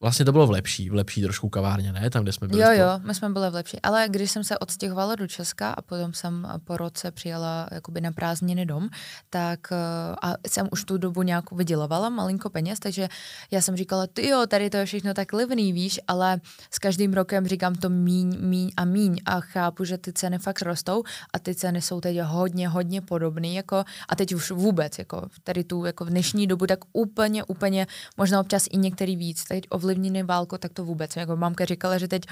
vlastně 0.01 0.25
to 0.25 0.33
bylo 0.33 0.47
v 0.47 0.51
lepší, 0.51 0.91
v 0.91 0.95
lepší 0.95 1.23
trošku 1.23 1.49
kavárně, 1.49 1.93
ne? 1.93 2.11
Tam, 2.11 2.23
kde 2.23 2.33
jsme 2.33 2.49
byli 2.49 2.61
Jo, 2.61 2.67
spolu. 2.67 2.81
jo, 2.81 3.01
my 3.07 3.15
jsme 3.15 3.29
byli 3.31 3.51
v 3.51 3.55
lepší. 3.55 3.81
Ale 3.83 4.07
když 4.11 4.31
jsem 4.31 4.45
se 4.45 4.59
odstěhovala 4.59 5.15
do 5.15 5.27
Česka 5.29 5.71
a 5.71 5.83
potom 5.83 6.13
jsem 6.15 6.49
po 6.65 6.77
roce 6.77 7.11
přijela 7.11 7.69
jakoby 7.73 8.01
na 8.01 8.13
prázdniny 8.13 8.67
dom, 8.67 8.89
tak 9.31 9.61
eh, 9.73 9.77
a 10.23 10.35
jsem 10.49 10.69
už 10.73 10.85
tu 10.85 10.99
dobu 10.99 11.23
nějak 11.23 11.53
vydělovala 11.53 12.09
malinko 12.09 12.51
peněz, 12.51 12.79
takže 12.79 13.09
já 13.51 13.61
jsem 13.63 13.77
říkala, 13.77 14.07
ty 14.07 14.29
jo, 14.29 14.47
tady 14.49 14.71
to 14.71 14.77
je 14.77 14.87
všechno 14.87 15.15
tak 15.15 15.33
levný, 15.33 15.73
víš, 15.73 16.01
ale 16.09 16.41
s 16.71 16.79
každým 16.79 17.15
rokem 17.15 17.47
říkám 17.47 17.75
to 17.75 17.89
míň, 17.89 18.37
míň 18.41 18.71
a 18.77 18.85
míň 18.85 19.21
a 19.27 19.41
chápu, 19.41 19.85
že 19.85 19.99
ty 19.99 20.13
ceny 20.13 20.39
fakt 20.39 20.63
rostou 20.63 21.03
a 21.35 21.39
ty 21.39 21.55
ceny 21.55 21.83
jsou 21.83 22.01
teď 22.01 22.17
hodně, 22.23 22.69
hodně 22.69 23.01
podobné, 23.01 23.49
jako 23.53 23.85
a 24.09 24.17
teď 24.17 24.35
už 24.35 24.51
vůbec, 24.51 24.99
jako 24.99 25.29
tady 25.45 25.65
tu 25.65 25.85
jako 25.85 26.05
v 26.05 26.09
dnešní 26.11 26.47
dobu, 26.47 26.67
tak 26.67 26.79
úplně, 26.93 27.45
úplně, 27.45 27.87
možná 28.17 28.41
občas 28.41 28.67
i 28.71 28.77
některý 28.77 29.17
víc, 29.17 29.45
teď 29.45 29.65
ovlivněný 29.87 30.23
válkou, 30.23 30.57
tak 30.57 30.73
to 30.73 30.85
vůbec, 30.85 31.17
jako 31.17 31.37
mamka 31.37 31.65
říkala, 31.65 31.99
že 31.99 32.09
teď 32.09 32.23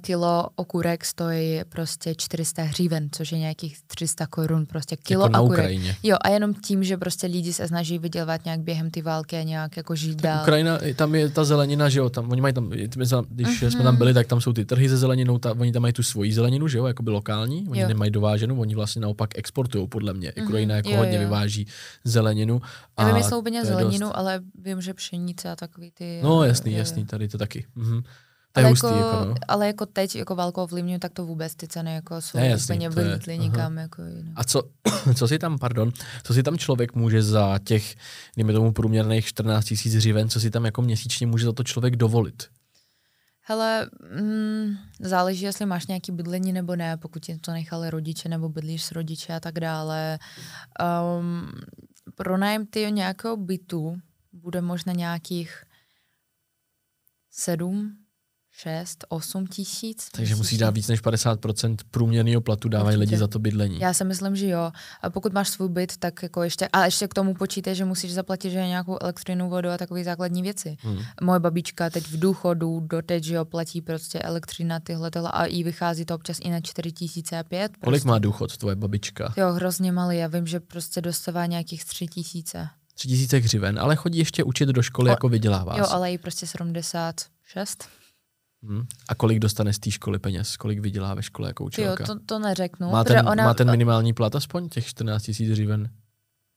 kilo 0.00 0.46
okurek 0.56 1.04
stojí 1.04 1.60
prostě 1.68 2.14
400 2.14 2.62
hříven, 2.62 3.08
což 3.12 3.32
je 3.32 3.38
nějakých 3.38 3.78
300 3.86 4.26
korun, 4.26 4.66
prostě 4.66 4.96
kilo 4.96 5.22
Jako 5.24 5.32
na 5.32 5.40
okurek. 5.40 5.58
Ukrajině. 5.60 5.96
Jo, 6.02 6.16
a 6.24 6.28
jenom 6.28 6.54
tím, 6.54 6.84
že 6.84 6.96
prostě 6.96 7.26
lidi 7.26 7.52
se 7.52 7.68
snaží 7.68 7.98
vydělat 7.98 8.44
nějak 8.44 8.60
během 8.60 8.90
ty 8.90 9.02
války 9.02 9.36
a 9.36 9.42
nějak 9.42 9.76
jako 9.76 9.94
žít 9.94 10.22
dál. 10.22 10.42
Ukrajina, 10.42 10.78
tam 10.96 11.14
je 11.14 11.28
ta 11.30 11.44
zelenina, 11.44 11.88
že 11.88 11.98
jo, 11.98 12.10
tam, 12.10 12.30
oni 12.30 12.40
mají 12.40 12.54
tam, 12.54 12.68
když 12.68 13.60
Mhm. 13.62 13.70
jsme 13.70 13.82
tam 13.82 13.96
byli, 13.96 14.14
tak 14.14 14.26
tam 14.26 14.40
jsou 14.40 14.52
ty 14.52 14.64
trhy 14.64 14.88
se 14.88 14.96
zeleninou, 14.96 15.38
ta, 15.38 15.50
oni 15.58 15.72
tam 15.72 15.82
mají 15.82 15.92
tu 15.94 16.02
svoji 16.02 16.32
zeleninu, 16.32 16.68
že 16.68 16.78
jo, 16.78 16.86
jako 16.86 17.02
by 17.02 17.10
lokální, 17.10 17.66
oni 17.68 17.80
Jo. 17.80 17.88
nemají 17.88 18.10
dováženou, 18.10 18.60
oni 18.60 18.74
vlastně 18.74 19.00
naopak 19.00 19.38
exportují, 19.38 19.88
podle 19.88 20.14
mě. 20.14 20.32
Mhm, 20.36 20.46
Ukrajina 20.46 20.74
jako 20.76 20.90
jo, 20.90 20.96
hodně 20.96 21.14
jo. 21.14 21.20
vyváží 21.20 21.66
zeleninu. 22.04 22.60
Nevím, 22.98 23.14
a 23.14 23.18
jestli 23.18 23.36
úplně 23.36 23.64
zeleninu, 23.64 24.06
dost- 24.06 24.12
ale 24.14 24.40
vím, 24.64 24.80
že 24.80 24.94
pšenice 24.94 25.50
a 25.50 25.56
takový 25.56 25.90
ty... 25.90 26.20
No 26.22 26.44
jasný, 26.44 26.72
jasný, 26.72 27.04
tady 27.06 27.28
to 27.28 27.38
taky. 27.38 27.66
Mhm. 27.74 28.02
To 28.56 28.60
je 28.60 28.64
Ale 28.64 28.70
hustý, 28.70 28.86
jako, 28.86 28.98
jako 28.98 29.24
no. 29.24 29.34
ale 29.48 29.66
jako 29.66 29.86
teď 29.86 30.16
jako 30.16 30.34
válkou 30.36 30.62
ovlivňují, 30.62 30.98
tak 30.98 31.12
to 31.12 31.26
vůbec 31.26 31.54
ty 31.54 31.68
ceny 31.68 31.94
jako 31.94 32.20
jsou 32.20 32.38
Ne, 32.38 32.46
jasný, 32.48 32.76
úplně 32.76 32.86
je- 32.86 32.90
vylítly 33.08 33.34
aha. 33.34 33.42
nikam. 33.44 33.76
Jako, 33.78 34.02
jinak. 34.02 34.32
A 34.36 34.44
co, 34.44 34.62
co 35.16 35.28
si 35.28 35.38
tam, 35.38 35.58
pardon, 35.58 35.92
co 36.22 36.34
si 36.34 36.42
tam 36.42 36.58
člověk 36.58 36.94
může 36.94 37.22
za 37.22 37.58
těch, 37.64 37.94
dejme 38.36 38.52
tomu 38.52 38.72
průměrných 38.72 39.26
14 39.26 39.64
tisíc 39.64 39.94
hřiven, 39.94 40.28
co 40.28 40.40
si 40.40 40.50
tam 40.50 40.64
jako 40.64 40.82
měsíčně 40.82 41.26
může 41.26 41.44
za 41.46 41.52
to 41.52 41.64
člověk 41.64 41.96
dovolit? 41.96 42.42
Hele, 43.48 43.90
mm, 44.20 44.76
záleží, 45.00 45.44
jestli 45.44 45.66
máš 45.66 45.86
nějaký 45.86 46.12
bydlení 46.12 46.52
nebo 46.52 46.76
ne, 46.76 46.96
pokud 46.96 47.24
ti 47.24 47.38
to 47.38 47.52
nechali 47.52 47.90
rodiče 47.90 48.28
nebo 48.28 48.48
bydlíš 48.48 48.84
s 48.84 48.92
rodiče 48.92 49.32
a 49.34 49.40
tak 49.40 49.60
dále. 49.60 50.18
Um, 51.20 51.50
pronájem 52.14 52.66
ty 52.66 52.92
nějakého 52.92 53.36
bytu 53.36 53.96
bude 54.32 54.60
možná 54.60 54.92
nějakých 54.92 55.62
sedm, 57.30 57.92
6, 58.58 59.04
8 59.08 59.46
tisíc. 59.46 60.08
Takže 60.12 60.36
musíš 60.36 60.58
dát 60.58 60.70
víc 60.70 60.88
než 60.88 61.02
50% 61.02 61.76
průměrného 61.90 62.40
platu, 62.40 62.68
dávají 62.68 62.96
lidi 62.96 63.16
za 63.16 63.26
to 63.26 63.38
bydlení. 63.38 63.80
Já 63.80 63.92
si 63.92 64.04
myslím, 64.04 64.36
že 64.36 64.48
jo. 64.48 64.72
A 65.02 65.10
pokud 65.10 65.32
máš 65.32 65.48
svůj 65.48 65.68
byt, 65.68 65.96
tak 65.96 66.22
jako 66.22 66.42
ještě, 66.42 66.68
a 66.68 66.84
ještě 66.84 67.08
k 67.08 67.14
tomu 67.14 67.34
počítej, 67.34 67.74
že 67.74 67.84
musíš 67.84 68.14
zaplatit 68.14 68.50
že 68.50 68.66
nějakou 68.66 68.98
elektřinu, 69.00 69.50
vodu 69.50 69.68
a 69.68 69.78
takové 69.78 70.04
základní 70.04 70.42
věci. 70.42 70.76
Hmm. 70.80 70.98
Moje 71.22 71.40
babička 71.40 71.90
teď 71.90 72.06
v 72.06 72.18
důchodu, 72.18 72.80
doteď, 72.80 73.24
že 73.24 73.34
jo, 73.34 73.44
platí 73.44 73.80
prostě 73.80 74.18
elektřina, 74.18 74.80
tyhle, 74.80 75.10
tohle 75.10 75.30
a 75.30 75.44
i 75.44 75.62
vychází 75.62 76.04
to 76.04 76.14
občas 76.14 76.38
i 76.42 76.50
na 76.50 76.60
4 76.60 76.92
tisíce 76.92 77.38
a 77.38 77.42
pět. 77.42 77.72
Prostě. 77.72 77.84
Kolik 77.84 78.04
má 78.04 78.18
důchod 78.18 78.56
tvoje 78.56 78.76
babička? 78.76 79.34
Jo, 79.36 79.52
hrozně 79.52 79.92
malý. 79.92 80.16
Já 80.16 80.26
vím, 80.26 80.46
že 80.46 80.60
prostě 80.60 81.00
dostává 81.00 81.46
nějakých 81.46 81.84
3 81.84 82.06
tisíce. 82.06 82.68
3 82.94 83.08
tisíce 83.08 83.38
hřiven, 83.38 83.78
ale 83.78 83.96
chodí 83.96 84.18
ještě 84.18 84.44
učit 84.44 84.68
do 84.68 84.82
školy, 84.82 85.10
o, 85.10 85.12
jako 85.12 85.28
vydělává. 85.28 85.78
Jo, 85.78 85.86
ale 85.90 86.12
i 86.12 86.18
prostě 86.18 86.46
76. 86.46 87.88
Hmm. 88.68 88.86
A 89.08 89.14
kolik 89.14 89.38
dostane 89.38 89.72
z 89.72 89.78
té 89.78 89.90
školy 89.90 90.18
peněz? 90.18 90.56
Kolik 90.56 90.78
vydělá 90.78 91.14
ve 91.14 91.22
škole 91.22 91.48
jako 91.48 91.64
učitelka? 91.64 92.04
Jo, 92.08 92.14
to, 92.14 92.20
to 92.26 92.38
neřeknu. 92.38 92.90
Má 92.90 93.04
ten, 93.04 93.28
ona... 93.28 93.44
má 93.44 93.54
ten 93.54 93.70
minimální 93.70 94.12
plat 94.12 94.34
aspoň 94.34 94.68
těch 94.68 94.86
14 94.86 95.22
tisíc 95.22 95.50
hřiven? 95.50 95.90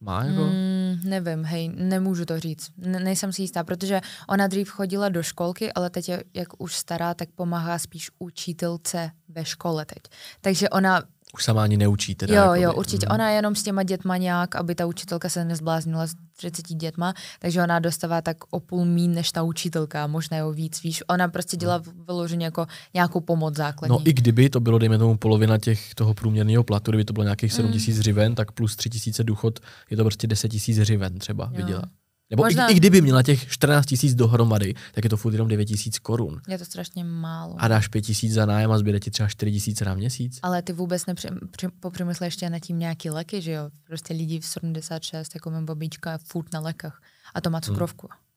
Má 0.02 0.24
jako? 0.24 0.44
Mm, 0.44 1.00
nevím, 1.04 1.44
hej, 1.44 1.68
nemůžu 1.68 2.24
to 2.24 2.40
říct. 2.40 2.70
Ne, 2.76 3.00
nejsem 3.00 3.32
si 3.32 3.42
jistá, 3.42 3.64
protože 3.64 4.00
ona 4.28 4.46
dřív 4.46 4.70
chodila 4.70 5.08
do 5.08 5.22
školky, 5.22 5.72
ale 5.72 5.90
teď, 5.90 6.08
je, 6.08 6.24
jak 6.34 6.48
už 6.58 6.76
stará, 6.76 7.14
tak 7.14 7.28
pomáhá 7.34 7.78
spíš 7.78 8.10
učitelce 8.18 9.10
ve 9.28 9.44
škole 9.44 9.84
teď. 9.84 10.02
Takže 10.40 10.68
ona 10.68 11.02
už 11.34 11.44
sama 11.44 11.62
ani 11.62 11.76
neučí 11.76 12.14
teda. 12.14 12.34
Jo, 12.34 12.42
jakoby. 12.42 12.62
jo, 12.62 12.72
určitě. 12.72 13.06
Mm. 13.06 13.14
Ona 13.14 13.30
je 13.30 13.36
jenom 13.36 13.54
s 13.54 13.62
těma 13.62 13.82
dětma 13.82 14.16
nějak, 14.16 14.56
aby 14.56 14.74
ta 14.74 14.86
učitelka 14.86 15.28
se 15.28 15.44
nezbláznila 15.44 16.06
s 16.06 16.14
30 16.36 16.68
dětma, 16.68 17.14
takže 17.38 17.62
ona 17.62 17.78
dostává 17.78 18.22
tak 18.22 18.36
o 18.50 18.60
půl 18.60 18.84
mín 18.84 19.14
než 19.14 19.32
ta 19.32 19.42
učitelka, 19.42 20.06
možná 20.06 20.36
jo 20.36 20.52
víc, 20.52 20.82
víš. 20.82 21.02
Ona 21.08 21.28
prostě 21.28 21.56
dělá 21.56 21.78
mm. 21.78 22.04
vyloženě 22.06 22.44
jako 22.44 22.66
nějakou 22.94 23.20
pomoc 23.20 23.56
základní. 23.56 23.96
No 23.96 24.08
i 24.08 24.12
kdyby 24.12 24.50
to 24.50 24.60
bylo, 24.60 24.78
dejme 24.78 24.98
tomu, 24.98 25.16
polovina 25.16 25.58
těch 25.58 25.94
toho 25.94 26.14
průměrného 26.14 26.64
platu, 26.64 26.90
kdyby 26.90 27.04
to 27.04 27.12
bylo 27.12 27.24
nějakých 27.24 27.52
7 27.52 27.66
mm. 27.66 27.72
tisíc 27.72 27.94
mm. 27.94 28.00
hřiven, 28.00 28.34
tak 28.34 28.52
plus 28.52 28.76
3 28.76 28.90
tisíce 28.90 29.24
důchod, 29.24 29.60
je 29.90 29.96
to 29.96 30.02
prostě 30.04 30.26
10 30.26 30.48
tisíc 30.48 30.78
hřiven 30.78 31.18
třeba 31.18 31.44
jo. 31.44 31.56
vydělat. 31.56 31.88
Nebo 32.30 32.42
Možná... 32.42 32.68
i, 32.68 32.72
i 32.72 32.74
kdyby 32.74 33.00
měla 33.00 33.22
těch 33.22 33.48
14 33.48 33.86
tisíc 33.86 34.14
dohromady, 34.14 34.74
tak 34.92 35.04
je 35.04 35.10
to 35.10 35.16
furt 35.16 35.32
jenom 35.32 35.48
9 35.48 35.64
tisíc 35.64 35.98
korun. 35.98 36.40
Je 36.48 36.58
to 36.58 36.64
strašně 36.64 37.04
málo. 37.04 37.54
A 37.58 37.68
dáš 37.68 37.88
5 37.88 38.02
tisíc 38.02 38.32
za 38.32 38.46
nájem 38.46 38.72
a 38.72 38.78
zbyde 38.78 39.00
ti 39.00 39.10
třeba 39.10 39.28
4 39.28 39.52
tisíce 39.52 39.84
na 39.84 39.94
měsíc. 39.94 40.38
Ale 40.42 40.62
ty 40.62 40.72
vůbec 40.72 41.06
nepopřemýšleš 41.06 42.26
ještě 42.26 42.50
na 42.50 42.58
tím 42.58 42.78
nějaký 42.78 43.10
léky, 43.10 43.42
že 43.42 43.52
jo? 43.52 43.70
Prostě 43.86 44.14
lidi 44.14 44.40
v 44.40 44.46
76, 44.46 45.34
jako 45.34 45.50
mým 45.50 45.66
babička, 45.66 46.18
furt 46.18 46.52
na 46.52 46.60
lékách. 46.60 47.02
A 47.34 47.40
to 47.40 47.50
má 47.50 47.56
hmm. 47.56 47.62
cukrovku. 47.62 48.08
Hmm. 48.10 48.29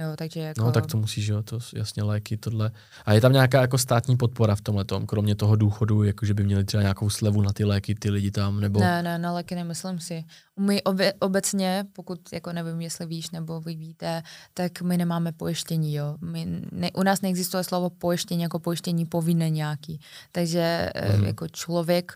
Jo, 0.00 0.16
takže 0.16 0.40
jako... 0.40 0.60
No 0.60 0.72
tak 0.72 0.86
to 0.86 0.96
musíš, 0.96 1.26
jo, 1.26 1.42
to 1.42 1.58
jasně 1.74 2.02
léky, 2.02 2.36
tohle. 2.36 2.70
A 3.04 3.12
je 3.12 3.20
tam 3.20 3.32
nějaká 3.32 3.60
jako 3.60 3.78
státní 3.78 4.16
podpora 4.16 4.56
v 4.56 4.60
tomhle 4.60 4.84
tom, 4.84 5.06
kromě 5.06 5.34
toho 5.34 5.56
důchodu, 5.56 6.02
jako 6.02 6.26
že 6.26 6.34
by 6.34 6.44
měli 6.44 6.64
třeba 6.64 6.82
nějakou 6.82 7.10
slevu 7.10 7.42
na 7.42 7.52
ty 7.52 7.64
léky, 7.64 7.94
ty 7.94 8.10
lidi 8.10 8.30
tam, 8.30 8.60
nebo... 8.60 8.80
Ne, 8.80 9.02
ne, 9.02 9.18
na 9.18 9.32
léky 9.32 9.54
nemyslím 9.54 9.98
si. 9.98 10.24
My 10.60 10.82
obe, 10.82 11.12
obecně, 11.12 11.84
pokud 11.92 12.32
jako 12.32 12.52
nevím, 12.52 12.80
jestli 12.80 13.06
víš 13.06 13.30
nebo 13.30 13.60
vy 13.60 13.74
víte, 13.74 14.22
tak 14.54 14.82
my 14.82 14.96
nemáme 14.96 15.32
pojištění, 15.32 15.94
jo. 15.94 16.16
My, 16.20 16.46
ne, 16.72 16.90
u 16.94 17.02
nás 17.02 17.20
neexistuje 17.20 17.64
slovo 17.64 17.90
pojištění 17.90 18.42
jako 18.42 18.58
pojištění 18.58 19.06
povinné 19.06 19.50
nějaký. 19.50 20.00
Takže 20.32 20.90
mm. 21.16 21.24
jako 21.24 21.48
člověk 21.48 22.12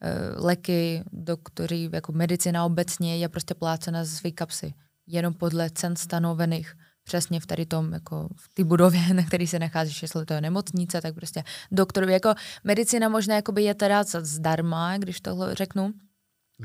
eh, 0.00 0.14
léky, 0.36 1.02
doktory, 1.12 1.88
jako 1.92 2.12
medicina 2.12 2.64
obecně 2.64 3.18
je 3.18 3.28
prostě 3.28 3.54
plácena 3.54 4.04
z 4.04 4.10
své 4.10 4.30
kapsy. 4.30 4.74
Jenom 5.06 5.34
podle 5.34 5.70
cen 5.70 5.96
stanovených 5.96 6.74
přesně 7.06 7.40
v 7.40 7.46
tady 7.46 7.66
tom, 7.66 7.92
jako 7.92 8.28
v 8.36 8.48
té 8.54 8.64
budově, 8.64 9.00
na 9.14 9.22
který 9.22 9.46
se 9.46 9.58
nacházíš, 9.58 10.02
jestli 10.02 10.26
to 10.26 10.34
je 10.34 10.40
nemocnice, 10.40 11.00
tak 11.00 11.14
prostě 11.14 11.44
doktor, 11.72 12.10
jako 12.10 12.34
medicina 12.64 13.08
možná 13.08 13.34
jakoby 13.34 13.62
je 13.62 13.74
teda 13.74 14.04
zdarma, 14.20 14.98
když 14.98 15.20
tohle 15.20 15.54
řeknu, 15.54 15.86
mm. 15.86 15.94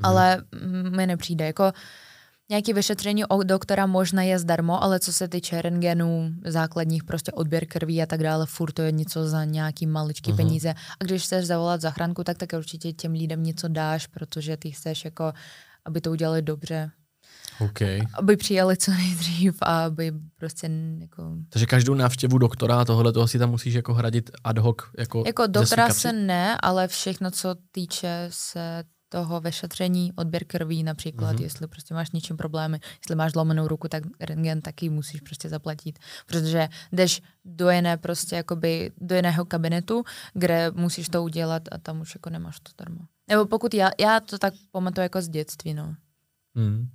ale 0.03 0.43
mi 0.89 1.07
nepřijde, 1.07 1.45
jako 1.45 1.71
nějaké 2.49 2.73
vyšetření 2.73 3.25
od 3.25 3.43
doktora 3.43 3.85
možná 3.85 4.23
je 4.23 4.39
zdarmo, 4.39 4.83
ale 4.83 4.99
co 4.99 5.13
se 5.13 5.27
týče 5.27 5.61
rengenů, 5.61 6.31
základních 6.45 7.03
prostě 7.03 7.31
odběr 7.31 7.65
krví 7.65 8.01
a 8.01 8.05
tak 8.05 8.23
dále, 8.23 8.45
furt 8.45 8.71
to 8.71 8.81
je 8.81 8.91
něco 8.91 9.27
za 9.27 9.45
nějaký 9.45 9.87
maličký 9.87 10.31
uh-huh. 10.31 10.35
peníze. 10.35 10.73
A 10.99 11.03
když 11.03 11.23
chceš 11.23 11.45
zavolat 11.45 11.81
zachránku, 11.81 12.23
tak 12.23 12.37
tak 12.37 12.49
určitě 12.57 12.93
těm 12.93 13.11
lidem 13.11 13.43
něco 13.43 13.67
dáš, 13.67 14.07
protože 14.07 14.57
ty 14.57 14.71
chceš 14.71 15.05
jako, 15.05 15.33
aby 15.85 16.01
to 16.01 16.11
udělali 16.11 16.41
dobře. 16.41 16.91
Okay. 17.59 18.01
Aby 18.13 18.37
přijali 18.37 18.77
co 18.77 18.91
nejdřív 18.91 19.57
a 19.61 19.85
aby 19.85 20.11
prostě 20.37 20.69
jako... 20.99 21.35
Takže 21.49 21.65
každou 21.65 21.93
návštěvu 21.93 22.37
doktora 22.37 22.81
a 22.81 22.85
tohle 22.85 23.13
toho 23.13 23.27
si 23.27 23.39
tam 23.39 23.49
musíš 23.49 23.73
jako 23.73 23.93
hradit 23.93 24.31
ad 24.43 24.57
hoc? 24.57 24.77
Jako, 24.97 25.23
jako 25.25 25.47
doktora 25.47 25.89
se 25.89 26.13
ne, 26.13 26.57
ale 26.61 26.87
všechno, 26.87 27.31
co 27.31 27.55
týče 27.71 28.27
se 28.29 28.83
toho 29.11 29.41
vešetření, 29.41 30.13
odběr 30.15 30.43
krví 30.45 30.83
například, 30.83 31.35
mm-hmm. 31.35 31.43
jestli 31.43 31.67
prostě 31.67 31.93
máš 31.93 32.11
něčím 32.11 32.37
problémy, 32.37 32.79
jestli 33.01 33.15
máš 33.15 33.31
zlomenou 33.31 33.67
ruku, 33.67 33.87
tak 33.87 34.03
rengen 34.19 34.61
taky 34.61 34.89
musíš 34.89 35.21
prostě 35.21 35.49
zaplatit, 35.49 35.99
protože 36.25 36.69
jdeš 36.91 37.21
do 37.45 37.69
jiné 37.69 37.97
prostě 37.97 38.35
jakoby 38.35 38.91
do 38.97 39.15
jiného 39.15 39.45
kabinetu, 39.45 40.03
kde 40.33 40.71
musíš 40.75 41.09
to 41.09 41.23
udělat 41.23 41.63
a 41.71 41.77
tam 41.77 42.01
už 42.01 42.15
jako 42.15 42.29
nemáš 42.29 42.59
to 42.59 42.71
darmo. 42.77 43.01
Nebo 43.27 43.45
pokud 43.45 43.73
já, 43.73 43.91
já 43.99 44.19
to 44.19 44.37
tak 44.37 44.53
pamatuju 44.71 45.03
jako 45.03 45.21
z 45.21 45.29
dětství, 45.29 45.73
no. 45.73 45.95
Mm. 46.55 46.89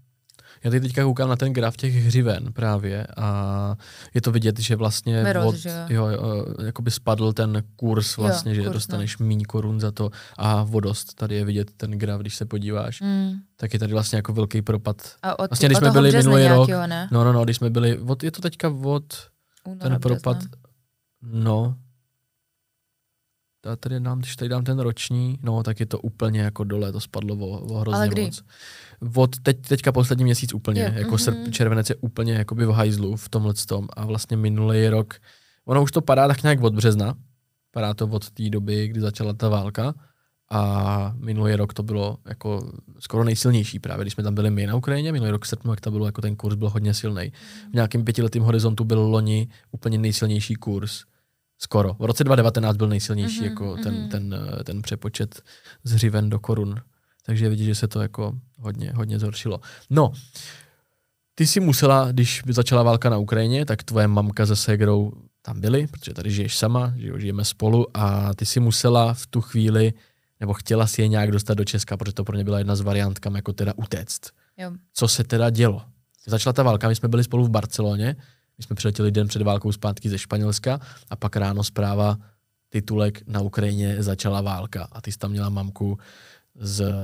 Já 0.66 0.70
teď 0.70 0.82
teďka 0.82 1.04
koukám 1.04 1.28
na 1.28 1.36
ten 1.36 1.52
graf 1.52 1.76
těch 1.76 1.94
hřiven 1.94 2.52
právě 2.52 3.06
a 3.16 3.76
je 4.14 4.20
to 4.20 4.32
vidět, 4.32 4.60
že 4.60 4.76
vlastně 4.76 5.22
Miroz, 5.22 5.46
od, 5.46 5.56
že 5.56 5.86
jo, 5.88 6.08
jakoby 6.64 6.90
spadl 6.90 7.32
ten 7.32 7.62
kurz 7.76 8.16
vlastně, 8.16 8.50
jo, 8.50 8.54
že 8.54 8.62
kurz, 8.62 8.72
dostaneš 8.72 9.18
no. 9.18 9.26
méně 9.26 9.44
korun 9.44 9.80
za 9.80 9.90
to 9.90 10.10
a 10.36 10.62
vodost, 10.62 11.14
tady 11.14 11.34
je 11.34 11.44
vidět 11.44 11.70
ten 11.76 11.90
graf, 11.90 12.20
když 12.20 12.36
se 12.36 12.44
podíváš, 12.44 13.00
mm. 13.00 13.32
tak 13.56 13.72
je 13.72 13.78
tady 13.78 13.92
vlastně 13.92 14.16
jako 14.16 14.32
velký 14.32 14.62
propad. 14.62 14.96
A 15.22 15.38
od, 15.38 15.50
vlastně, 15.50 15.68
když 15.68 15.78
jsme 15.78 15.90
byli 15.90 16.12
minulý 16.12 16.48
rok, 16.48 16.68
ne? 16.68 17.08
no, 17.12 17.24
no, 17.24 17.32
no, 17.32 17.44
když 17.44 17.56
jsme 17.56 17.70
byli, 17.70 17.98
od, 17.98 18.24
je 18.24 18.30
to 18.30 18.42
teďka 18.42 18.68
od, 18.68 19.04
Února, 19.64 19.88
ten 19.88 20.00
propad, 20.00 20.36
března. 20.36 20.58
no, 21.22 21.76
já 23.66 23.76
tady 23.76 24.00
dám, 24.00 24.18
když 24.18 24.36
tady 24.36 24.48
dám 24.48 24.64
ten 24.64 24.78
roční, 24.78 25.38
no 25.42 25.62
tak 25.62 25.80
je 25.80 25.86
to 25.86 25.98
úplně 25.98 26.40
jako 26.40 26.64
dole, 26.64 26.92
to 26.92 27.00
spadlo 27.00 27.36
o, 27.36 27.60
o 27.60 27.78
hrozně 27.78 27.96
Ale 27.96 28.08
kdy? 28.08 28.22
moc. 28.22 28.42
Od 29.14 29.40
teď, 29.40 29.68
teďka 29.68 29.92
poslední 29.92 30.24
měsíc 30.24 30.54
úplně, 30.54 30.80
je, 30.80 30.92
jako 30.96 31.14
mm-hmm. 31.14 31.18
srp, 31.18 31.52
červenec 31.52 31.90
je 31.90 31.96
úplně 31.96 32.32
jakoby 32.32 32.66
v 32.66 32.70
hajzlu 32.70 33.16
v 33.16 33.28
tomhle 33.28 33.54
tom 33.68 33.88
a 33.96 34.06
vlastně 34.06 34.36
minulý 34.36 34.88
rok, 34.88 35.14
ono 35.64 35.82
už 35.82 35.92
to 35.92 36.00
padá 36.00 36.28
tak 36.28 36.42
nějak 36.42 36.62
od 36.62 36.74
března, 36.74 37.14
padá 37.70 37.94
to 37.94 38.06
od 38.06 38.30
té 38.30 38.50
doby, 38.50 38.88
kdy 38.88 39.00
začala 39.00 39.32
ta 39.32 39.48
válka 39.48 39.94
a 40.50 41.12
minulý 41.18 41.54
rok 41.54 41.74
to 41.74 41.82
bylo 41.82 42.18
jako 42.24 42.72
skoro 42.98 43.24
nejsilnější 43.24 43.78
právě, 43.78 44.04
když 44.04 44.14
jsme 44.14 44.24
tam 44.24 44.34
byli 44.34 44.50
my 44.50 44.66
na 44.66 44.74
Ukrajině, 44.74 45.12
minulý 45.12 45.30
rok 45.30 45.44
v 45.44 45.48
srpnu, 45.48 45.72
jak 45.72 45.80
to 45.80 45.90
bylo, 45.90 46.06
jako 46.06 46.20
ten 46.20 46.36
kurz 46.36 46.54
byl 46.54 46.68
hodně 46.68 46.94
silný. 46.94 47.32
V 47.70 47.74
nějakém 47.74 48.04
pětiletém 48.04 48.42
horizontu 48.42 48.84
byl 48.84 49.00
loni 49.00 49.48
úplně 49.70 49.98
nejsilnější 49.98 50.54
kurz 50.54 51.04
Skoro. 51.58 51.94
V 51.94 52.04
roce 52.04 52.24
2019 52.24 52.76
byl 52.76 52.88
nejsilnější 52.88 53.40
mm-hmm, 53.40 53.44
jako 53.44 53.64
mm-hmm. 53.64 53.82
ten, 53.82 54.08
ten, 54.08 54.34
eh, 54.60 54.64
ten 54.64 54.82
přepočet 54.82 55.42
z 55.84 55.92
hřiven 55.92 56.30
do 56.30 56.38
korun. 56.38 56.74
Takže 57.26 57.48
vidíš, 57.48 57.66
že 57.66 57.74
se 57.74 57.88
to 57.88 58.00
jako 58.00 58.38
hodně, 58.58 58.92
hodně 58.94 59.18
zhoršilo. 59.18 59.60
No, 59.90 60.12
ty 61.34 61.46
si 61.46 61.60
musela, 61.60 62.12
když 62.12 62.42
začala 62.48 62.82
válka 62.82 63.10
na 63.10 63.18
Ukrajině, 63.18 63.66
tak 63.66 63.82
tvoje 63.82 64.08
mamka 64.08 64.46
se 64.46 64.56
Segrou 64.56 65.12
tam 65.42 65.60
byli, 65.60 65.86
protože 65.86 66.14
tady 66.14 66.30
žiješ 66.30 66.56
sama, 66.56 66.92
že 66.96 67.12
žijeme 67.18 67.44
spolu 67.44 67.86
a 67.94 68.34
ty 68.34 68.46
si 68.46 68.60
musela 68.60 69.14
v 69.14 69.26
tu 69.26 69.40
chvíli, 69.40 69.92
nebo 70.40 70.54
chtěla 70.54 70.86
si 70.86 71.02
je 71.02 71.08
nějak 71.08 71.30
dostat 71.30 71.54
do 71.54 71.64
Česka, 71.64 71.96
protože 71.96 72.12
to 72.12 72.24
pro 72.24 72.36
ně 72.36 72.44
byla 72.44 72.58
jedna 72.58 72.76
z 72.76 72.80
variant, 72.80 73.18
kam 73.18 73.34
jako 73.34 73.52
teda 73.52 73.72
utéct. 73.76 74.20
Jo. 74.56 74.72
Co 74.92 75.08
se 75.08 75.24
teda 75.24 75.50
dělo? 75.50 75.82
Začala 76.26 76.52
ta 76.52 76.62
válka, 76.62 76.88
my 76.88 76.94
jsme 76.94 77.08
byli 77.08 77.24
spolu 77.24 77.44
v 77.44 77.50
Barceloně, 77.50 78.16
my 78.58 78.64
jsme 78.64 78.76
přiletěli 78.76 79.10
den 79.10 79.28
před 79.28 79.42
válkou 79.42 79.72
zpátky 79.72 80.08
ze 80.08 80.18
Španělska 80.18 80.80
a 81.10 81.16
pak 81.16 81.36
ráno 81.36 81.64
zpráva, 81.64 82.16
titulek 82.68 83.22
na 83.26 83.40
Ukrajině 83.40 84.02
začala 84.02 84.40
válka 84.40 84.88
a 84.92 85.00
ty 85.00 85.12
jsi 85.12 85.18
tam 85.18 85.30
měla 85.30 85.48
mamku 85.48 85.98
z, 86.54 86.94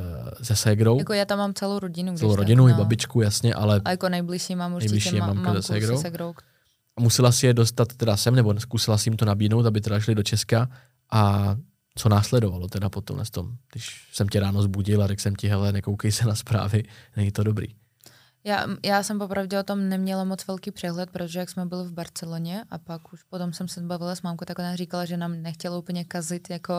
se 0.42 0.56
ségrou. 0.56 0.98
Jako 0.98 1.12
já 1.12 1.24
tam 1.24 1.38
mám 1.38 1.54
celou 1.54 1.78
rodinu. 1.78 2.16
Celou 2.16 2.36
rodinu 2.36 2.64
tak, 2.64 2.72
no. 2.72 2.78
i 2.78 2.82
babičku, 2.82 3.20
jasně, 3.20 3.54
ale... 3.54 3.80
A 3.84 3.90
jako 3.90 4.08
nejbližší 4.08 4.56
mám 4.56 4.74
určitě 4.74 4.92
nejbližší 4.92 5.20
ma- 5.20 5.34
mamku 5.34 5.54
se 5.54 5.62
ségrou. 5.62 5.96
Se 5.96 6.02
ségrou. 6.02 6.34
A 6.96 7.00
musela 7.00 7.32
si 7.32 7.46
je 7.46 7.54
dostat 7.54 7.92
teda 7.96 8.16
sem, 8.16 8.34
nebo 8.34 8.60
zkusila 8.60 8.98
si 8.98 9.08
jim 9.08 9.16
to 9.16 9.24
nabídnout, 9.24 9.66
aby 9.66 9.80
teda 9.80 10.00
šli 10.00 10.14
do 10.14 10.22
Česka 10.22 10.68
a 11.10 11.56
co 11.94 12.08
následovalo 12.08 12.68
teda 12.68 12.88
po 12.88 13.00
tom, 13.00 13.22
když 13.72 14.08
jsem 14.12 14.28
tě 14.28 14.40
ráno 14.40 14.62
zbudil 14.62 15.02
a 15.02 15.06
řekl 15.06 15.22
jsem 15.22 15.34
ti, 15.34 15.48
hele, 15.48 15.72
nekoukej 15.72 16.12
se 16.12 16.26
na 16.26 16.34
zprávy, 16.34 16.84
není 17.16 17.32
to 17.32 17.42
dobrý. 17.42 17.66
Já, 18.44 18.66
já 18.84 19.02
jsem 19.02 19.18
popravdě 19.18 19.58
o 19.58 19.62
tom 19.62 19.88
neměla 19.88 20.24
moc 20.24 20.46
velký 20.46 20.70
přehled, 20.70 21.10
protože 21.10 21.38
jak 21.38 21.50
jsme 21.50 21.66
byli 21.66 21.88
v 21.88 21.92
Barceloně 21.92 22.64
a 22.70 22.78
pak 22.78 23.12
už 23.12 23.22
potom 23.22 23.52
jsem 23.52 23.68
se 23.68 23.80
bavila 23.80 24.14
s 24.14 24.22
mámkou, 24.22 24.44
tak 24.44 24.58
ona 24.58 24.76
říkala, 24.76 25.04
že 25.04 25.16
nám 25.16 25.42
nechtěla 25.42 25.78
úplně 25.78 26.04
kazit 26.04 26.50
jako 26.50 26.74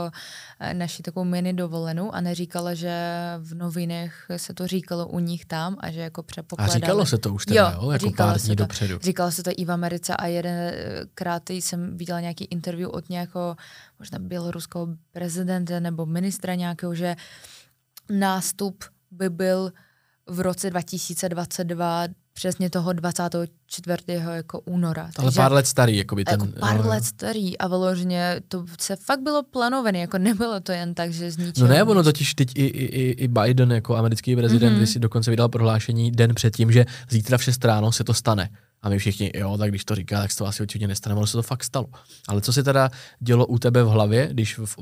eh, 0.59 0.73
naši 0.73 1.03
takovou 1.03 1.23
mini 1.23 1.53
dovolenou 1.53 2.11
a 2.11 2.21
neříkala, 2.21 2.73
že 2.73 2.93
v 3.39 3.55
novinách 3.55 4.13
se 4.37 4.53
to 4.53 4.67
říkalo 4.67 5.07
u 5.07 5.19
nich 5.19 5.45
tam 5.45 5.77
a 5.79 5.91
že 5.91 5.99
jako 5.99 6.23
předpokládali. 6.23 6.75
A 6.75 6.79
říkalo 6.79 7.05
se 7.05 7.17
to 7.17 7.33
už 7.33 7.45
teda, 7.45 7.71
jo, 7.71 7.81
jo 7.81 7.91
jako 7.91 8.11
pár 8.17 8.39
dní 8.39 8.55
to. 8.55 8.63
dopředu. 8.63 8.99
Říkalo 9.01 9.31
se 9.31 9.43
to 9.43 9.51
i 9.57 9.65
v 9.65 9.71
Americe 9.71 10.15
a 10.15 10.27
jedenkrát 10.27 11.49
jsem 11.49 11.97
viděla 11.97 12.19
nějaký 12.19 12.45
interview 12.45 12.89
od 12.93 13.09
nějakého 13.09 13.55
možná 13.99 14.19
běloruského 14.19 14.87
prezidenta 15.11 15.79
nebo 15.79 16.05
ministra 16.05 16.55
nějakého, 16.55 16.95
že 16.95 17.15
nástup 18.09 18.83
by 19.11 19.29
byl 19.29 19.71
v 20.29 20.39
roce 20.39 20.69
2022 20.69 22.07
přesně 22.33 22.69
toho 22.69 22.93
24. 22.93 23.97
jako 24.31 24.59
února. 24.59 25.01
Ale 25.01 25.11
Takže, 25.15 25.35
pár 25.35 25.51
let 25.51 25.67
starý, 25.67 25.97
jako 25.97 26.15
by 26.15 26.25
ten... 26.25 26.41
Jako 26.41 26.59
pár 26.59 26.83
no, 26.83 26.89
let 26.89 27.05
starý 27.05 27.57
a 27.57 27.67
vyloženě 27.67 28.41
to 28.47 28.65
se 28.79 28.95
fakt 28.95 29.21
bylo 29.21 29.43
plánované, 29.43 29.99
jako 29.99 30.17
nebylo 30.17 30.59
to 30.59 30.71
jen 30.71 30.93
tak, 30.93 31.13
že 31.13 31.31
z 31.31 31.37
ničeho. 31.37 31.67
No 31.67 31.73
ne, 31.73 31.83
ono 31.83 32.03
totiž 32.03 32.33
teď 32.33 32.51
i, 32.55 32.65
i, 32.65 33.11
i 33.11 33.27
Biden 33.27 33.71
jako 33.71 33.95
americký 33.95 34.35
prezident 34.35 34.77
mm-hmm. 34.77 34.91
si 34.91 34.99
dokonce 34.99 35.31
vydal 35.31 35.49
prohlášení 35.49 36.11
den 36.11 36.35
předtím, 36.35 36.71
že 36.71 36.85
zítra 37.09 37.37
v 37.37 37.43
6 37.43 37.65
ráno 37.65 37.91
se 37.91 38.03
to 38.03 38.13
stane. 38.13 38.49
A 38.83 38.89
my 38.89 38.99
všichni, 38.99 39.31
jo, 39.35 39.57
tak 39.57 39.69
když 39.69 39.85
to 39.85 39.95
říká, 39.95 40.21
tak 40.21 40.31
se 40.31 40.37
to 40.37 40.47
asi 40.47 40.63
určitě 40.63 40.87
nestane, 40.87 41.15
ono 41.15 41.27
se 41.27 41.37
to 41.37 41.43
fakt 41.43 41.63
stalo. 41.63 41.87
Ale 42.27 42.41
co 42.41 42.53
se 42.53 42.63
teda 42.63 42.89
dělo 43.19 43.45
u 43.45 43.59
tebe 43.59 43.83
v 43.83 43.87
hlavě, 43.87 44.27
když 44.31 44.57
v, 44.57 44.77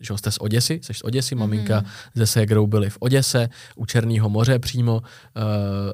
že 0.00 0.18
jste 0.18 0.30
z 0.30 0.38
Oděsy, 0.40 0.80
jsi 0.82 0.94
z 0.94 1.04
Oděsy, 1.04 1.34
maminka 1.34 1.80
mm-hmm. 1.80 2.10
ze 2.14 2.26
Segrou 2.26 2.66
byli 2.66 2.90
v 2.90 2.96
Oděse, 3.00 3.48
u 3.76 3.86
Černého 3.86 4.28
moře 4.28 4.58
přímo. 4.58 4.96
Uh, 4.96 5.02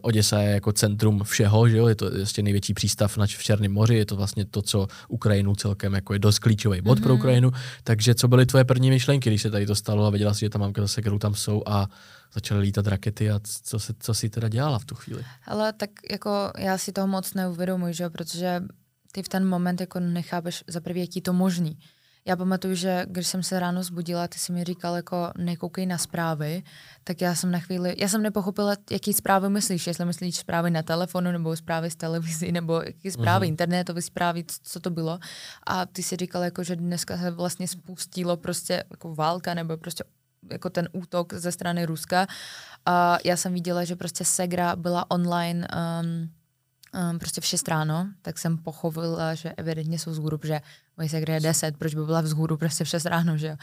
Oděsa 0.02 0.38
je 0.38 0.50
jako 0.50 0.72
centrum 0.72 1.24
všeho, 1.24 1.68
že 1.68 1.76
jo, 1.76 1.88
je 1.88 1.94
to 1.94 2.16
ještě 2.16 2.42
největší 2.42 2.74
přístav 2.74 3.16
na, 3.16 3.26
v 3.26 3.42
Černém 3.42 3.72
moři, 3.72 3.94
je 3.94 4.06
to 4.06 4.16
vlastně 4.16 4.44
to, 4.44 4.62
co 4.62 4.86
Ukrajinu 5.08 5.54
celkem 5.54 5.94
jako 5.94 6.12
je 6.12 6.18
dost 6.18 6.38
klíčový 6.38 6.80
bod 6.80 6.98
mm-hmm. 6.98 7.02
pro 7.02 7.12
mhm. 7.12 7.20
Ukrajinu. 7.20 7.52
Takže 7.84 8.14
co 8.14 8.28
byly 8.28 8.46
tvoje 8.46 8.64
první 8.64 8.90
myšlenky, 8.90 9.30
když 9.30 9.42
se 9.42 9.50
tady 9.50 9.66
to 9.66 9.74
stalo 9.74 10.06
a 10.06 10.10
věděla 10.10 10.34
si, 10.34 10.40
že 10.40 10.50
ta 10.50 10.58
mamka 10.58 10.82
zase, 10.82 11.00
kterou 11.00 11.18
tam 11.18 11.34
jsou 11.34 11.62
a 11.66 11.88
začaly 12.36 12.60
lítat 12.60 12.86
rakety 12.86 13.30
a 13.30 13.40
co, 13.42 13.78
se, 13.78 13.94
co 13.98 14.14
si 14.14 14.30
teda 14.30 14.48
dělala 14.48 14.78
v 14.78 14.84
tu 14.84 14.94
chvíli? 14.94 15.24
Ale 15.46 15.72
tak 15.72 15.90
jako 16.10 16.52
já 16.58 16.78
si 16.78 16.92
toho 16.92 17.06
moc 17.06 17.34
neuvědomuji, 17.34 17.94
že? 17.94 18.10
protože 18.10 18.62
ty 19.12 19.22
v 19.22 19.28
ten 19.28 19.48
moment 19.48 19.80
jako 19.80 20.00
nechápeš 20.00 20.64
za 20.66 20.80
prvý, 20.80 21.00
jaký 21.00 21.20
to 21.20 21.32
možný. 21.32 21.78
Já 22.28 22.36
pamatuju, 22.36 22.74
že 22.74 23.06
když 23.08 23.26
jsem 23.26 23.42
se 23.42 23.60
ráno 23.60 23.82
zbudila, 23.82 24.28
ty 24.28 24.38
jsi 24.38 24.52
mi 24.52 24.64
říkal 24.64 24.96
jako 24.96 25.32
nekoukej 25.38 25.86
na 25.86 25.98
zprávy, 25.98 26.62
tak 27.04 27.20
já 27.20 27.34
jsem 27.34 27.50
na 27.50 27.58
chvíli, 27.58 27.94
já 27.98 28.08
jsem 28.08 28.22
nepochopila, 28.22 28.76
jaký 28.90 29.12
zprávy 29.12 29.48
myslíš, 29.48 29.86
jestli 29.86 30.04
myslíš 30.04 30.36
zprávy 30.36 30.70
na 30.70 30.82
telefonu, 30.82 31.32
nebo 31.32 31.56
zprávy 31.56 31.90
z 31.90 31.96
televizi, 31.96 32.52
nebo 32.52 32.82
jaký 32.82 33.10
zprávy, 33.10 33.46
uh-huh. 33.46 33.48
internetové 33.48 34.02
zprávy, 34.02 34.44
co 34.62 34.80
to 34.80 34.90
bylo. 34.90 35.18
A 35.66 35.86
ty 35.86 36.02
si 36.02 36.16
říkal 36.16 36.42
jako, 36.42 36.64
že 36.64 36.76
dneska 36.76 37.18
se 37.18 37.30
vlastně 37.30 37.68
spustilo 37.68 38.36
prostě 38.36 38.84
jako 38.90 39.14
válka, 39.14 39.54
nebo 39.54 39.76
prostě 39.76 40.04
jako 40.50 40.70
ten 40.70 40.88
útok 40.92 41.34
ze 41.34 41.52
strany 41.52 41.86
Ruska. 41.86 42.26
A 42.86 43.18
já 43.24 43.36
jsem 43.36 43.52
viděla, 43.52 43.84
že 43.84 43.96
prostě 43.96 44.24
Segra 44.24 44.76
byla 44.76 45.10
online 45.10 45.68
um, 46.00 46.30
um, 47.10 47.18
prostě 47.18 47.40
v 47.40 47.44
6 47.44 47.68
ráno, 47.68 48.08
tak 48.22 48.38
jsem 48.38 48.58
pochopila, 48.58 49.34
že 49.34 49.52
evidentně 49.52 49.98
jsou 49.98 50.10
vzhůru, 50.10 50.38
že 50.44 50.60
moje 50.96 51.08
Segra 51.08 51.34
je 51.34 51.40
10, 51.40 51.76
proč 51.76 51.94
by 51.94 52.04
byla 52.04 52.20
vzhůru 52.20 52.56
prostě 52.56 52.84
v 52.84 52.88
6 52.88 53.06
ráno, 53.06 53.36
že 53.36 53.46
jo. 53.46 53.56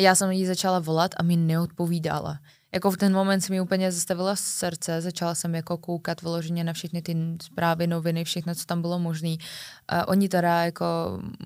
Já 0.00 0.14
jsem 0.14 0.30
jí 0.30 0.46
začala 0.46 0.78
volat 0.78 1.14
a 1.16 1.22
mi 1.22 1.36
neodpovídala 1.36 2.38
jako 2.74 2.90
v 2.90 2.96
ten 2.96 3.12
moment 3.12 3.40
se 3.40 3.52
mi 3.52 3.60
úplně 3.60 3.92
zastavila 3.92 4.36
srdce, 4.36 5.00
začala 5.00 5.34
jsem 5.34 5.54
jako 5.54 5.76
koukat 5.76 6.22
vyloženě 6.22 6.64
na 6.64 6.72
všechny 6.72 7.02
ty 7.02 7.16
zprávy, 7.42 7.86
noviny, 7.86 8.24
všechno, 8.24 8.54
co 8.54 8.64
tam 8.64 8.80
bylo 8.80 8.98
možné. 8.98 9.36
Oni 10.06 10.28
teda 10.28 10.64
jako 10.64 10.84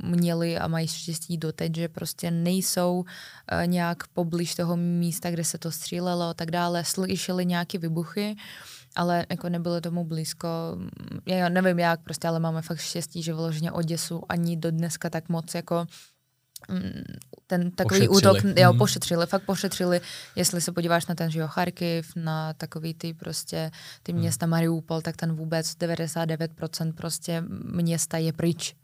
měli 0.02 0.58
a 0.58 0.68
mají 0.68 0.88
štěstí 0.88 1.38
doteď, 1.38 1.74
že 1.74 1.88
prostě 1.88 2.30
nejsou 2.30 2.98
uh, 2.98 3.66
nějak 3.66 4.06
poblíž 4.06 4.54
toho 4.54 4.76
místa, 4.76 5.30
kde 5.30 5.44
se 5.44 5.58
to 5.58 5.70
střílelo 5.70 6.24
a 6.24 6.34
tak 6.34 6.50
dále. 6.50 6.84
Slyšeli 6.84 7.46
nějaké 7.46 7.78
vybuchy, 7.78 8.36
ale 8.96 9.26
jako 9.30 9.48
nebylo 9.48 9.80
tomu 9.80 10.04
blízko. 10.04 10.48
Já 11.26 11.48
nevím 11.48 11.78
jak, 11.78 12.00
prostě, 12.00 12.28
ale 12.28 12.40
máme 12.40 12.62
fakt 12.62 12.78
štěstí, 12.78 13.22
že 13.22 13.34
vyloženě 13.34 13.72
Oděsu 13.72 14.22
ani 14.28 14.56
do 14.56 14.70
dneska 14.70 15.10
tak 15.10 15.28
moc 15.28 15.54
jako 15.54 15.86
ten 17.46 17.70
takový 17.70 18.08
pošetřili. 18.08 18.40
útok, 18.40 18.58
jo, 18.58 18.72
mm. 18.72 18.78
pošetřili, 18.78 19.26
fakt 19.26 19.42
pošetřili, 19.42 20.00
jestli 20.36 20.60
se 20.60 20.72
podíváš 20.72 21.06
na 21.06 21.14
ten, 21.14 21.30
že 21.30 21.40
jo, 21.40 21.48
Charkiv, 21.48 22.12
na 22.16 22.52
takový 22.52 22.94
ty 22.94 23.14
prostě, 23.14 23.70
ty 24.02 24.12
mm. 24.12 24.18
města 24.18 24.46
Mariupol, 24.46 25.00
tak 25.00 25.16
ten 25.16 25.32
vůbec 25.32 25.72
99% 25.72 26.92
prostě 26.92 27.44
města 27.72 28.18
je 28.18 28.32
pryč. 28.32 28.74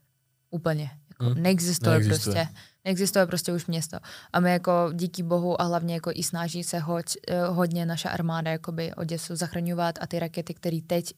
Úplně. 0.50 0.90
Jako 1.10 1.24
mm. 1.24 1.42
neexistuje, 1.42 1.98
neexistuje 1.98 2.34
prostě. 2.34 2.54
Neexistuje 2.84 3.26
prostě 3.26 3.52
už 3.52 3.66
město. 3.66 3.98
A 4.32 4.40
my 4.40 4.52
jako 4.52 4.90
díky 4.92 5.22
bohu 5.22 5.60
a 5.60 5.64
hlavně 5.64 5.94
jako 5.94 6.10
i 6.14 6.22
snaží 6.22 6.64
se 6.64 6.78
hoď, 6.78 7.16
eh, 7.28 7.46
hodně 7.46 7.86
naše 7.86 8.08
armáda 8.08 8.50
jakoby 8.50 8.94
Oděsu 8.94 9.36
zachraňovat 9.36 9.98
a 10.00 10.06
ty 10.06 10.18
rakety, 10.18 10.54
které 10.54 10.80
teď 10.86 11.14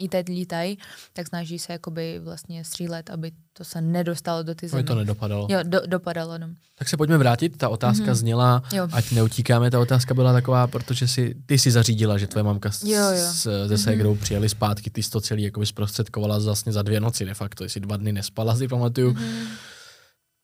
i 0.00 0.08
teď 0.08 0.28
lítají, 0.28 0.78
tak 1.12 1.28
snaží 1.28 1.58
se 1.58 1.72
jakoby 1.72 2.18
vlastně 2.18 2.64
střílet, 2.64 3.10
aby 3.10 3.32
to 3.52 3.64
se 3.64 3.80
nedostalo 3.80 4.42
do 4.42 4.54
ty 4.54 4.68
země. 4.68 4.80
Aby 4.80 4.86
to 4.86 4.94
nedopadalo. 4.94 5.46
Jo, 5.50 5.58
do, 5.62 5.80
dopadalo. 5.86 6.38
No. 6.38 6.48
Tak 6.78 6.88
se 6.88 6.96
pojďme 6.96 7.18
vrátit, 7.18 7.56
ta 7.56 7.68
otázka 7.68 8.04
mm-hmm. 8.04 8.14
zněla, 8.14 8.62
jo. 8.72 8.88
ať 8.92 9.10
neutíkáme, 9.10 9.70
ta 9.70 9.80
otázka 9.80 10.14
byla 10.14 10.32
taková, 10.32 10.66
protože 10.66 11.08
si, 11.08 11.34
ty 11.46 11.58
si 11.58 11.70
zařídila, 11.70 12.18
že 12.18 12.26
tvoje 12.26 12.42
mamka 12.42 12.70
s, 12.70 12.82
jo, 12.82 13.10
jo. 13.10 13.26
S, 13.32 13.68
se 13.68 13.78
Segrou 13.78 14.14
mm-hmm. 14.14 14.18
přijeli 14.22 14.48
zpátky, 14.48 14.90
ty 14.90 15.02
jsi 15.02 15.10
to 15.10 15.20
celý 15.20 15.42
jakoby 15.42 15.66
zprostředkovala 15.66 16.38
vlastně 16.38 16.72
za 16.72 16.82
dvě 16.82 17.00
noci 17.00 17.24
de 17.24 17.34
facto, 17.34 17.64
jestli 17.64 17.80
dva 17.80 17.96
dny 17.96 18.12
nespala, 18.12 18.56
si 18.56 18.68
pamatuju. 18.68 19.12
Mm-hmm 19.12 19.46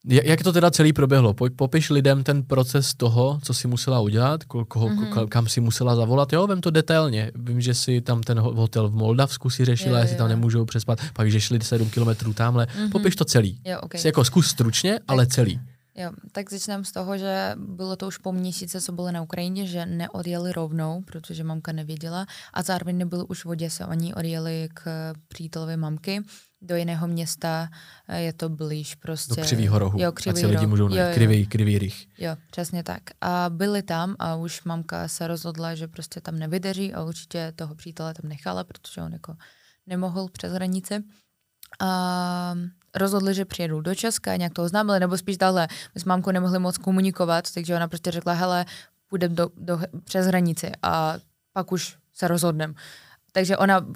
jak 0.07 0.43
to 0.43 0.53
teda 0.53 0.71
celý 0.71 0.93
proběhlo? 0.93 1.35
Popiš 1.57 1.91
lidem 1.91 2.25
ten 2.25 2.43
proces 2.43 2.95
toho, 2.95 3.39
co 3.43 3.55
si 3.55 3.69
musela 3.69 4.01
udělat, 4.01 4.45
koho, 4.45 4.67
mm-hmm. 4.89 5.29
kam 5.29 5.49
si 5.49 5.61
musela 5.61 5.97
zavolat. 5.97 6.33
Jo, 6.33 6.47
vem 6.47 6.61
to 6.61 6.71
detailně. 6.71 7.33
Vím, 7.35 7.61
že 7.61 7.75
si 7.75 8.01
tam 8.01 8.23
ten 8.23 8.39
hotel 8.39 8.89
v 8.89 8.95
Moldavsku 8.95 9.51
si 9.51 9.65
řešila, 9.65 9.99
jestli 9.99 10.17
tam 10.17 10.29
nemůžou 10.29 10.65
přespat, 10.65 10.99
pak 11.13 11.31
že 11.31 11.41
šli 11.41 11.61
7 11.61 11.91
kilometrů 11.91 12.33
tamhle. 12.33 12.67
Mm-hmm. 12.67 12.91
Popiš 12.91 13.17
to 13.17 13.25
celý. 13.25 13.61
Jo, 13.65 13.81
okay. 13.83 14.01
jako 14.05 14.25
zkus 14.25 14.47
stručně, 14.47 14.93
tak, 14.93 15.03
ale 15.09 15.27
celý. 15.27 15.61
Jo, 15.99 16.11
tak 16.33 16.51
začneme 16.51 16.85
z 16.85 16.93
toho, 16.93 17.19
že 17.19 17.55
bylo 17.57 17.97
to 17.97 18.07
už 18.07 18.19
po 18.19 18.33
měsíce, 18.33 18.81
co 18.81 18.93
byly 18.93 19.13
na 19.13 19.23
Ukrajině, 19.23 19.67
že 19.67 19.87
neodjeli 19.87 20.53
rovnou, 20.53 21.03
protože 21.03 21.45
mamka 21.45 21.73
nevěděla 21.73 22.27
a 22.55 22.63
zároveň 22.63 22.99
nebyli 22.99 23.25
už 23.29 23.45
v 23.45 23.49
Oděse. 23.49 23.87
Oni 23.87 24.15
odjeli 24.15 24.69
k 24.75 25.13
přítelovi 25.29 25.77
mamky 25.77 26.23
do 26.67 26.77
jiného 26.77 27.07
města, 27.07 27.69
je 28.17 28.33
to 28.33 28.49
blíž 28.49 28.95
prostě. 28.95 29.41
Do 29.41 29.43
Křivýho 29.43 29.79
rohu, 29.79 30.01
jo, 30.01 30.13
křivý 30.13 30.35
ať 30.35 30.41
se 30.41 30.47
lidi 30.47 30.67
můžou 30.67 30.89
najít, 30.89 31.15
krivý, 31.15 31.47
krivý 31.47 31.79
rych. 31.79 32.07
Jo, 32.19 32.37
přesně 32.51 32.83
tak. 32.83 33.03
A 33.21 33.47
byli 33.49 33.83
tam 33.83 34.17
a 34.19 34.35
už 34.35 34.65
mamka 34.65 35.09
se 35.09 35.27
rozhodla, 35.27 35.75
že 35.75 35.89
prostě 35.89 36.21
tam 36.21 36.39
nevydrží 36.39 36.95
a 36.95 37.03
určitě 37.03 37.53
toho 37.57 37.75
přítele 37.75 38.15
tam 38.15 38.29
nechala, 38.29 38.65
protože 38.65 39.03
on 39.03 39.13
jako 39.13 39.37
nemohl 39.87 40.29
přes 40.33 40.53
hranice. 40.53 41.03
A 41.81 42.55
rozhodli, 42.95 43.35
že 43.35 43.45
přijedou 43.45 43.81
do 43.81 43.95
Česka, 43.95 44.37
nějak 44.37 44.53
to 44.53 44.63
oznámili, 44.63 45.01
nebo 45.01 45.19
spíš 45.19 45.37
dále. 45.37 45.69
My 45.95 46.01
s 46.01 46.05
mámkou 46.05 46.31
nemohli 46.31 46.59
moc 46.59 46.79
komunikovat, 46.79 47.53
takže 47.55 47.77
ona 47.77 47.89
prostě 47.89 48.11
řekla, 48.11 48.33
hele, 48.33 48.65
půjdeme 49.09 49.35
do, 49.35 49.51
do, 49.57 49.81
přes 50.05 50.27
hranici 50.27 50.73
a 50.83 51.15
pak 51.53 51.73
už 51.73 51.97
se 52.15 52.29
rozhodneme. 52.29 52.75
Takže 53.33 53.57
ona 53.57 53.87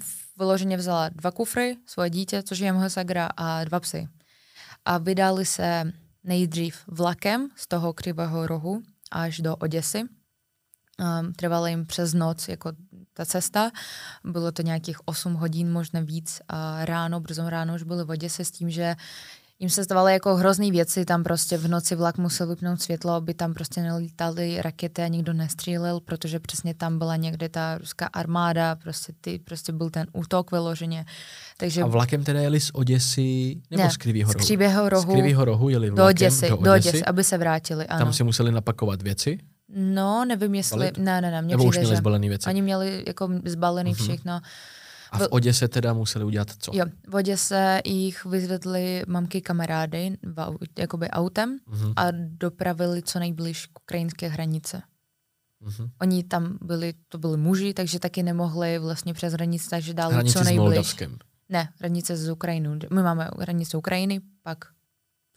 vyloženě 0.41 0.77
vzala 0.77 1.09
dva 1.09 1.31
kufry, 1.31 1.77
svoje 1.85 2.09
dítě, 2.09 2.43
což 2.43 2.59
je 2.59 2.73
moje 2.73 2.89
sagra, 2.89 3.29
a 3.37 3.63
dva 3.63 3.79
psy. 3.79 4.09
A 4.85 4.97
vydali 4.97 5.45
se 5.45 5.93
nejdřív 6.23 6.83
vlakem 6.87 7.49
z 7.55 7.67
toho 7.67 7.93
křivého 7.93 8.47
rohu 8.47 8.81
až 9.11 9.39
do 9.39 9.55
Oděsy. 9.55 10.01
Um, 10.01 11.33
trvalo 11.33 11.67
jim 11.67 11.85
přes 11.85 12.13
noc 12.13 12.47
jako 12.47 12.71
ta 13.13 13.25
cesta. 13.25 13.71
Bylo 14.23 14.51
to 14.51 14.61
nějakých 14.61 14.97
8 15.05 15.33
hodin, 15.33 15.71
možná 15.71 15.99
víc. 16.01 16.41
A 16.47 16.85
ráno, 16.85 17.19
brzo 17.19 17.49
ráno 17.49 17.75
už 17.75 17.83
byli 17.83 18.03
v 18.03 18.09
Oděse 18.09 18.45
s 18.45 18.51
tím, 18.51 18.69
že 18.69 18.95
jim 19.61 19.69
se 19.69 19.83
zdávaly 19.83 20.13
jako 20.13 20.35
hrozný 20.35 20.71
věci, 20.71 21.05
tam 21.05 21.23
prostě 21.23 21.57
v 21.57 21.67
noci 21.67 21.95
vlak 21.95 22.17
musel 22.17 22.47
vypnout 22.47 22.81
světlo, 22.81 23.13
aby 23.13 23.33
tam 23.33 23.53
prostě 23.53 23.81
nelítaly 23.81 24.61
rakety 24.61 25.01
a 25.01 25.07
nikdo 25.07 25.33
nestřílel, 25.33 25.99
protože 25.99 26.39
přesně 26.39 26.73
tam 26.73 26.97
byla 26.97 27.15
někde 27.15 27.49
ta 27.49 27.77
ruská 27.77 28.05
armáda, 28.05 28.75
prostě 28.75 29.13
ty, 29.21 29.39
prostě 29.39 29.71
byl 29.71 29.89
ten 29.89 30.07
útok 30.13 30.51
vyloženě. 30.51 31.05
Takže... 31.57 31.81
A 31.81 31.87
vlakem 31.87 32.23
teda 32.23 32.39
jeli 32.39 32.59
z 32.59 32.71
Oděsy 32.73 33.57
nebo 33.71 33.83
ne, 33.83 33.89
z 33.89 33.97
Krivýho 33.97 34.33
rohu? 34.33 34.45
Z 34.45 34.47
Krivého 34.47 34.89
rohu. 34.89 35.11
Z 35.11 35.13
Krivýho 35.13 35.45
rohu 35.45 35.69
jeli 35.69 35.89
vlakem 35.89 36.05
do 36.05 36.09
Oděsy, 36.09 36.49
do 36.49 36.55
Oděsy, 36.55 36.65
do 36.65 36.73
Oděsy 36.73 37.05
aby 37.05 37.23
se 37.23 37.37
vrátili, 37.37 37.87
ano. 37.87 38.05
Tam 38.05 38.13
si 38.13 38.23
museli 38.23 38.51
napakovat 38.51 39.01
věci? 39.01 39.37
No, 39.75 40.25
nevím 40.25 40.55
jestli, 40.55 40.77
Balit? 40.77 40.97
ne, 40.97 41.21
ne, 41.21 41.31
ne, 41.31 41.41
mě 41.41 41.53
Nebo 41.53 41.63
přijde, 41.63 41.81
už 41.81 41.87
měli 41.87 41.97
zbalený 41.97 42.29
věci? 42.29 42.49
Oni 42.49 42.61
měli 42.61 43.03
jako 43.07 43.29
zbalený 43.45 43.93
mm-hmm. 43.93 44.03
všechno. 44.03 44.41
A 45.11 45.17
v 45.17 45.27
Oděse 45.29 45.67
teda 45.67 45.93
museli 45.93 46.25
udělat 46.25 46.47
co? 46.59 46.71
Jo, 46.73 46.85
v 47.07 47.15
Oděse 47.15 47.81
jich 47.85 48.25
vyzvedli 48.25 49.03
mamky 49.07 49.41
kamarády 49.41 50.17
v, 50.23 50.57
jakoby 50.79 51.09
autem 51.09 51.59
mm-hmm. 51.71 51.93
a 51.95 52.05
dopravili 52.11 53.01
co 53.03 53.19
nejblíž 53.19 53.65
k 53.65 53.79
ukrajinské 53.79 54.27
hranice. 54.27 54.81
Mm-hmm. 55.65 55.89
Oni 56.01 56.23
tam 56.23 56.57
byli, 56.61 56.93
to 57.07 57.17
byli 57.17 57.37
muži, 57.37 57.73
takže 57.73 57.99
taky 57.99 58.23
nemohli 58.23 58.79
vlastně 58.79 59.13
přes 59.13 59.33
hranici, 59.33 59.69
takže 59.69 59.93
dali 59.93 60.13
hranici 60.13 60.33
co 60.33 60.43
nejbliž. 60.43 60.57
s 60.57 60.63
Moldavskem. 60.63 61.17
Ne, 61.49 61.69
hranice 61.79 62.17
z 62.17 62.29
Ukrajiny. 62.29 62.69
My 62.89 63.03
máme 63.03 63.29
hranici 63.39 63.77
Ukrajiny, 63.77 64.21
pak 64.43 64.65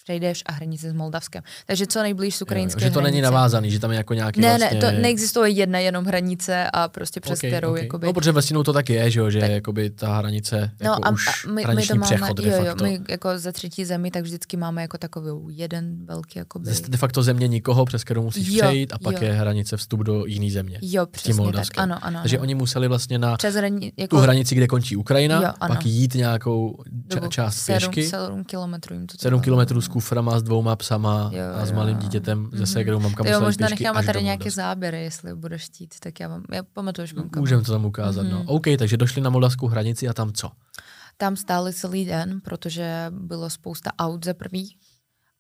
přejdeš 0.05 0.43
a 0.47 0.53
hranice 0.53 0.91
s 0.91 0.93
Moldavskem. 0.93 1.43
Takže 1.67 1.87
co 1.87 2.03
nejblíž 2.03 2.37
z 2.37 2.43
ukrajinské 2.43 2.81
Že 2.81 2.91
to 2.91 2.93
hranice. 3.01 3.13
není 3.13 3.23
navázaný, 3.23 3.71
že 3.71 3.79
tam 3.79 3.91
je 3.91 3.97
jako 3.97 4.15
nějaký 4.15 4.41
Ne, 4.41 4.49
vlastně... 4.59 4.81
ne, 4.81 4.93
to 4.93 5.01
neexistuje 5.01 5.51
jedna 5.51 5.79
jenom 5.79 6.05
hranice 6.05 6.71
a 6.73 6.89
prostě 6.89 7.21
přes 7.21 7.39
okay, 7.39 7.51
kterou 7.51 7.71
okay. 7.71 7.83
jakoby... 7.83 8.07
No, 8.07 8.13
protože 8.13 8.33
většinou 8.33 8.63
to 8.63 8.73
tak 8.73 8.91
je, 8.91 9.11
že, 9.11 9.21
jo, 9.21 9.31
že 9.31 9.41
tak... 9.41 9.51
jakoby 9.51 9.91
ta 9.91 10.17
hranice 10.17 10.71
no, 10.81 10.91
jako 10.91 11.01
a, 11.05 11.11
už 11.11 11.29
a 11.29 11.51
my, 11.51 11.63
my 11.75 11.87
to 11.87 11.95
máme, 11.95 12.07
přechod 12.07 12.39
jo, 12.39 12.65
jo, 12.65 12.75
my 12.83 13.01
jako 13.09 13.39
ze 13.39 13.53
třetí 13.53 13.85
zemi, 13.85 14.11
tak 14.11 14.23
vždycky 14.23 14.57
máme 14.57 14.83
jako 14.83 14.99
takový 14.99 15.57
jeden 15.57 16.07
velký 16.07 16.39
jakoby... 16.39 16.71
De 16.89 16.97
facto 16.97 17.23
země 17.23 17.49
nikoho, 17.49 17.85
přes 17.85 18.05
kterou 18.05 18.23
musíš 18.23 18.49
jo, 18.49 18.67
přejít 18.67 18.93
a 18.93 18.99
pak 18.99 19.15
jo. 19.15 19.29
je 19.29 19.33
hranice 19.33 19.77
vstup 19.77 20.01
do 20.01 20.27
jiné 20.27 20.51
země. 20.51 20.79
Jo, 20.83 21.07
přesně 21.07 21.53
tak, 21.53 21.67
ano, 21.77 21.99
ano. 22.03 22.19
Takže 22.23 22.37
ano. 22.37 22.43
oni 22.43 22.55
museli 22.55 22.89
vlastně 22.89 23.19
na 23.19 23.37
Přes 23.37 23.55
hrani, 23.55 23.93
jako... 23.97 24.17
tu 24.17 24.23
hranici, 24.23 24.55
kde 24.55 24.67
končí 24.67 24.97
Ukrajina, 24.97 25.43
Jo, 25.43 25.49
ano. 25.61 25.75
pak 25.75 25.87
jít 25.87 26.15
nějakou 26.15 26.83
část 27.29 27.67
pěšky. 27.67 28.07
Sedm 28.07 28.45
kilometrů 28.45 28.95
jim 28.95 29.07
to 29.07 29.13
Sedm 29.13 29.21
trvalo. 29.21 29.43
kilometrů 29.43 29.81
s 29.81 29.89
kuframa, 29.95 30.39
s 30.39 30.43
dvouma 30.43 30.77
psama 30.77 31.31
Jo, 31.33 31.43
a 31.63 31.67
s 31.67 31.71
jo. 31.71 31.77
malým 31.77 31.99
dítětem 31.99 32.49
ze 32.53 32.57
Mhm. 32.57 32.67
ségrou 32.67 33.01
mamka 33.01 33.23
jo, 33.23 33.25
musela 33.25 33.39
jít 33.39 33.45
možná 33.47 33.69
necháme 33.69 34.03
tady 34.07 34.23
nějaké 34.23 34.43
Moldavska. 34.45 34.63
záběry, 34.63 35.03
jestli 35.03 35.35
budeš 35.35 35.63
chtít, 35.65 35.95
tak 36.01 36.21
já 36.21 36.29
vám, 36.29 36.43
já 36.53 36.63
pamatuju, 36.63 37.07
že 37.07 37.15
mamka. 37.17 37.41
Můžeme 37.41 37.63
to 37.63 37.73
tam 37.73 37.85
ukázat, 37.85 38.23
no. 38.23 38.39
Mhm. 38.39 38.49
OK, 38.49 38.65
takže 38.79 38.97
došli 38.97 39.23
na 39.23 39.31
moldavskou 39.31 39.67
hranici 39.67 40.09
a 40.09 40.13
tam 40.13 40.33
co? 40.33 40.51
Tam 41.17 41.37
stáli 41.37 41.73
celý 41.73 42.05
den, 42.05 42.41
protože 42.41 43.07
bylo 43.11 43.51
spousta 43.51 43.91
aut 43.99 44.25
za 44.25 44.35
prvý 44.35 44.77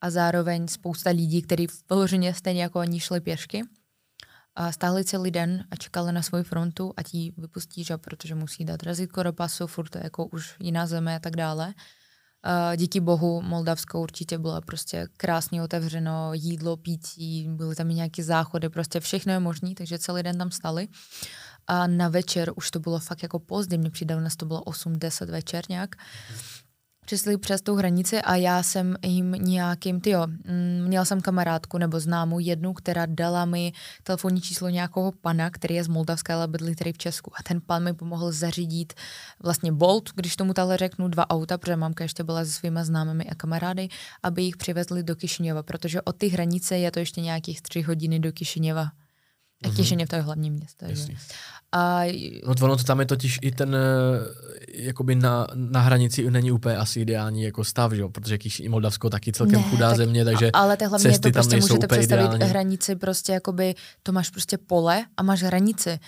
a 0.00 0.10
zároveň 0.10 0.68
spousta 0.68 1.10
lidí, 1.10 1.42
kteří 1.42 1.66
vyloženě 1.90 2.34
stejně 2.34 2.62
jako 2.62 2.78
oni 2.80 3.00
šli 3.00 3.20
pěšky. 3.20 3.62
A 4.56 4.72
stáli 4.72 5.04
celý 5.04 5.30
den 5.30 5.64
a 5.70 5.76
čekali 5.76 6.12
na 6.12 6.22
svoji 6.22 6.44
frontu 6.44 6.92
a 6.96 7.02
ti 7.02 7.32
vypustí, 7.38 7.84
že? 7.84 7.98
protože 7.98 8.34
musí 8.34 8.64
dát 8.64 8.82
razítko 8.82 9.22
do 9.22 9.32
pasu, 9.32 9.66
furt 9.66 9.88
to 9.88 9.98
je 9.98 10.04
jako 10.04 10.26
už 10.26 10.54
jiná 10.60 10.86
země 10.86 11.16
a 11.16 11.18
tak 11.18 11.36
dále. 11.36 11.74
A 12.46 12.76
díky 12.76 13.00
bohu 13.00 13.42
Moldavsko 13.42 14.00
určitě 14.00 14.38
bylo 14.38 14.60
prostě 14.60 15.06
krásně 15.16 15.62
otevřeno, 15.62 16.30
jídlo, 16.32 16.76
pití, 16.76 17.48
byly 17.48 17.74
tam 17.74 17.90
i 17.90 17.94
nějaké 17.94 18.22
záchody, 18.24 18.68
prostě 18.68 19.00
všechno 19.00 19.32
je 19.32 19.40
možné, 19.40 19.74
takže 19.74 19.98
celý 19.98 20.22
den 20.22 20.38
tam 20.38 20.50
stali. 20.50 20.88
A 21.66 21.86
na 21.86 22.08
večer 22.08 22.52
už 22.56 22.70
to 22.70 22.80
bylo 22.80 22.98
fakt 22.98 23.22
jako 23.22 23.38
pozdě, 23.38 23.78
mě 23.78 23.90
přijde, 23.90 24.20
nás 24.20 24.36
to 24.36 24.46
bylo 24.46 24.60
8-10 24.60 25.30
večer 25.30 25.64
nějak. 25.68 25.96
Přišli 27.04 27.38
přes 27.38 27.62
tu 27.62 27.74
hranici 27.74 28.22
a 28.22 28.36
já 28.36 28.62
jsem 28.62 28.96
jim 29.04 29.32
nějakým, 29.32 30.00
tyjo, 30.00 30.26
mm, 30.26 30.84
měla 30.86 31.04
jsem 31.04 31.20
kamarádku 31.20 31.78
nebo 31.78 32.00
známou 32.00 32.38
jednu, 32.38 32.72
která 32.72 33.06
dala 33.06 33.44
mi 33.44 33.72
telefonní 34.02 34.40
číslo 34.40 34.68
nějakého 34.68 35.12
pana, 35.12 35.50
který 35.50 35.74
je 35.74 35.84
z 35.84 35.88
Moldavska, 35.88 36.34
ale 36.34 36.48
bydlí 36.48 36.74
tady 36.74 36.92
v 36.92 36.98
Česku. 36.98 37.32
A 37.40 37.42
ten 37.42 37.60
pan 37.60 37.84
mi 37.84 37.94
pomohl 37.94 38.32
zařídit 38.32 38.92
vlastně 39.42 39.72
Bolt, 39.72 40.10
když 40.14 40.36
tomu 40.36 40.54
tahle 40.54 40.76
řeknu, 40.76 41.08
dva 41.08 41.30
auta, 41.30 41.58
protože 41.58 41.76
mamka 41.76 42.04
ještě 42.04 42.24
byla 42.24 42.44
se 42.44 42.50
svýma 42.50 42.84
známými 42.84 43.24
a 43.24 43.34
kamarády, 43.34 43.88
aby 44.22 44.42
jich 44.42 44.56
přivezli 44.56 45.02
do 45.02 45.16
Kišiněva, 45.16 45.62
protože 45.62 46.02
od 46.02 46.16
té 46.16 46.26
hranice 46.26 46.78
je 46.78 46.90
to 46.90 46.98
ještě 46.98 47.20
nějakých 47.20 47.62
tři 47.62 47.82
hodiny 47.82 48.20
do 48.20 48.32
Kišiněva. 48.32 48.90
A 49.64 49.68
Mhm. 49.68 49.76
Kišiněv 49.76 50.08
to 50.08 50.16
je 50.16 50.22
hlavní 50.22 50.50
město. 50.50 50.86
Že? 50.88 51.14
A 51.76 52.02
No 52.46 52.54
to 52.54 52.64
ono 52.64 52.76
to 52.76 52.84
tam 52.84 53.00
je 53.00 53.06
totiž 53.06 53.38
i 53.42 53.50
ten, 53.50 53.74
eh, 53.76 54.78
jakoby 54.82 55.14
na, 55.14 55.46
na 55.54 55.80
hranici 55.80 56.30
není 56.30 56.52
úplně 56.52 56.76
asi 56.76 57.00
ideální 57.00 57.42
jako 57.42 57.64
stav, 57.64 57.92
že 57.92 58.02
protože 58.12 58.38
když 58.38 58.60
i 58.60 58.68
Moldavsko 58.68 59.10
taky 59.10 59.32
celkem 59.32 59.60
Ne, 59.60 59.66
chudá 59.70 59.88
tak- 59.88 59.96
země, 59.96 60.24
takže 60.24 60.50
ale 60.52 60.76
to 60.76 60.88
hlavně 60.88 61.08
je 61.08 61.12
cesty 61.12 61.22
to 61.22 61.32
tam 61.32 61.32
prostě 61.32 61.54
nejsou 61.56 61.74
můžete 61.74 61.86
představit 61.86 62.24
ideální. 62.24 62.44
hranici, 62.50 62.96
prostě 62.96 63.32
jakoby 63.32 63.74
to 64.02 64.12
máš 64.12 64.30
prostě 64.30 64.58
pole 64.58 65.04
a 65.16 65.22
máš 65.22 65.42
hranici. 65.42 65.98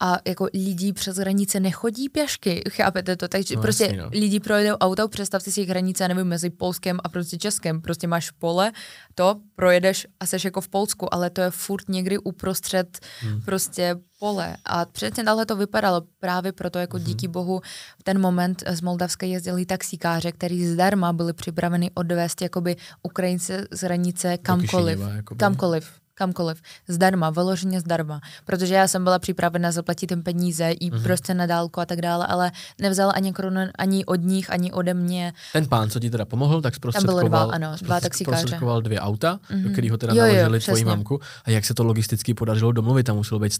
A 0.00 0.18
jako 0.26 0.48
lidi 0.54 0.92
přes 0.92 1.16
hranice 1.16 1.60
nechodí 1.60 2.08
pěšky, 2.08 2.62
chápete 2.70 3.16
to? 3.16 3.28
Takže 3.28 3.56
No, 3.56 3.62
prostě 3.62 3.84
jasný, 3.84 3.98
no. 3.98 4.08
lidi 4.12 4.40
projedou 4.40 4.76
auto, 4.76 5.08
představte 5.08 5.50
si 5.50 5.64
hranice, 5.64 6.08
nevím, 6.08 6.26
mezi 6.26 6.50
Polskem 6.50 6.98
a 7.04 7.08
prostě 7.08 7.38
Českem. 7.38 7.80
Prostě 7.80 8.06
máš 8.06 8.30
pole, 8.30 8.72
to 9.14 9.40
projedeš 9.54 10.06
a 10.20 10.26
seš 10.26 10.44
jako 10.44 10.60
v 10.60 10.68
Polsku, 10.68 11.14
ale 11.14 11.30
to 11.30 11.40
je 11.40 11.50
furt 11.50 11.88
někdy 11.88 12.18
uprostřed 12.18 12.98
hmm. 13.20 13.42
prostě 13.42 13.96
pole. 14.18 14.56
A 14.64 14.84
přesně 14.84 15.24
takhle 15.24 15.46
to 15.46 15.56
vypadalo 15.56 16.02
právě 16.20 16.52
proto, 16.52 16.78
jako 16.78 16.96
hmm. 16.96 17.06
díky 17.06 17.28
bohu 17.28 17.60
v 17.98 18.02
ten 18.02 18.20
moment 18.20 18.62
z 18.68 18.80
Moldavska 18.80 19.26
jezdili 19.26 19.66
taxikáře, 19.66 20.32
který 20.32 20.66
zdarma 20.66 21.12
byli 21.12 21.32
připraveni 21.32 21.90
odvést 21.94 22.42
jakoby 22.42 22.76
Ukrajince 23.02 23.66
z 23.70 23.80
hranice 23.80 24.38
kamkoliv. 24.38 24.98
Kišiněva, 24.98 25.16
jakoby. 25.16 25.38
Kamkoliv 25.38 26.05
kamkoliv, 26.16 26.62
zdarma, 26.88 27.30
vyloženě 27.30 27.80
zdarma, 27.80 28.20
protože 28.44 28.74
já 28.74 28.88
jsem 28.88 29.04
byla 29.04 29.18
připravena 29.18 29.72
zaplatit 29.72 30.10
jim 30.10 30.22
peníze 30.22 30.70
i 30.70 30.90
mm-hmm. 30.90 31.02
prostě 31.02 31.34
na 31.34 31.46
dálku 31.46 31.80
a 31.80 31.86
tak 31.86 32.00
dále, 32.00 32.26
ale 32.26 32.52
nevzal 32.80 33.12
ani 33.14 33.32
korunu 33.32 33.60
ani 33.78 34.04
od 34.04 34.20
nich, 34.22 34.50
ani 34.50 34.72
ode 34.72 34.94
mě. 34.94 35.32
Ten 35.52 35.66
pán, 35.68 35.90
co 35.90 36.00
ti 36.00 36.10
teda 36.10 36.24
pomohl, 36.24 36.60
tak 36.62 36.74
byly 36.80 36.92
dva, 36.92 37.00
zprostředkoval, 37.00 37.50
ano, 37.54 37.76
dva 37.82 38.00
zprostředkoval 38.00 38.82
dvě 38.82 39.00
auta, 39.00 39.34
mm-hmm. 39.50 39.62
do 39.62 39.66
Mhm. 39.66 39.72
kterého 39.72 39.96
teda 39.98 40.12
Jo, 40.14 40.24
jo, 40.24 40.42
naložili 40.42 40.60
tvoji 40.60 40.84
mamku. 40.84 41.20
A 41.44 41.50
jak 41.50 41.64
se 41.64 41.74
to 41.74 41.84
logisticky 41.84 42.34
podařilo 42.34 42.72
domluvit? 42.72 43.04
Tam 43.04 43.16
muselo 43.16 43.40
být 43.40 43.52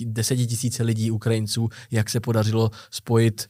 desetitisíce 0.00 0.82
lidí, 0.82 1.10
Ukrajinců. 1.10 1.68
Jak 1.90 2.10
se 2.10 2.20
podařilo 2.20 2.70
spojit? 2.90 3.48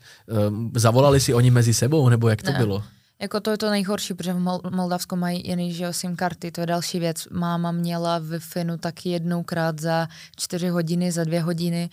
Um, 0.49 0.73
zavolali 0.77 1.21
si 1.21 1.35
oni 1.35 1.51
mezi 1.51 1.75
sebou, 1.75 2.09
nebo 2.09 2.29
jak 2.29 2.43
to 2.43 2.53
Ne. 2.53 2.59
bylo? 2.59 2.83
Jako 3.21 3.41
to 3.41 3.51
je 3.51 3.59
to 3.59 3.71
nejhorší, 3.71 4.15
protože 4.15 4.33
v 4.33 4.39
Mol- 4.39 4.71
Moldavsku 4.71 5.17
mají 5.17 5.43
jiný 5.47 5.77
SIM 5.91 6.17
karty, 6.17 6.51
to 6.51 6.61
je 6.61 6.67
další 6.67 6.99
věc. 6.99 7.29
Máma 7.31 7.73
měla 7.73 8.19
wi 8.19 8.39
taky 8.81 9.09
jednoukrát 9.09 9.81
za 9.81 10.09
čtyři 10.37 10.69
hodiny, 10.69 11.13
za 11.13 11.25
dvě 11.25 11.41
hodiny. 11.41 11.91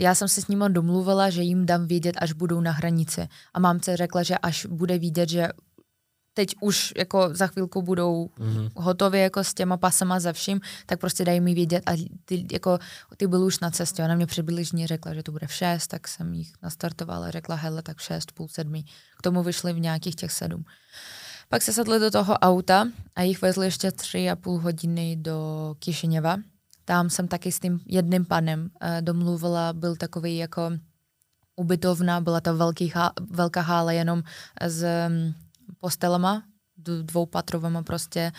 Já 0.00 0.14
jsem 0.14 0.28
se 0.28 0.42
s 0.42 0.48
nimi 0.48 0.64
domluvila, 0.68 1.30
že 1.30 1.42
jim 1.42 1.66
dám 1.66 1.86
vědět, 1.86 2.16
až 2.18 2.32
budou 2.32 2.60
na 2.60 2.72
hranici. 2.72 3.28
A 3.54 3.60
mámce 3.60 3.96
řekla, 3.96 4.22
že 4.22 4.38
až 4.38 4.66
bude 4.66 4.98
vidět, 4.98 5.28
že 5.28 5.48
teď 6.36 6.54
už 6.60 6.92
jako 6.96 7.28
za 7.32 7.46
chvilku 7.46 7.82
budou 7.82 8.26
mm-hmm. 8.26 8.70
hotově 8.76 9.22
jako 9.22 9.44
s 9.44 9.54
těma 9.54 9.76
pasama 9.76 10.20
za 10.20 10.32
vším, 10.32 10.60
tak 10.86 11.00
prostě 11.00 11.24
dají 11.24 11.40
mi 11.40 11.54
vědět 11.54 11.82
a 11.86 12.06
ty, 12.24 12.46
jako, 12.52 12.78
ty 13.16 13.26
byly 13.26 13.44
už 13.44 13.60
na 13.60 13.70
cestě. 13.70 14.02
Ona 14.02 14.14
mě 14.14 14.26
přibližně 14.26 14.86
řekla, 14.86 15.14
že 15.14 15.22
to 15.22 15.32
bude 15.32 15.46
v 15.46 15.52
šest, 15.52 15.86
tak 15.86 16.08
jsem 16.08 16.34
jich 16.34 16.52
nastartovala, 16.62 17.30
řekla 17.30 17.56
hele, 17.56 17.82
tak 17.82 17.96
v 17.96 18.02
šest, 18.02 18.32
půl 18.32 18.48
sedmi. 18.48 18.84
K 19.18 19.22
tomu 19.22 19.42
vyšli 19.42 19.72
v 19.72 19.80
nějakých 19.80 20.16
těch 20.16 20.32
sedm. 20.32 20.64
Pak 21.48 21.62
se 21.62 21.72
sedli 21.72 22.00
do 22.00 22.10
toho 22.10 22.34
auta 22.34 22.88
a 23.14 23.22
jich 23.22 23.42
vezli 23.42 23.66
ještě 23.66 23.92
tři 23.92 24.30
a 24.30 24.36
půl 24.36 24.60
hodiny 24.60 25.16
do 25.16 25.74
Kišiněva. 25.78 26.36
Tam 26.84 27.10
jsem 27.10 27.28
taky 27.28 27.52
s 27.52 27.60
tím 27.60 27.80
jedným 27.86 28.24
panem 28.24 28.60
uh, 28.60 28.88
domluvila, 29.00 29.72
byl 29.72 29.96
takový 29.96 30.36
jako 30.36 30.70
ubytovna, 31.56 32.20
byla 32.20 32.40
velký, 32.52 32.88
há, 32.88 33.12
velká 33.30 33.60
hála 33.60 33.92
jenom 33.92 34.18
um, 34.18 35.34
postelama, 35.78 36.42
dvoupatrovama 36.76 37.82
prostě, 37.82 38.32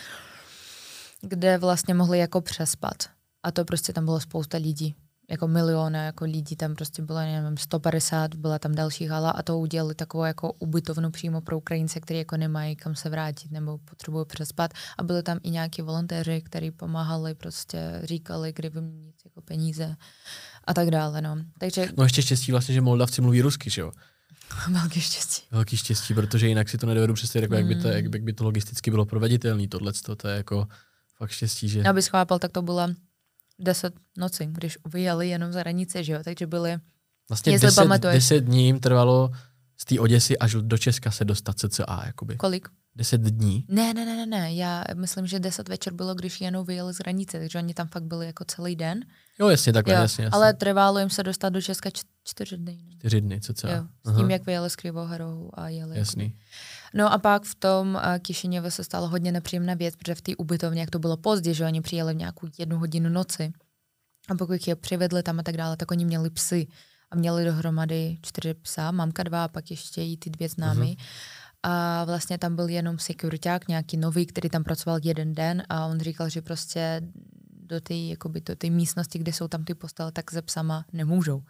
kde 1.20 1.58
vlastně 1.58 1.94
mohli 1.94 2.18
jako 2.18 2.40
přespat. 2.40 2.96
A 3.42 3.50
to 3.50 3.64
prostě 3.64 3.92
tam 3.92 4.04
bylo 4.04 4.20
spousta 4.20 4.58
lidí, 4.58 4.94
jako 5.30 5.48
miliony 5.48 5.98
jako 5.98 6.24
lidí, 6.24 6.56
tam 6.56 6.74
prostě 6.74 7.02
bylo, 7.02 7.18
nevím, 7.18 7.56
150, 7.56 8.34
byla 8.34 8.58
tam 8.58 8.74
další 8.74 9.06
hala 9.06 9.30
a 9.30 9.42
to 9.42 9.58
udělali 9.58 9.94
takovou 9.94 10.24
jako 10.24 10.52
ubytovnu 10.52 11.10
přímo 11.10 11.40
pro 11.40 11.58
Ukrajince, 11.58 12.00
kteří 12.00 12.18
jako 12.18 12.36
nemají 12.36 12.76
kam 12.76 12.94
se 12.94 13.08
vrátit 13.10 13.50
nebo 13.50 13.78
potřebují 13.78 14.26
přespat. 14.26 14.70
A 14.98 15.02
byli 15.02 15.22
tam 15.22 15.38
i 15.42 15.50
nějaký 15.50 15.82
volontéři, 15.82 16.42
kteří 16.42 16.70
pomáhali, 16.70 17.34
prostě 17.34 18.00
říkali, 18.04 18.52
kdy 18.52 18.68
vyměnit 18.68 19.14
jako 19.24 19.42
peníze 19.42 19.96
a 20.64 20.74
tak 20.74 20.90
dále, 20.90 21.22
no. 21.22 21.36
Takže 21.58 21.88
No 21.96 22.04
ještě 22.04 22.22
štěstí 22.22 22.52
vlastně, 22.52 22.74
že 22.74 22.80
Moldavci 22.80 23.20
mluví 23.22 23.42
rusky, 23.42 23.70
že 23.70 23.80
jo? 23.80 23.92
velké 24.70 25.00
štěstí. 25.00 25.42
Velký 25.50 25.76
štěstí, 25.76 26.14
protože 26.14 26.48
jinak 26.48 26.68
si 26.68 26.78
to 26.78 26.86
nedovedu 26.86 27.14
představit, 27.14 27.42
jako 27.42 27.54
jak, 27.54 27.66
by 27.66 27.74
to, 27.74 27.88
Mm. 27.88 27.94
jak, 27.94 28.04
jak 28.12 28.22
by 28.22 28.32
to 28.32 28.44
logisticky 28.44 28.90
bylo 28.90 29.04
proveditelné. 29.06 29.68
Tohle 29.68 29.92
to 30.16 30.28
je 30.28 30.36
jako 30.36 30.68
fakt 31.16 31.30
štěstí, 31.30 31.68
že... 31.68 31.82
Abys 31.82 32.06
chápal, 32.06 32.38
tak 32.38 32.52
to 32.52 32.62
byla 32.62 32.88
10 33.58 33.94
noci, 34.16 34.46
když 34.46 34.78
vyjeli 34.92 35.28
jenom 35.28 35.52
za 35.52 35.60
hranice, 35.60 36.04
že 36.04 36.12
jo, 36.12 36.20
takže 36.24 36.46
byly, 36.46 36.76
Vlastně 37.28 37.52
jestli 37.52 37.66
10, 37.66 37.80
pamatuješ. 37.82 38.14
10 38.24 38.40
dní 38.40 38.66
jim 38.66 38.80
trvalo 38.80 39.30
z 39.76 39.84
té 39.84 40.00
Oděsy 40.00 40.38
až 40.38 40.52
do 40.60 40.78
Česka 40.78 41.10
se 41.10 41.24
dostat 41.24 41.58
cca, 41.58 42.02
jakoby. 42.06 42.36
kolik? 42.36 42.68
10 42.98 43.20
dní. 43.20 43.64
Ne, 43.68 43.94
ne, 43.94 44.04
ne, 44.04 44.16
ne, 44.16 44.26
ne, 44.26 44.54
já 44.54 44.84
myslím, 44.94 45.26
že 45.26 45.40
10 45.40 45.68
večer 45.68 45.92
bylo, 45.92 46.14
když 46.14 46.40
jenom 46.40 46.66
vyjeli 46.66 46.94
z 46.94 46.98
hranice, 46.98 47.38
takže 47.38 47.58
oni 47.58 47.74
tam 47.74 47.88
fakt 47.88 48.02
byli 48.02 48.26
jako 48.26 48.44
celý 48.44 48.76
den. 48.76 49.04
Jo, 49.40 49.48
jasně, 49.48 49.72
takhle, 49.72 49.94
jo, 49.94 50.00
jasně, 50.00 50.24
jasně. 50.24 50.36
ale 50.36 50.54
trvalo 50.54 50.98
jim 50.98 51.10
se 51.10 51.22
dostat 51.22 51.48
do 51.48 51.62
Česka 51.62 51.90
čtyři 52.24 52.56
dny. 52.56 52.78
no. 52.84 52.98
4 52.98 53.20
dny 53.20 53.40
cca. 53.40 53.70
Jo, 53.70 53.84
s 54.04 54.16
tím, 54.16 54.30
jak 54.30 54.46
vyjeli 54.46 54.70
z 54.70 54.76
Krivohorou 54.76 55.50
a 55.54 55.68
jeli. 55.68 55.98
Jasný. 55.98 56.24
jakoby. 56.24 56.40
No 56.94 57.12
a 57.12 57.18
pak 57.18 57.42
v 57.42 57.54
tom 57.54 57.94
uh, 57.94 58.18
Kišiněvu 58.18 58.70
se 58.70 58.84
stalo 58.84 59.08
hodně 59.08 59.32
nepříjemná 59.32 59.74
věc, 59.74 59.96
protože 59.96 60.14
v 60.14 60.22
té 60.22 60.36
ubytovně, 60.36 60.80
jak 60.80 60.90
to 60.90 60.98
bylo 60.98 61.16
pozdě, 61.16 61.54
že 61.54 61.64
oni 61.64 61.80
přijeli 61.80 62.14
v 62.14 62.16
nějakou 62.16 62.48
jednu 62.58 62.78
hodinu 62.78 63.10
noci 63.10 63.52
a 64.28 64.34
pokud 64.34 64.68
je 64.68 64.76
přivedli 64.76 65.22
tam 65.22 65.40
a 65.40 65.42
tak 65.42 65.56
dále, 65.56 65.76
tak 65.76 65.90
oni 65.90 66.04
měli 66.04 66.30
psy 66.30 66.66
a 67.10 67.16
měli 67.16 67.44
dohromady 67.44 68.18
čtyři 68.22 68.54
psa, 68.54 68.90
mamka 68.90 69.22
dva 69.22 69.44
a 69.44 69.48
pak 69.48 69.70
ještě 69.70 70.02
i 70.02 70.16
ty 70.16 70.30
dvě 70.30 70.48
známy. 70.48 70.86
Mhm. 70.86 70.96
A 71.62 72.04
vlastně 72.04 72.38
tam 72.38 72.56
byl 72.56 72.68
jenom 72.68 72.98
sekuriták, 72.98 73.68
nějaký 73.68 73.96
nový, 73.96 74.26
který 74.26 74.48
tam 74.48 74.64
pracoval 74.64 75.00
jeden 75.02 75.34
den 75.34 75.62
a 75.68 75.86
on 75.86 76.00
říkal, 76.00 76.28
že 76.28 76.42
prostě 76.42 77.02
do 77.50 77.80
té 77.80 77.94
jakoby, 77.94 78.40
do 78.40 78.56
té 78.56 78.70
místnosti, 78.70 79.18
kde 79.18 79.32
jsou 79.32 79.48
tam 79.48 79.64
ty 79.64 79.74
postele, 79.74 80.12
tak 80.12 80.30
se 80.30 80.42
psama 80.42 80.84
nemůžou. 80.92 81.42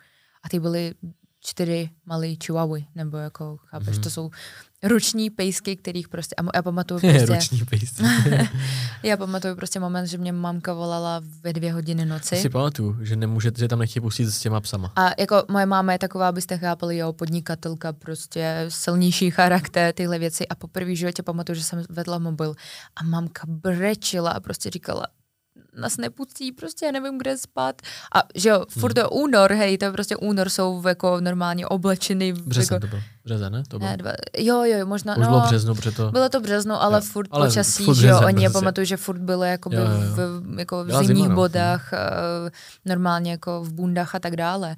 A 0.43 0.49
ty 0.49 0.61
byly 0.61 0.95
čtyři 1.41 1.91
malé 2.05 2.35
chihuahuy, 2.45 2.87
nebo 2.95 3.17
jako, 3.17 3.57
chápeš, 3.57 3.99
mm-hmm. 3.99 4.03
to 4.03 4.11
jsou 4.11 4.31
ruční 4.83 5.31
pejsky, 5.31 5.77
kterých 5.77 6.09
prostě, 6.09 6.35
a 6.35 6.57
já 6.57 6.63
pamatuju 6.63 7.01
prostě, 7.11 7.27
ruční 7.27 7.65
pejsky. 7.65 8.03
já 9.03 9.17
pamatuju 9.17 9.57
prostě 9.57 9.81
moment, 9.81 10.07
že 10.07 10.19
mě 10.19 10.33
mamka 10.33 10.73
volala 10.73 11.21
ve 11.43 11.53
dvě 11.53 11.73
hodiny 11.73 12.07
noci. 12.07 12.35
Já 12.35 12.43
si 12.43 12.49
pamatuju, 12.49 12.97
že 13.05 13.17
nemůžete, 13.17 13.59
že 13.59 13.69
tam 13.69 13.79
nechtějí 13.79 14.01
pustit 14.01 14.27
s 14.27 14.41
těma 14.41 14.61
psama. 14.61 14.93
A 14.97 15.11
jako 15.19 15.45
moje 15.51 15.67
máma 15.67 15.93
je 15.93 15.99
taková, 15.99 16.29
abyste 16.29 16.59
chápali, 16.59 16.97
jo, 16.97 17.13
podnikatelka, 17.13 17.93
prostě 17.93 18.65
silnější 18.69 19.31
charakter, 19.31 19.93
tyhle 19.93 20.19
věci 20.19 20.49
a 20.49 20.55
poprvé 20.55 20.91
v 20.93 20.97
životě 20.97 21.23
pamatuju, 21.23 21.57
že 21.57 21.65
jsem 21.65 21.83
vedla 21.91 22.19
mobil 22.19 22.55
a 22.97 23.05
mamka 23.05 23.43
brečila 23.47 24.31
a 24.31 24.41
prostě 24.41 24.71
říkala, 24.71 25.07
nás 25.81 25.97
nepustí, 25.97 26.53
prostě 26.53 26.87
já 26.87 26.93
nevím, 26.93 27.19
kde 27.19 27.39
spát. 27.39 27.83
A 28.15 28.23
že 28.35 28.49
jo, 28.49 28.65
furt 28.69 28.95
to 28.95 29.11
únor, 29.11 29.53
hej, 29.53 29.79
to 29.79 29.93
prostě 29.93 30.17
únor 30.17 30.49
jsou 30.49 30.83
jako 30.89 31.21
normálně 31.21 31.67
oblečený. 31.67 32.33
Březen 32.33 32.75
jako, 32.75 32.87
to 32.87 32.91
byl. 32.91 33.01
Březen, 33.25 33.53
ne? 33.53 33.63
To 33.69 33.79
byl. 33.79 33.89
Ne, 33.89 33.97
dva, 33.97 34.13
jo, 34.39 34.65
jo, 34.65 34.87
možná. 34.87 35.17
Už 35.17 35.23
no, 35.23 35.29
bylo 35.29 35.41
březno, 35.41 35.75
protože 35.75 35.91
to... 35.91 36.11
Bylo 36.11 36.29
to 36.29 36.41
březno, 36.41 36.83
ale 36.83 36.99
jo, 36.99 37.01
furt 37.01 37.29
ale 37.31 37.49
počasí, 37.49 37.85
furt 37.85 37.95
že 37.95 38.09
jo, 38.09 38.21
oni, 38.25 38.45
prostě. 38.45 38.59
pamatuju, 38.59 38.85
že 38.85 38.97
furt 38.97 39.19
bylo 39.19 39.45
jako 39.45 39.71
Jo, 39.73 39.81
jo, 39.81 39.89
v, 40.15 40.59
jako 40.59 40.85
v 40.85 40.91
zimních 40.91 41.07
zima, 41.07 41.29
no. 41.29 41.35
bodách, 41.35 41.91
uh, 41.93 42.51
normálně 42.85 43.31
jako 43.31 43.65
v 43.65 43.73
bundách 43.73 44.15
a 44.15 44.19
tak 44.19 44.37
dále. 44.37 44.77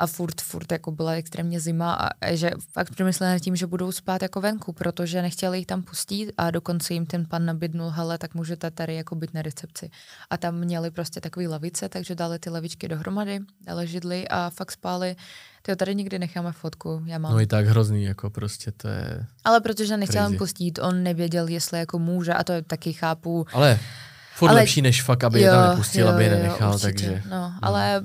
A 0.00 0.06
furt, 0.06 0.40
furt 0.40 0.72
jako 0.72 0.90
byla 0.90 1.12
extrémně 1.12 1.60
zima 1.60 1.92
a, 1.92 2.34
že 2.34 2.50
fakt 2.72 2.90
přemýšleli 2.90 3.32
nad 3.32 3.38
tím, 3.38 3.56
že 3.56 3.66
budou 3.66 3.92
spát 3.92 4.22
jako 4.22 4.40
venku, 4.40 4.72
protože 4.72 5.22
nechtěli 5.22 5.58
jich 5.58 5.66
tam 5.66 5.82
pustit 5.82 6.32
a 6.38 6.50
dokonce 6.50 6.94
jim 6.94 7.06
ten 7.06 7.26
pan 7.26 7.46
nabídnul, 7.46 7.90
hele, 7.90 8.18
tak 8.18 8.34
můžete 8.34 8.70
tady 8.70 8.94
jako 8.94 9.14
být 9.14 9.34
na 9.34 9.42
recepci. 9.42 9.90
A 10.30 10.36
tam 10.36 10.54
měli 10.54 10.90
prostě 10.90 11.20
takové 11.20 11.48
lavice, 11.48 11.88
takže 11.88 12.14
dali 12.14 12.38
ty 12.38 12.50
lavičky 12.50 12.88
dohromady, 12.88 13.40
dali 13.66 13.86
židli 13.86 14.28
a 14.28 14.50
fakt 14.50 14.72
spali. 14.72 15.16
Tyjo, 15.62 15.76
tady 15.76 15.94
nikdy 15.94 16.18
necháme 16.18 16.52
fotku, 16.52 17.02
já 17.06 17.18
mám. 17.18 17.32
No 17.32 17.40
i 17.40 17.46
tak 17.46 17.66
hrozný, 17.66 18.04
jako 18.04 18.30
prostě 18.30 18.72
to 18.72 18.88
je... 18.88 19.26
Ale 19.44 19.60
protože 19.60 19.96
nechtěl 19.96 20.28
jim 20.28 20.38
pustit, 20.38 20.78
on 20.78 21.02
nevěděl, 21.02 21.48
jestli 21.48 21.78
jako 21.78 21.98
může 21.98 22.34
a 22.34 22.44
to 22.44 22.52
taky 22.62 22.92
chápu. 22.92 23.46
Ale 23.52 23.78
furt 24.34 24.48
Ale- 24.48 24.60
lepší, 24.60 24.82
než 24.82 25.02
fakt, 25.02 25.24
aby 25.24 25.40
je 25.40 25.50
tam 25.50 25.70
nepustil, 25.70 26.08
aby 26.08 26.24
je 26.24 26.30
nenechal, 26.30 26.74
určitě. 26.74 26.86
takže... 26.86 27.22
No, 27.30 27.52
ale 27.62 28.04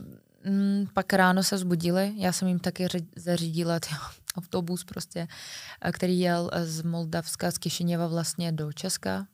mm, 0.50 0.88
pak 0.94 1.14
ráno 1.14 1.44
se 1.44 1.58
zbudili, 1.58 2.14
já 2.18 2.32
jsem 2.32 2.48
jim 2.48 2.60
taky 2.60 2.86
ři- 2.88 3.08
zařídila 3.16 3.80
tyjo, 3.80 4.00
autobus 4.38 4.84
prostě, 4.84 5.28
a 5.82 5.92
který 5.92 6.20
jel 6.20 6.52
z 6.64 6.82
Moldavska, 6.84 7.52
z 7.52 7.58
Kišiněva 7.58 8.08
vlastně 8.08 8.52
do 8.52 8.74
Česka. 8.74 9.28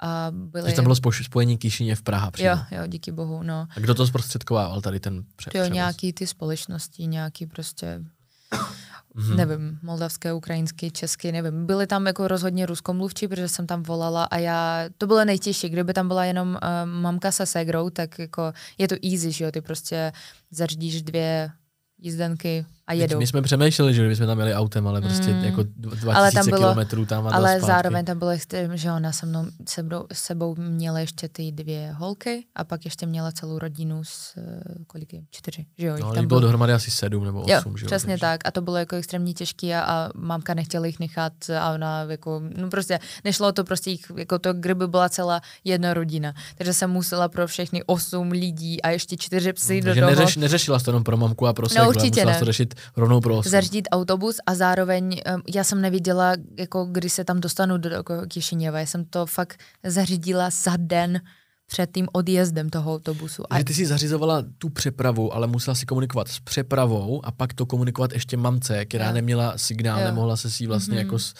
A 0.00 0.28
byli... 0.30 0.62
Takže 0.62 0.76
tam 0.76 0.84
bylo 0.84 0.94
spojení 1.24 1.58
Kišině 1.58 1.96
v 1.96 2.02
Praha 2.02 2.30
přímo. 2.30 2.48
Jo, 2.48 2.58
jo, 2.70 2.86
díky 2.86 3.12
bohu, 3.12 3.42
no. 3.42 3.66
A 3.76 3.80
kdo 3.80 3.94
to 3.94 4.06
zprostředkovával, 4.06 4.80
tady 4.80 5.00
ten 5.00 5.24
pře- 5.36 5.50
Jo, 5.54 5.64
nějaký 5.66 6.12
ty 6.12 6.26
společnosti, 6.26 7.06
nějaký 7.06 7.46
prostě, 7.46 8.02
Mhm. 9.14 9.36
nevím, 9.36 9.78
moldavské, 9.82 10.32
ukrajinské, 10.32 10.90
české, 10.90 11.32
nevím. 11.32 11.66
Byly 11.66 11.86
tam 11.86 12.06
jako 12.06 12.28
rozhodně 12.28 12.66
ruskomluvčí, 12.66 13.28
protože 13.28 13.48
jsem 13.48 13.66
tam 13.66 13.82
volala 13.82 14.24
a 14.24 14.38
já, 14.38 14.84
to 14.98 15.06
bylo 15.06 15.24
nejtěžší, 15.24 15.68
kdyby 15.68 15.94
tam 15.94 16.08
byla 16.08 16.24
jenom 16.24 16.48
uh, 16.48 16.58
mamka 17.00 17.32
se 17.32 17.46
segrou, 17.46 17.90
tak 17.90 18.18
jako 18.18 18.52
je 18.78 18.88
to 18.88 18.94
easy, 19.04 19.32
že 19.32 19.44
jo, 19.44 19.52
ty 19.52 19.60
prostě 19.60 20.12
zařídíš 20.50 21.02
dvě 21.02 21.50
jízdenky 21.98 22.66
a 22.88 22.92
Teď 22.92 23.00
jedou. 23.00 23.18
My 23.18 23.26
jsme 23.26 23.42
přemýšleli, 23.42 23.94
že 23.94 24.08
bychom 24.08 24.26
tam 24.26 24.38
jeli 24.38 24.54
autem, 24.54 24.86
ale 24.88 25.00
prostě 25.00 25.28
Mm. 25.32 25.44
jako 25.44 25.60
dv- 25.60 25.70
2000 25.80 26.14
Ale 26.14 26.32
tam 26.32 26.44
bylo- 26.46 26.58
kilometrů 26.58 27.06
tam 27.06 27.26
a 27.26 27.30
Ale 27.30 27.50
zpátky. 27.50 27.66
zároveň 27.66 28.04
tam 28.04 28.18
bylo 28.18 28.30
že 28.74 28.92
ona 28.92 29.12
se 29.12 29.26
mnou, 29.26 29.46
sebou, 29.68 30.06
sebou 30.12 30.54
měla 30.58 31.00
ještě 31.00 31.28
ty 31.28 31.52
dvě 31.52 31.92
holky 31.96 32.44
a 32.54 32.64
pak 32.64 32.84
ještě 32.84 33.06
měla 33.06 33.32
celou 33.32 33.58
rodinu 33.58 34.04
s 34.04 34.34
kolik 34.86 35.12
je? 35.12 35.20
Čtyři, 35.30 35.66
že 35.78 35.86
jo? 35.86 35.96
No, 36.00 36.06
tam 36.12 36.16
jich 36.18 36.26
bylo 36.26 36.40
dohromady 36.40 36.72
asi 36.72 36.90
sedm 36.90 37.24
nebo 37.24 37.44
Jo, 37.48 37.58
osm, 37.58 37.76
že 37.78 37.84
jo? 37.84 37.86
přesně 37.86 38.12
takže- 38.12 38.20
tak. 38.20 38.40
A 38.44 38.50
to 38.50 38.60
bylo 38.60 38.76
jako 38.76 38.96
extrémně 38.96 39.34
těžké 39.34 39.74
a, 39.76 39.80
a 39.82 40.08
mamka 40.14 40.54
nechtěla 40.54 40.86
jich 40.86 41.00
nechat 41.00 41.32
a 41.60 41.72
ona 41.74 42.02
jako, 42.08 42.42
no 42.56 42.68
prostě 42.70 42.98
nešlo 43.24 43.52
to 43.52 43.64
prostě 43.64 43.90
jich, 43.90 44.06
jako 44.16 44.38
to, 44.38 44.52
kdyby 44.52 44.86
byla 44.88 45.08
celá 45.08 45.40
jedna 45.64 45.94
rodina. 45.94 46.34
Takže 46.58 46.72
jsem 46.72 46.90
musela 46.90 47.28
pro 47.28 47.46
všechny 47.46 47.82
osm 47.86 48.30
lidí 48.30 48.82
a 48.82 48.90
ještě 48.90 49.16
čtyři 49.16 49.52
psy 49.52 49.80
do 49.80 49.84
Takže 49.84 50.00
toho 50.00 50.10
neřeš, 50.10 50.36
neřešila 50.36 50.78
to 50.78 50.90
jenom 50.90 51.04
pro 51.04 51.16
mamku 51.16 51.46
a 51.46 51.52
pro 51.52 51.66
No, 51.76 51.88
určitě 51.88 52.20
musela 52.20 52.32
ne. 52.32 52.38
to 52.38 52.44
řešit 52.44 52.74
rovnou 52.96 53.20
pro 53.20 53.36
osm. 53.38 53.50
zařídit 53.50 53.88
autobus 53.92 54.36
a 54.46 54.54
zároveň 54.54 55.20
já 55.54 55.64
jsem 55.64 55.80
nevěděla, 55.80 56.32
jako 56.58 56.84
kdy 56.92 57.10
se 57.10 57.24
tam 57.24 57.40
dostanu 57.40 57.78
do 57.78 57.90
jako 57.90 58.14
Kišiněva. 58.28 58.80
Já 58.80 58.86
jsem 58.86 59.04
to 59.04 59.26
fakt 59.26 59.60
zařídila 59.86 60.50
za 60.50 60.72
den 60.76 61.20
před 61.70 61.90
tím 61.94 62.08
odjezdem 62.12 62.70
toho 62.70 62.94
autobusu. 62.94 63.42
A 63.50 63.64
ty 63.64 63.74
si 63.74 63.86
zařizovala 63.86 64.42
tu 64.58 64.68
přepravu, 64.68 65.34
ale 65.34 65.46
musela 65.46 65.74
si 65.74 65.86
komunikovat 65.86 66.28
s 66.28 66.40
přepravou 66.40 67.26
a 67.26 67.30
pak 67.32 67.54
to 67.54 67.66
komunikovat 67.66 68.12
ještě 68.12 68.36
mamce, 68.36 68.84
která 68.84 69.06
Jo. 69.06 69.12
neměla 69.12 69.58
signál, 69.58 69.98
Jo. 70.00 70.04
nemohla 70.06 70.36
se 70.36 70.50
si 70.50 70.66
vlastně 70.66 70.94
Mhm. 70.94 71.04
jako 71.06 71.18
s, 71.18 71.34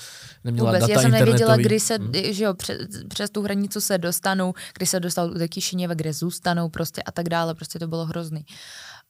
neměla 0.45 0.71
Vůbec, 0.71 0.81
data 0.81 0.93
já 0.93 1.01
jsem 1.03 1.11
nevěděla, 1.11 1.57
kdy 1.57 1.81
se, 1.81 1.99
Hm. 1.99 2.13
že 2.31 2.45
jo, 2.45 2.55
přes, 2.55 2.77
přes 3.09 3.31
tu 3.31 3.43
hranicu 3.43 3.81
se 3.81 3.99
dostanou, 3.99 4.55
kdy 4.77 4.87
se 4.87 5.01
dostanou 5.01 5.35
do 5.35 5.49
Kišiněva, 5.49 5.95
kde 5.95 6.13
zůstanou 6.13 6.69
prostě 6.69 7.03
a 7.03 7.13
tak 7.13 7.29
dále, 7.29 7.55
prostě 7.55 7.79
to 7.79 7.89
bylo 7.89 8.05
hrozný. 8.07 8.45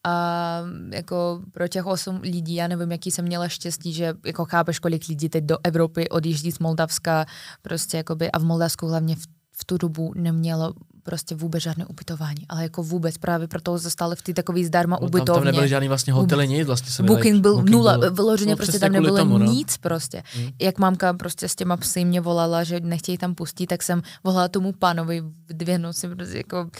A 0.09 0.63
jako 0.93 1.41
pro 1.53 1.69
těch 1.69 1.87
osm 1.87 2.21
lidí, 2.23 2.55
já 2.55 2.69
nevím, 2.69 2.93
jaký 2.93 3.11
jsem 3.11 3.25
měla 3.25 3.49
štěstí, 3.49 3.93
že 3.93 4.15
jako 4.27 4.45
chápeš, 4.45 4.79
kolik 4.79 5.09
lidí 5.09 5.29
teď 5.29 5.45
do 5.45 5.57
Evropy 5.65 6.09
odjíždí 6.09 6.53
z 6.53 6.59
Moldavska, 6.59 7.27
prostě 7.63 7.97
jakoby, 7.97 8.31
a 8.31 8.39
v 8.39 8.45
Moldavsku 8.45 8.87
hlavně 8.89 9.17
v, 9.17 9.23
v 9.53 9.65
tu 9.65 9.79
dobu 9.79 10.13
nemělo 10.17 10.73
prostě 11.03 11.35
vůbec 11.35 11.63
žádné 11.63 11.87
ubytování, 11.87 12.45
ale 12.49 12.63
jako 12.63 12.83
vůbec 12.83 13.19
právě 13.19 13.49
proto 13.49 13.79
zůstali 13.79 14.17
v 14.17 14.23
té 14.23 14.35
takové 14.35 14.65
zdarma 14.65 14.97
No, 15.01 15.01
tam, 15.01 15.11
tam 15.11 15.21
ubytovně. 15.21 15.45
nebyly 15.45 15.69
žádný 15.69 15.89
vlastně 15.89 16.13
hotely, 16.13 16.49
nic, 16.49 16.67
vlastně 16.67 16.91
se 16.91 17.03
Booking 17.03 17.41
byl 17.43 17.55
booking 17.55 17.71
nula, 17.71 17.99
byl- 17.99 18.15
vyloženě 18.15 18.51
no, 18.51 18.57
prostě 18.57 18.79
tam 18.79 18.93
nebylo 18.93 19.17
tomu, 19.17 19.39
no. 19.39 19.47
nic 19.47 19.77
prostě. 19.77 20.23
Hmm. 20.35 20.51
Jak 20.61 20.79
mamka 20.79 21.13
prostě 21.13 21.49
s 21.49 21.55
těma 21.55 21.77
psy 21.77 22.05
mě 22.05 22.21
volala, 22.21 22.65
že 22.65 22.81
nechtějí 22.81 23.19
tam 23.19 23.35
pustit, 23.35 23.67
tak 23.67 23.83
jsem 23.83 24.03
volala 24.25 24.49
tomu 24.49 24.73
pánovi 24.73 25.21
v 25.21 25.53
dvě 25.53 25.79
noci, 25.79 26.09
prostě 26.09 26.37
jako 26.37 26.71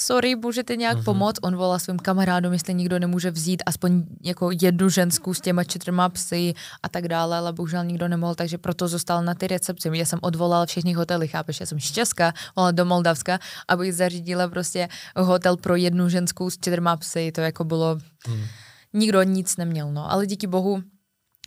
sorry, 0.00 0.36
můžete 0.36 0.76
nějak 0.76 0.96
Mhm. 0.96 1.04
pomoct? 1.04 1.36
On 1.42 1.56
volal 1.56 1.78
svým 1.78 1.98
kamarádům, 1.98 2.52
jestli 2.52 2.74
nikdo 2.74 2.98
nemůže 2.98 3.30
vzít 3.30 3.62
aspoň 3.66 4.02
jako 4.24 4.50
jednu 4.62 4.88
ženskou 4.88 5.34
s 5.34 5.40
těma 5.40 5.64
čtyřma 5.64 6.08
psy 6.08 6.54
a 6.82 6.88
tak 6.88 7.08
dále, 7.08 7.36
ale 7.36 7.52
bohužel 7.52 7.84
nikdo 7.84 8.08
nemohl, 8.08 8.34
takže 8.34 8.58
proto 8.58 8.88
zůstal 8.88 9.24
na 9.24 9.34
ty 9.34 9.46
recepci. 9.46 9.90
Já 9.92 10.04
jsem 10.04 10.18
odvolala 10.22 10.66
všechny 10.66 10.92
hotely, 10.92 11.28
chápeš? 11.28 11.60
Já 11.60 11.66
jsem 11.66 11.80
z 11.80 11.90
Česka, 11.92 12.32
volala 12.56 12.70
do 12.70 12.84
Moldavska, 12.84 13.38
abych 13.68 13.94
zařídila 13.94 14.48
prostě 14.48 14.88
hotel 15.16 15.56
pro 15.56 15.76
jednu 15.76 16.08
ženskou 16.08 16.50
s 16.50 16.54
čtyřma 16.54 16.96
psy. 16.96 17.32
To 17.32 17.40
jako 17.40 17.64
bylo, 17.64 17.98
Hmm. 18.26 18.44
nikdo 18.92 19.22
nic 19.22 19.56
neměl, 19.56 19.92
no. 19.92 20.12
Ale 20.12 20.26
díky 20.26 20.46
bohu 20.46 20.82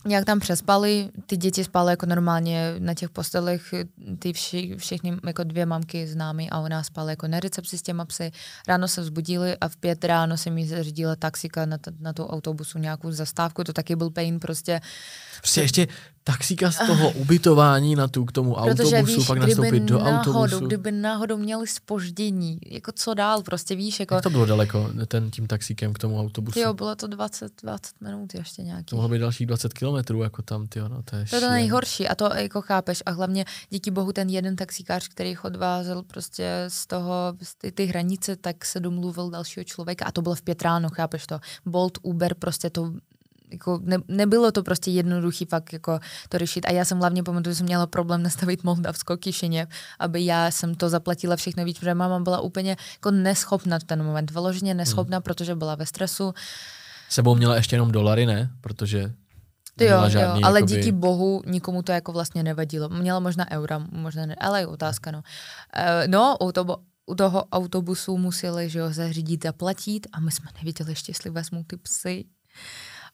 nějak 0.06 0.26
tam 0.26 0.40
přespali, 0.40 1.10
ty 1.26 1.38
děti 1.38 1.64
spaly 1.64 1.92
jako 1.92 2.06
normálně 2.06 2.76
na 2.80 2.94
těch 2.94 3.10
postelech, 3.10 3.74
ty 4.20 4.34
vši, 4.34 4.76
všechny 4.78 5.18
jako 5.26 5.44
dvě 5.44 5.66
mamky 5.66 6.08
s 6.08 6.16
námi 6.16 6.50
a 6.50 6.60
ona 6.60 6.84
spala 6.84 7.10
jako 7.10 7.28
na 7.28 7.40
recepci 7.40 7.78
s 7.78 7.82
těma 7.82 8.06
psy. 8.06 8.32
Ráno 8.68 8.88
se 8.88 9.02
vzbudili 9.02 9.58
a 9.58 9.68
v 9.68 9.78
pět 9.78 10.06
ráno 10.06 10.38
jsem 10.38 10.58
jí 10.58 10.68
zařídila 10.68 11.16
taxika 11.16 11.66
na, 11.66 11.78
t- 11.78 11.92
na 12.00 12.14
tu 12.14 12.26
autobusu 12.26 12.80
nějakou 12.80 13.12
zastávku, 13.12 13.64
to 13.64 13.74
taky 13.74 13.96
byl 13.96 14.10
pain 14.10 14.40
prostě. 14.40 14.82
Prostě 15.38 15.62
ještě 15.62 15.88
taxíka 16.24 16.72
z 16.72 16.88
toho 16.88 17.12
ubytování 17.12 17.96
na 17.96 18.08
tu, 18.08 18.26
k 18.26 18.32
tomu 18.32 18.54
Protože 18.54 18.70
autobusu, 18.98 19.18
víš, 19.18 19.28
pak 19.28 19.38
kdyby 19.38 19.56
nastoupit 19.56 19.84
do 19.84 20.00
náhodou, 20.00 20.34
autobusu. 20.40 20.66
kdyby 20.68 20.92
náhodou 20.92 21.38
měli 21.38 21.68
spoždění, 21.68 22.60
jako 22.66 22.92
co 22.96 23.14
dál, 23.14 23.42
prostě 23.44 23.76
víš, 23.76 24.00
jako 24.00 24.16
Jak 24.16 24.24
to 24.24 24.30
bylo 24.30 24.46
daleko, 24.46 24.90
ten 25.08 25.32
tím 25.32 25.48
taxíkem 25.48 25.94
k 25.94 26.00
tomu 26.00 26.20
autobusu? 26.20 26.60
jo, 26.60 26.74
bylo 26.74 26.96
to 26.96 27.08
20, 27.08 27.52
20 27.64 28.02
minut 28.02 28.34
ještě 28.34 28.62
nějaký. 28.62 28.86
To 28.86 28.96
mohlo 28.96 29.10
být 29.10 29.20
dalších 29.20 29.48
20 29.48 29.74
kilometrů, 29.74 30.24
jako 30.24 30.42
tam, 30.42 30.68
tyjo, 30.68 30.88
no, 30.88 31.04
to 31.04 31.16
je 31.16 31.26
To 31.26 31.36
je 31.36 31.42
to 31.42 31.50
nejhorší 31.50 32.08
a 32.08 32.16
to 32.16 32.30
jako 32.36 32.62
chápeš 32.62 33.04
a 33.06 33.12
hlavně 33.12 33.46
díky 33.70 33.92
bohu 33.92 34.14
ten 34.14 34.30
jeden 34.30 34.56
taxikář, 34.56 35.08
který 35.08 35.38
odvázel 35.38 36.04
prostě 36.04 36.66
z 36.68 36.88
toho, 36.88 37.14
z 37.44 37.56
ty, 37.56 37.72
ty 37.72 37.86
hranice, 37.86 38.36
tak 38.36 38.66
se 38.66 38.80
domluvil 38.80 39.30
dalšího 39.30 39.64
člověka 39.64 40.06
a 40.06 40.12
to 40.12 40.22
bylo 40.22 40.36
v 40.36 40.42
pět 40.42 40.62
ráno, 40.62 40.90
chápeš 40.90 41.28
to. 41.28 41.40
Bolt, 41.66 41.98
Uber, 42.02 42.34
prostě 42.36 42.70
to 42.70 42.94
jako 43.54 43.80
ne, 43.84 43.98
nebylo 44.08 44.52
to 44.52 44.64
prostě 44.64 44.92
jednoduchý 44.92 45.46
fakt 45.46 45.74
jako 45.74 46.00
to 46.30 46.38
řešit 46.38 46.66
a 46.66 46.72
já 46.72 46.86
jsem 46.86 47.00
hlavně 47.00 47.24
pamatuju, 47.24 47.54
že 47.54 47.58
jsem 47.58 47.66
měla 47.66 47.88
problém 47.88 48.24
nastavit 48.24 48.64
Moldavsko 48.64 49.18
Kišině, 49.18 49.68
aby 50.00 50.26
já 50.26 50.52
jsem 50.52 50.76
to 50.76 50.90
zaplatila 50.90 51.36
všechno 51.36 51.66
víc, 51.66 51.80
protože 51.80 51.94
máma 51.94 52.20
byla 52.20 52.40
úplně 52.40 52.78
jako 52.94 53.12
neschopná 53.12 53.80
v 53.80 53.84
ten 53.84 54.04
moment, 54.04 54.32
vyloženě 54.32 54.74
neschopná, 54.74 55.18
hmm. 55.18 55.24
protože 55.24 55.56
byla 55.56 55.76
ve 55.76 55.86
stresu, 55.86 56.34
Sebou 57.14 57.36
měla 57.36 57.56
ještě 57.56 57.76
jenom 57.76 57.92
dolary, 57.92 58.26
ne? 58.26 58.50
Protože 58.62 59.14
To 59.78 59.84
jo, 59.84 59.90
neměla 59.90 60.04
jo, 60.04 60.10
žádný, 60.10 60.44
ale 60.44 60.60
jakoby, 60.60 60.76
díky 60.76 60.92
bohu 60.92 61.42
nikomu 61.46 61.82
to 61.82 61.92
jako 61.92 62.12
vlastně 62.12 62.44
nevadilo. 62.44 62.90
Měla 62.90 63.20
možná 63.20 63.52
eura, 63.52 63.88
možná 63.92 64.26
ne, 64.26 64.36
ale 64.36 64.60
je 64.60 64.68
otázka, 64.68 65.12
no. 65.12 65.18
Uh, 65.20 66.08
no, 66.08 66.38
u 66.42 66.52
toho, 66.52 66.78
u 67.06 67.16
toho 67.16 67.46
autobusu 67.46 68.18
museli, 68.18 68.70
že 68.70 68.80
jo, 68.80 68.94
zařídit 68.94 69.46
a 69.46 69.54
platit 69.54 70.08
a 70.14 70.20
my 70.20 70.32
jsme 70.32 70.50
nevěděli 70.58 70.92
ještě, 70.92 71.10
jestli 71.10 71.30
vezmou 71.30 71.64
ty 71.64 71.78
psy. 71.78 72.26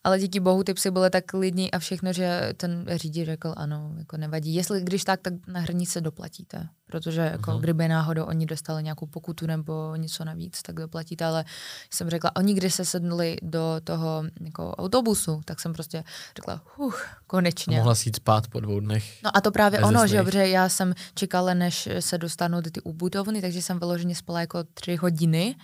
Ale 0.04 0.18
díky 0.18 0.40
bohu 0.40 0.64
ty 0.64 0.74
psy 0.74 0.90
byly 0.90 1.10
tak 1.10 1.24
klidní 1.24 1.70
a 1.70 1.78
všechno, 1.78 2.12
že 2.12 2.52
ten 2.56 2.86
řidič 2.88 3.26
řekl 3.26 3.54
ano, 3.56 3.94
jako 3.98 4.16
nevadí. 4.16 4.54
Jestli 4.54 4.80
když 4.80 5.04
tak, 5.04 5.20
tak 5.20 5.34
na 5.46 5.60
hranice 5.60 6.00
doplatíte, 6.00 6.68
protože 6.86 7.20
jako 7.20 7.50
uh-huh. 7.50 7.60
kdyby 7.60 7.88
náhodou 7.88 8.24
oni 8.24 8.46
dostali 8.46 8.82
nějakou 8.82 9.06
pokutu 9.06 9.46
nebo 9.46 9.96
něco 9.96 10.24
navíc, 10.24 10.62
tak 10.62 10.74
doplatíte, 10.74 11.24
ale 11.24 11.44
jsem 11.90 12.10
řekla, 12.10 12.36
oni 12.36 12.54
když 12.54 12.74
se 12.74 12.84
sedli 12.84 13.36
do 13.42 13.80
toho 13.84 14.24
jako 14.40 14.70
autobusu, 14.70 15.40
tak 15.44 15.60
jsem 15.60 15.72
prostě 15.72 16.04
řekla, 16.36 16.62
huh, 16.76 16.94
konečně. 17.26 17.76
A 17.76 17.78
mohla 17.78 17.94
si 17.94 18.08
jít 18.08 18.16
spát 18.16 18.48
po 18.48 18.60
dvou 18.60 18.80
dnech. 18.80 19.22
No 19.24 19.36
a 19.36 19.40
to 19.40 19.50
právě 19.50 19.80
ono, 19.80 20.06
že 20.06 20.24
že 20.32 20.48
já 20.48 20.68
jsem 20.68 20.94
čekala, 21.14 21.54
než 21.54 21.88
se 22.00 22.18
dostanu 22.18 22.60
do 22.60 22.70
ty 22.70 22.80
ubudovny, 22.80 23.40
takže 23.40 23.62
jsem 23.62 23.78
vyloženě 23.78 24.14
spala 24.14 24.40
jako 24.40 24.64
tři 24.74 24.96
hodiny, 24.96 25.54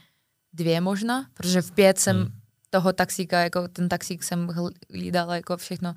dvě 0.53 0.81
možná, 0.81 1.27
protože 1.35 1.63
v 1.63 1.71
pět 1.71 1.99
jsem 1.99 2.17
hmm 2.17 2.46
toho 2.71 2.93
taxíka, 2.93 3.41
jako 3.41 3.69
ten 3.69 3.89
taxík 3.89 4.25
jsem 4.25 4.49
hlídala, 4.91 5.37
jako 5.37 5.57
všechno 5.57 5.95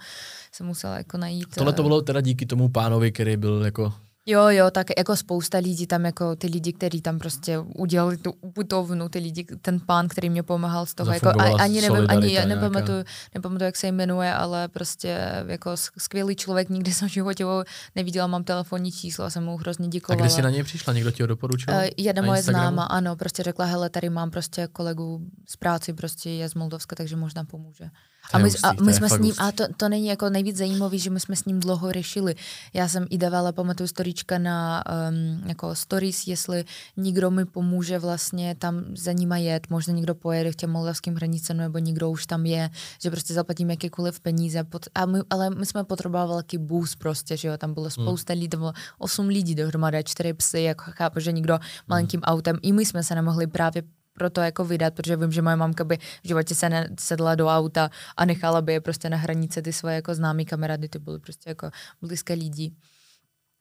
jsem 0.51 0.67
musela 0.67 0.97
jako 0.97 1.17
najít. 1.17 1.55
Tohle 1.55 1.73
to 1.73 1.81
eh, 1.81 1.83
bylo 1.83 2.01
teda 2.01 2.21
díky 2.21 2.45
tomu 2.45 2.69
pánovi, 2.69 3.11
který 3.11 3.37
byl 3.37 3.65
jako 3.65 3.93
Jo, 4.29 4.47
jo, 4.49 4.71
tak 4.71 4.87
jako 4.97 5.15
spousta 5.15 5.57
lidí 5.57 5.87
tam, 5.87 6.05
jako 6.05 6.35
ty 6.35 6.47
lidi, 6.47 6.73
kteří 6.73 7.01
tam 7.01 7.19
prostě 7.19 7.59
udělali 7.59 8.17
tu 8.17 8.33
ubytovnu, 8.41 9.09
ty 9.09 9.19
lidi, 9.19 9.45
ten 9.61 9.79
pán, 9.79 10.07
který 10.07 10.29
mě 10.29 10.43
pomáhal 10.43 10.85
z 10.85 10.93
toho, 10.93 11.13
jako, 11.13 11.29
ani 11.59 11.81
nevím, 11.81 12.05
ani 12.09 12.33
já 12.33 12.45
nepamatuju, 12.45 13.03
nepamatuju, 13.35 13.65
jak 13.65 13.75
se 13.75 13.87
jmenuje, 13.87 14.33
ale 14.33 14.67
prostě 14.67 15.19
jako 15.47 15.71
skvělý 15.77 16.35
člověk, 16.35 16.69
nikdy 16.69 16.93
jsem 16.93 17.07
v 17.09 17.11
životě 17.11 17.43
ho 17.43 17.63
neviděla, 17.95 18.27
mám 18.27 18.43
telefonní 18.43 18.91
číslo 18.91 19.25
a 19.25 19.29
jsem 19.29 19.43
mu 19.43 19.57
hrozně 19.57 19.87
děkovala. 19.87 20.23
A 20.23 20.25
kde 20.25 20.35
jsi 20.35 20.41
na 20.41 20.49
něj 20.49 20.63
přišla, 20.63 20.93
někdo 20.93 21.11
ti 21.11 21.23
ho 21.23 21.27
doporučil? 21.27 21.73
Uh, 21.73 21.83
jedna 21.97 22.21
moje 22.21 22.41
známa, 22.41 22.83
ano, 22.83 23.15
prostě 23.15 23.43
řekla, 23.43 23.65
hele, 23.65 23.89
tady 23.89 24.09
mám 24.09 24.31
prostě 24.31 24.67
kolegu 24.67 25.21
z 25.47 25.55
práci, 25.55 25.93
prostě 25.93 26.29
je 26.29 26.49
z 26.49 26.53
Moldovska, 26.53 26.95
takže 26.95 27.15
možná 27.15 27.43
pomůže. 27.43 27.89
A 28.33 28.37
my, 28.37 28.49
a 28.63 28.73
my 28.83 28.93
jsme 28.93 29.09
s 29.09 29.19
ním, 29.19 29.33
a 29.37 29.51
to, 29.51 29.63
to 29.77 29.89
není 29.89 30.07
jako 30.07 30.29
nejvíc 30.29 30.57
zajímavé, 30.57 30.97
že 30.97 31.09
my 31.09 31.19
jsme 31.19 31.35
s 31.35 31.45
ním 31.45 31.59
dlouho 31.59 31.91
řešili. 31.91 32.35
Já 32.73 32.87
jsem 32.87 33.05
i 33.09 33.17
dávala, 33.17 33.51
pamatuju, 33.51 33.87
storička 33.87 34.37
na 34.37 34.83
um, 35.09 35.47
jako 35.47 35.75
stories, 35.75 36.27
jestli 36.27 36.65
někdo 36.97 37.31
mi 37.31 37.45
pomůže 37.45 37.99
vlastně 37.99 38.55
tam 38.55 38.83
za 38.95 39.11
nima 39.11 39.37
jet, 39.37 39.69
možná 39.69 39.93
někdo 39.93 40.15
pojede 40.15 40.51
k 40.51 40.55
těm 40.55 40.69
moldavským 40.69 41.15
hranicem, 41.15 41.57
nebo 41.57 41.77
někdo 41.77 42.09
už 42.09 42.25
tam 42.25 42.45
je, 42.45 42.69
že 43.01 43.11
prostě 43.11 43.33
zaplatím 43.33 43.69
jakékoliv 43.69 44.19
peníze. 44.19 44.63
Pot, 44.63 44.85
a 44.95 45.05
my, 45.05 45.19
ale 45.29 45.49
my 45.49 45.65
jsme 45.65 45.83
potřebovali 45.83 46.29
velký 46.29 46.57
bus 46.57 46.95
prostě, 46.95 47.37
že 47.37 47.47
jo, 47.47 47.57
tam 47.57 47.73
bylo 47.73 47.83
hmm. 47.85 48.05
spousta 48.05 48.33
hmm. 48.33 48.39
lidí, 48.39 48.49
tam 48.49 48.59
bylo 48.59 48.73
osm 48.97 49.27
lidí 49.27 49.55
dohromady, 49.55 50.03
čtyři 50.03 50.33
psy, 50.33 50.61
jako 50.61 50.83
chápu, 50.87 51.19
že 51.19 51.31
někdo 51.31 51.59
malým 51.87 52.21
autem, 52.23 52.57
i 52.61 52.73
my 52.73 52.85
jsme 52.85 53.03
se 53.03 53.15
nemohli 53.15 53.47
právě 53.47 53.83
pro 54.19 54.29
to 54.29 54.41
jako 54.41 54.65
vydat, 54.65 54.93
protože 54.93 55.17
vím, 55.17 55.31
že 55.31 55.41
moje 55.41 55.55
mamka 55.55 55.83
by 55.83 55.97
v 55.97 56.27
životě 56.27 56.55
se 56.55 56.69
sedla 56.99 57.35
do 57.35 57.47
auta 57.47 57.89
a 58.17 58.25
nechala 58.25 58.61
by 58.61 58.73
je 58.73 58.81
prostě 58.81 59.09
na 59.09 59.17
hranice 59.17 59.61
ty 59.61 59.73
svoje 59.73 59.95
jako 59.95 60.15
známý 60.15 60.45
kamarády, 60.45 60.89
ty 60.89 60.99
byly 60.99 61.19
prostě 61.19 61.49
jako 61.49 61.71
blízké 62.01 62.33
lidi. 62.33 62.71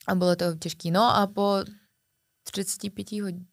A 0.07 0.15
bylo 0.15 0.37
to 0.37 0.57
těžké. 0.57 0.91
No 0.91 1.17
a 1.17 1.27
po 1.27 1.65
35 2.43 3.13
hodinách. 3.13 3.47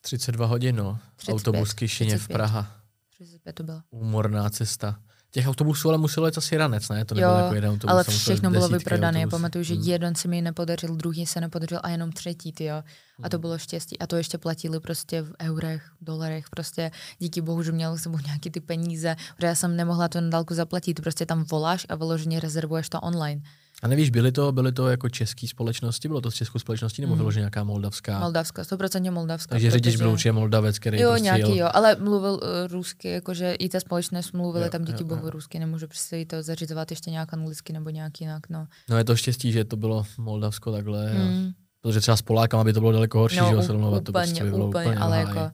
32 0.00 0.46
hodin, 0.46 0.76
no. 0.76 0.98
35, 1.16 1.34
Autobus 1.34 1.72
Kišiněv, 1.72 2.28
Praha. 2.28 2.80
35 3.14 3.52
to 3.52 3.62
bylo. 3.62 3.82
Úmorná 3.90 4.50
cesta. 4.50 5.02
Těch 5.32 5.46
autobusů 5.46 5.88
ale 5.88 5.98
muselo 5.98 6.26
jít 6.26 6.38
asi 6.38 6.56
ranec, 6.56 6.88
ne? 6.88 7.04
To 7.04 7.14
nebylo 7.14 7.36
jako 7.36 7.54
jeden 7.54 7.70
autobus. 7.70 7.90
ale 7.90 8.04
všechno 8.04 8.50
bylo 8.50 8.68
vyprodané. 8.68 9.20
Já 9.20 9.28
pamatuju, 9.28 9.64
že 9.64 9.74
hmm. 9.74 9.82
jeden 9.82 10.14
se 10.14 10.28
mi 10.28 10.42
nepodařil, 10.42 10.96
druhý 10.96 11.26
se 11.26 11.40
nepodařil 11.40 11.80
a 11.82 11.88
jenom 11.88 12.12
třetí, 12.12 12.52
ty 12.52 12.64
jo. 12.64 12.82
A 13.22 13.28
to 13.28 13.36
hmm. 13.36 13.40
bylo 13.40 13.58
štěstí. 13.58 13.98
A 13.98 14.06
to 14.06 14.16
ještě 14.16 14.38
platili 14.38 14.80
prostě 14.80 15.22
v 15.22 15.32
eurech, 15.40 15.90
dolarech. 16.00 16.44
Prostě 16.50 16.90
díky 17.18 17.40
bohu, 17.40 17.62
že 17.62 17.72
měl 17.72 17.98
sebou 17.98 18.18
nějaký 18.18 18.50
ty 18.50 18.60
peníze, 18.60 19.16
protože 19.36 19.46
já 19.46 19.54
jsem 19.54 19.76
nemohla 19.76 20.08
to 20.08 20.20
na 20.20 20.28
dálku 20.28 20.54
zaplatit. 20.54 21.00
Prostě 21.00 21.26
tam 21.26 21.44
voláš 21.44 21.86
a 21.88 21.94
vyloženě 21.94 22.40
rezervuješ 22.40 22.88
to 22.88 23.00
online. 23.00 23.42
A 23.82 23.88
nevíš, 23.88 24.10
byly 24.10 24.32
to, 24.32 24.52
byly 24.52 24.72
to 24.72 24.88
jako 24.88 25.08
české 25.08 25.48
společnosti? 25.48 26.08
Bylo 26.08 26.20
to 26.20 26.30
z 26.30 26.34
českou 26.34 26.58
společností 26.58 27.02
nebo 27.02 27.12
mm. 27.12 27.18
vyloženě 27.18 27.40
nějaká 27.40 27.64
moldavská? 27.64 28.20
Moldavská, 28.20 28.62
100% 28.62 29.12
moldavská. 29.12 29.54
Takže 29.54 29.70
řidič 29.70 29.96
byl 29.96 30.10
určitě 30.10 30.32
Moldavec, 30.32 30.78
který 30.78 31.00
Jo, 31.00 31.08
prostě 31.08 31.22
nějaký 31.22 31.40
jel... 31.40 31.66
jo, 31.66 31.68
ale 31.72 31.96
mluvil 32.00 32.32
uh, 32.32 32.38
rusky, 32.68 33.08
jakože 33.08 33.52
i 33.52 33.68
ta 33.68 33.80
společnost 33.80 34.32
mluvila 34.32 34.68
tam 34.68 34.84
díky 34.84 35.04
bohu 35.04 35.30
rusky, 35.30 35.58
nemůžu 35.58 35.88
představit 35.88 36.26
to 36.26 36.42
zařizovat 36.42 36.90
ještě 36.90 37.10
nějak 37.10 37.34
anglicky 37.34 37.72
nebo 37.72 37.90
nějak 37.90 38.20
jinak, 38.20 38.48
no. 38.50 38.66
No 38.90 38.98
je 38.98 39.04
to 39.04 39.16
štěstí, 39.16 39.52
že 39.52 39.64
to 39.64 39.76
bylo 39.76 40.06
Moldavsko 40.18 40.72
takhle. 40.72 41.14
Mm. 41.14 41.50
Protože 41.80 42.00
třeba 42.00 42.16
s 42.16 42.22
Polákama 42.22 42.64
by 42.64 42.72
to 42.72 42.80
bylo 42.80 42.92
daleko 42.92 43.18
horší, 43.18 43.38
no, 43.38 43.48
že 43.48 43.54
jo, 43.54 44.00
to 44.00 44.12
prostě 44.12 44.44
by 44.44 44.50
bylo 44.50 44.68
úplně, 44.68 44.84
úplně 44.84 44.98
ale 44.98 45.18
jako 45.18 45.50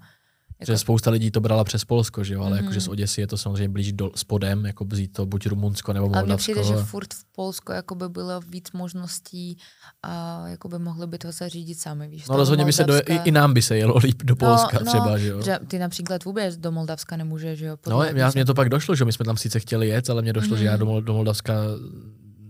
jako... 0.60 0.72
Že 0.72 0.78
spousta 0.78 1.10
lidí 1.10 1.30
to 1.30 1.40
brala 1.40 1.64
přes 1.64 1.84
Polsko, 1.84 2.24
že 2.24 2.34
jo, 2.34 2.42
ale 2.42 2.56
mm-hmm. 2.56 2.62
jakože 2.62 2.80
z 2.80 2.88
Oděsy 2.88 3.20
je 3.20 3.26
to 3.26 3.38
samozřejmě 3.38 3.68
blíž 3.68 3.92
do, 3.92 4.10
spodem, 4.16 4.66
jako 4.66 4.84
vzít 4.84 5.12
to 5.12 5.26
buď 5.26 5.46
Rumunsko 5.46 5.92
nebo 5.92 6.06
Moldavsko. 6.06 6.32
A 6.32 6.34
mně 6.34 6.36
přijde, 6.36 6.64
že 6.64 6.84
furt 6.84 7.14
v 7.14 7.24
Polsku 7.32 7.72
by 7.94 8.08
bylo 8.08 8.40
víc 8.40 8.72
možností 8.72 9.58
a 10.02 10.42
jako 10.48 10.68
by 10.68 10.78
mohli 10.78 11.06
by 11.06 11.18
to 11.18 11.32
zařídit 11.32 11.80
sami, 11.80 12.08
víš. 12.08 12.28
No 12.28 12.36
rozhodně 12.36 12.64
Moldavska... 12.64 12.84
by 12.84 12.92
se 12.92 13.12
do, 13.12 13.14
i, 13.14 13.28
i, 13.28 13.30
nám 13.30 13.54
by 13.54 13.62
se 13.62 13.76
jelo 13.76 13.98
líp 13.98 14.22
do 14.22 14.34
no, 14.40 14.46
Polska 14.46 14.78
no, 14.78 14.86
třeba, 14.86 15.18
že 15.18 15.28
jo. 15.28 15.42
Že 15.42 15.58
ty 15.68 15.78
například 15.78 16.24
vůbec 16.24 16.56
do 16.56 16.72
Moldavska 16.72 17.16
nemůžeš, 17.16 17.58
že 17.58 17.66
jo. 17.66 17.76
No, 17.88 18.02
já, 18.02 18.30
mě 18.34 18.44
to 18.44 18.54
pak 18.54 18.68
došlo, 18.68 18.94
že 18.94 19.04
my 19.04 19.12
jsme 19.12 19.24
tam 19.24 19.36
sice 19.36 19.60
chtěli 19.60 19.88
jet, 19.88 20.10
ale 20.10 20.22
mě 20.22 20.32
došlo, 20.32 20.56
mm-hmm. 20.56 20.60
že 20.60 20.64
já 20.64 20.76
do, 20.76 21.00
do 21.00 21.14
Moldavska 21.14 21.54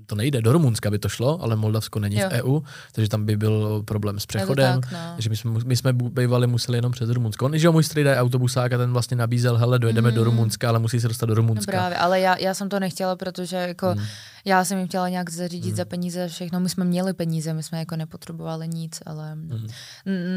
to 0.08 0.14
nejde, 0.14 0.42
do 0.42 0.52
Rumunska 0.52 0.90
by 0.90 0.98
to 0.98 1.08
šlo, 1.08 1.42
ale 1.42 1.56
Moldavsko 1.56 1.98
není 1.98 2.16
jo. 2.16 2.28
v 2.28 2.32
EU, 2.32 2.60
takže 2.92 3.08
tam 3.08 3.24
by 3.24 3.36
byl 3.36 3.82
problém 3.84 4.20
s 4.20 4.26
přechodem, 4.26 4.80
tak, 4.80 4.92
no. 4.92 4.98
takže 5.14 5.30
my 5.30 5.36
jsme, 5.36 5.50
my 5.64 5.76
jsme 5.76 5.92
bývali 5.92 6.46
museli 6.46 6.78
jenom 6.78 6.92
přes 6.92 7.10
Rumunsko. 7.10 7.44
On, 7.44 7.58
že 7.58 7.70
můj 7.70 7.84
strýda 7.84 8.10
je 8.10 8.16
autobusák 8.16 8.72
a 8.72 8.78
ten 8.78 8.92
vlastně 8.92 9.16
nabízel, 9.16 9.56
hele, 9.56 9.78
dojedeme 9.78 10.10
mm. 10.10 10.14
do 10.14 10.24
Rumunska, 10.24 10.68
ale 10.68 10.78
musí 10.78 11.00
se 11.00 11.08
dostat 11.08 11.26
do 11.26 11.34
Rumunska. 11.34 11.72
No 11.72 11.78
právě, 11.78 11.98
ale 11.98 12.20
já, 12.20 12.36
já 12.38 12.54
jsem 12.54 12.68
to 12.68 12.80
nechtěla, 12.80 13.16
protože 13.16 13.56
jako 13.56 13.94
mm. 13.94 14.04
Já 14.48 14.64
jsem 14.64 14.78
jim 14.78 14.88
chtěla 14.88 15.08
nějak 15.08 15.30
zařídit 15.30 15.70
mm. 15.70 15.76
za 15.76 15.84
peníze 15.84 16.28
všechno, 16.28 16.60
my 16.60 16.68
jsme 16.68 16.84
měli 16.84 17.12
peníze, 17.12 17.54
my 17.54 17.62
jsme 17.62 17.78
jako 17.78 17.96
nepotřebovali 17.96 18.68
nic, 18.68 18.98
ale 19.06 19.34
mm. 19.34 19.68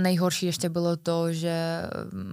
nejhorší 0.02 0.46
ještě 0.46 0.70
bylo 0.70 0.98
to, 0.98 1.34
že 1.34 1.82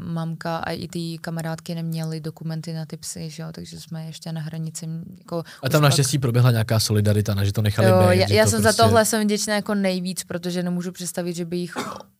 mamka 0.04 0.56
a 0.56 0.70
i 0.70 0.88
ty 0.88 1.18
kamarádky 1.18 1.74
neměly 1.74 2.20
dokumenty 2.20 2.72
na 2.72 2.86
ty 2.86 2.96
psy, 2.96 3.30
že 3.30 3.42
jo, 3.42 3.48
takže 3.52 3.80
jsme 3.80 4.06
ještě 4.06 4.32
na 4.32 4.40
hranici. 4.40 4.86
Jako 5.18 5.42
a 5.62 5.68
tam 5.68 5.82
naštěstí 5.82 6.18
pak... 6.18 6.22
proběhla 6.22 6.50
nějaká 6.50 6.80
solidarita 6.80 7.28
kapitana, 7.28 7.44
že 7.44 7.52
to 7.52 7.62
nechali 7.62 7.88
jo, 7.88 8.08
být. 8.08 8.18
Já, 8.18 8.26
já 8.32 8.46
jsem 8.46 8.62
prostě... 8.62 8.76
za 8.76 8.84
tohle 8.84 9.04
jsem 9.04 9.24
vděčná 9.24 9.54
jako 9.54 9.74
nejvíc, 9.74 10.24
protože 10.24 10.62
nemůžu 10.62 10.92
představit, 10.92 11.36
že 11.36 11.44
by 11.44 11.56
jich 11.56 11.74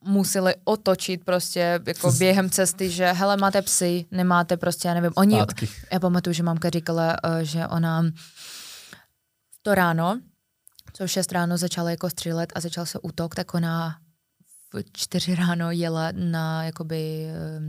museli 0.05 0.55
otočit 0.65 1.25
prostě 1.25 1.81
jako 1.87 2.13
během 2.19 2.51
cesty, 2.51 2.91
že 2.91 3.13
hele, 3.13 3.37
máte 3.37 3.63
psy, 3.63 4.05
nemáte 4.11 4.57
prostě, 4.57 4.89
já 4.89 4.95
nevím, 4.95 5.13
oni, 5.15 5.37
Zpátky. 5.37 5.69
já 5.93 6.01
pamatuju, 6.01 6.35
že 6.35 6.43
mamka 6.43 6.71
říkala, 6.71 7.17
eh, 7.25 7.45
že 7.45 7.67
ona 7.67 8.05
to 9.63 9.75
ráno, 9.75 10.21
co 10.93 11.07
v 11.07 11.11
6 11.11 11.33
ráno 11.33 11.57
začala 11.57 11.91
jako 11.91 12.11
střílet 12.11 12.53
a 12.55 12.61
začal 12.61 12.87
se 12.87 12.99
útok, 12.99 13.35
tak 13.35 13.55
ona 13.55 13.99
v 14.73 14.85
4 14.93 15.35
ráno 15.35 15.71
jela 15.71 16.13
na 16.13 16.65
jakoby 16.65 17.25
eh, 17.25 17.61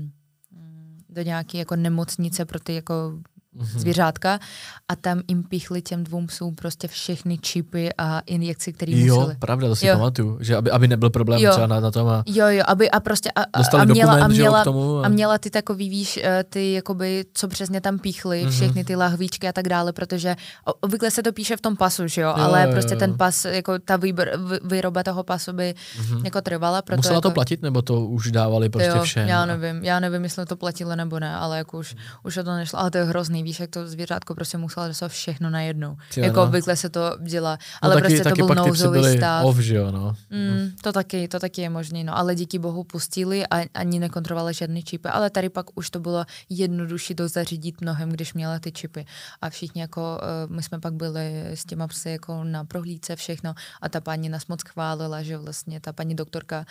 do 1.10 1.22
nějaké 1.22 1.58
jako 1.58 1.76
nemocnice 1.76 2.46
pro 2.46 2.60
ty 2.60 2.76
jako 2.76 3.22
mm-hmm. 3.60 3.80
zvířátka 3.80 4.40
a 4.88 4.96
tam 4.96 5.22
jim 5.28 5.44
pichli 5.44 5.82
těm 5.82 6.04
dvou 6.04 6.26
psům 6.26 6.56
prostě 6.56 6.88
všechny 6.88 7.38
čipy 7.38 7.90
a 7.98 8.20
injekce, 8.20 8.72
které 8.72 8.92
museli. 8.92 9.08
Jo, 9.08 9.32
pravda, 9.40 9.68
to 9.68 9.76
si 9.76 9.88
jo. 9.88 9.96
pamatuju, 9.96 10.38
že 10.42 10.56
aby, 10.56 10.72
aby 10.72 10.88
nebyl 10.88 11.10
problém 11.10 11.42
jo. 11.42 11.52
třeba 11.52 11.68
na, 11.68 11.80
na 11.80 11.92
tom 11.92 12.08
a... 12.08 12.24
Jo, 12.26 12.48
jo, 12.48 12.64
aby 12.68 12.92
a 12.92 13.00
prostě 13.00 13.30
a, 13.36 13.42
a 13.42 13.86
měla, 13.86 13.86
dokument, 13.86 14.24
a 14.24 14.28
měla, 14.28 14.64
tomu 14.64 14.98
a... 14.98 15.06
a 15.06 15.08
měla 15.10 15.38
ty 15.38 15.50
takový, 15.50 15.90
víš, 15.90 16.20
eh, 16.24 16.44
ty 16.50 16.74
jakoby, 16.74 17.26
co 17.34 17.48
přesně 17.48 17.82
tam 17.82 18.00
píchli, 18.00 18.46
mm-hmm. 18.46 18.50
všechny 18.50 18.84
ty 18.84 18.96
lahvíčky 18.96 19.48
a 19.48 19.54
tak 19.54 19.68
dále, 19.68 19.94
protože 19.94 20.36
obvykle 20.82 21.12
se 21.12 21.24
to 21.24 21.32
píše 21.32 21.58
v 21.58 21.62
tom 21.62 21.76
pasu, 21.76 22.08
že 22.08 22.22
jo, 22.22 22.28
jo 22.30 22.44
ale 22.44 22.64
jo, 22.64 22.72
prostě 22.72 22.94
jo. 22.94 23.00
ten 23.00 23.18
pas, 23.18 23.46
jako 23.46 23.80
ta 23.80 23.98
výbor, 23.98 24.30
výroba 24.64 25.04
toho 25.04 25.24
pasu 25.24 25.54
by 25.54 25.74
mm-hmm. 25.74 26.26
jako 26.26 26.42
trvala. 26.42 26.82
Proto 26.82 26.98
Musela 26.98 27.16
jako... 27.16 27.30
to 27.30 27.34
platit, 27.34 27.62
nebo 27.62 27.82
to 27.82 28.06
už 28.06 28.32
dávali 28.32 28.70
prostě 28.70 28.98
jo, 28.98 29.04
všem? 29.04 29.28
já 29.28 29.46
nevím, 29.46 29.84
já 29.84 30.00
nevím, 30.00 30.24
jestli 30.24 30.46
to 30.46 30.56
platilo 30.56 30.96
nebo 30.96 31.20
ne, 31.20 31.36
ale 31.36 31.58
jako 31.58 31.78
už, 31.78 31.96
už 32.24 32.38
o 32.38 32.44
to 32.44 32.56
nešlo, 32.56 32.80
ale 32.80 32.92
to 32.92 32.98
je 32.98 33.04
hrozný, 33.04 33.44
víš, 33.50 33.60
jak 33.60 33.70
to 33.70 33.88
zvířat 33.88 34.20
začátku 34.20 34.36
prostě 34.36 34.58
musela 34.58 34.88
dostat 34.88 35.08
všechno 35.08 35.50
najednou. 35.50 35.98
Jo, 36.18 36.24
jako 36.24 36.36
no. 36.36 36.44
obvykle 36.44 36.76
se 36.76 36.90
to 36.90 37.18
dělá. 37.22 37.52
No 37.52 37.58
ale 37.82 37.96
no, 37.96 38.02
taky, 38.02 38.14
prostě 38.14 38.24
taky 38.24 38.42
to 38.42 38.46
byl 38.46 38.56
nouzový 38.56 39.18
stav. 39.18 39.46
Off, 39.46 39.58
že 39.58 39.76
jo, 39.76 39.92
no. 39.92 40.16
Mm, 40.30 40.72
to, 40.84 40.92
taky, 40.92 41.28
to 41.28 41.40
taky 41.40 41.62
je 41.62 41.70
možné, 41.70 42.04
no. 42.04 42.18
Ale 42.18 42.36
díky 42.36 42.60
bohu 42.60 42.84
pustili 42.84 43.48
a 43.48 43.66
ani 43.74 44.00
nekontrolovali 44.00 44.54
žádný 44.54 44.84
čipy. 44.84 45.10
Ale 45.10 45.30
tady 45.30 45.50
pak 45.50 45.78
už 45.78 45.90
to 45.90 46.00
bylo 46.00 46.26
jednodušší 46.50 47.16
to 47.16 47.28
zařídit 47.28 47.82
mnohem, 47.82 48.10
když 48.10 48.34
měla 48.34 48.60
ty 48.60 48.72
čipy. 48.72 49.06
A 49.42 49.50
všichni 49.50 49.82
jako, 49.82 50.20
uh, 50.20 50.56
my 50.56 50.64
jsme 50.64 50.80
pak 50.80 50.94
byli 50.94 51.46
s 51.56 51.66
těma 51.66 51.88
psy 51.88 52.10
jako 52.10 52.44
na 52.44 52.66
prohlídce 52.66 53.16
všechno 53.16 53.54
a 53.82 53.90
ta 53.90 54.02
paní 54.02 54.30
nás 54.30 54.48
moc 54.48 54.64
chválila, 54.64 55.24
že 55.24 55.38
vlastně 55.38 55.80
ta 55.80 55.94
paní 55.94 56.16
doktorka, 56.16 56.66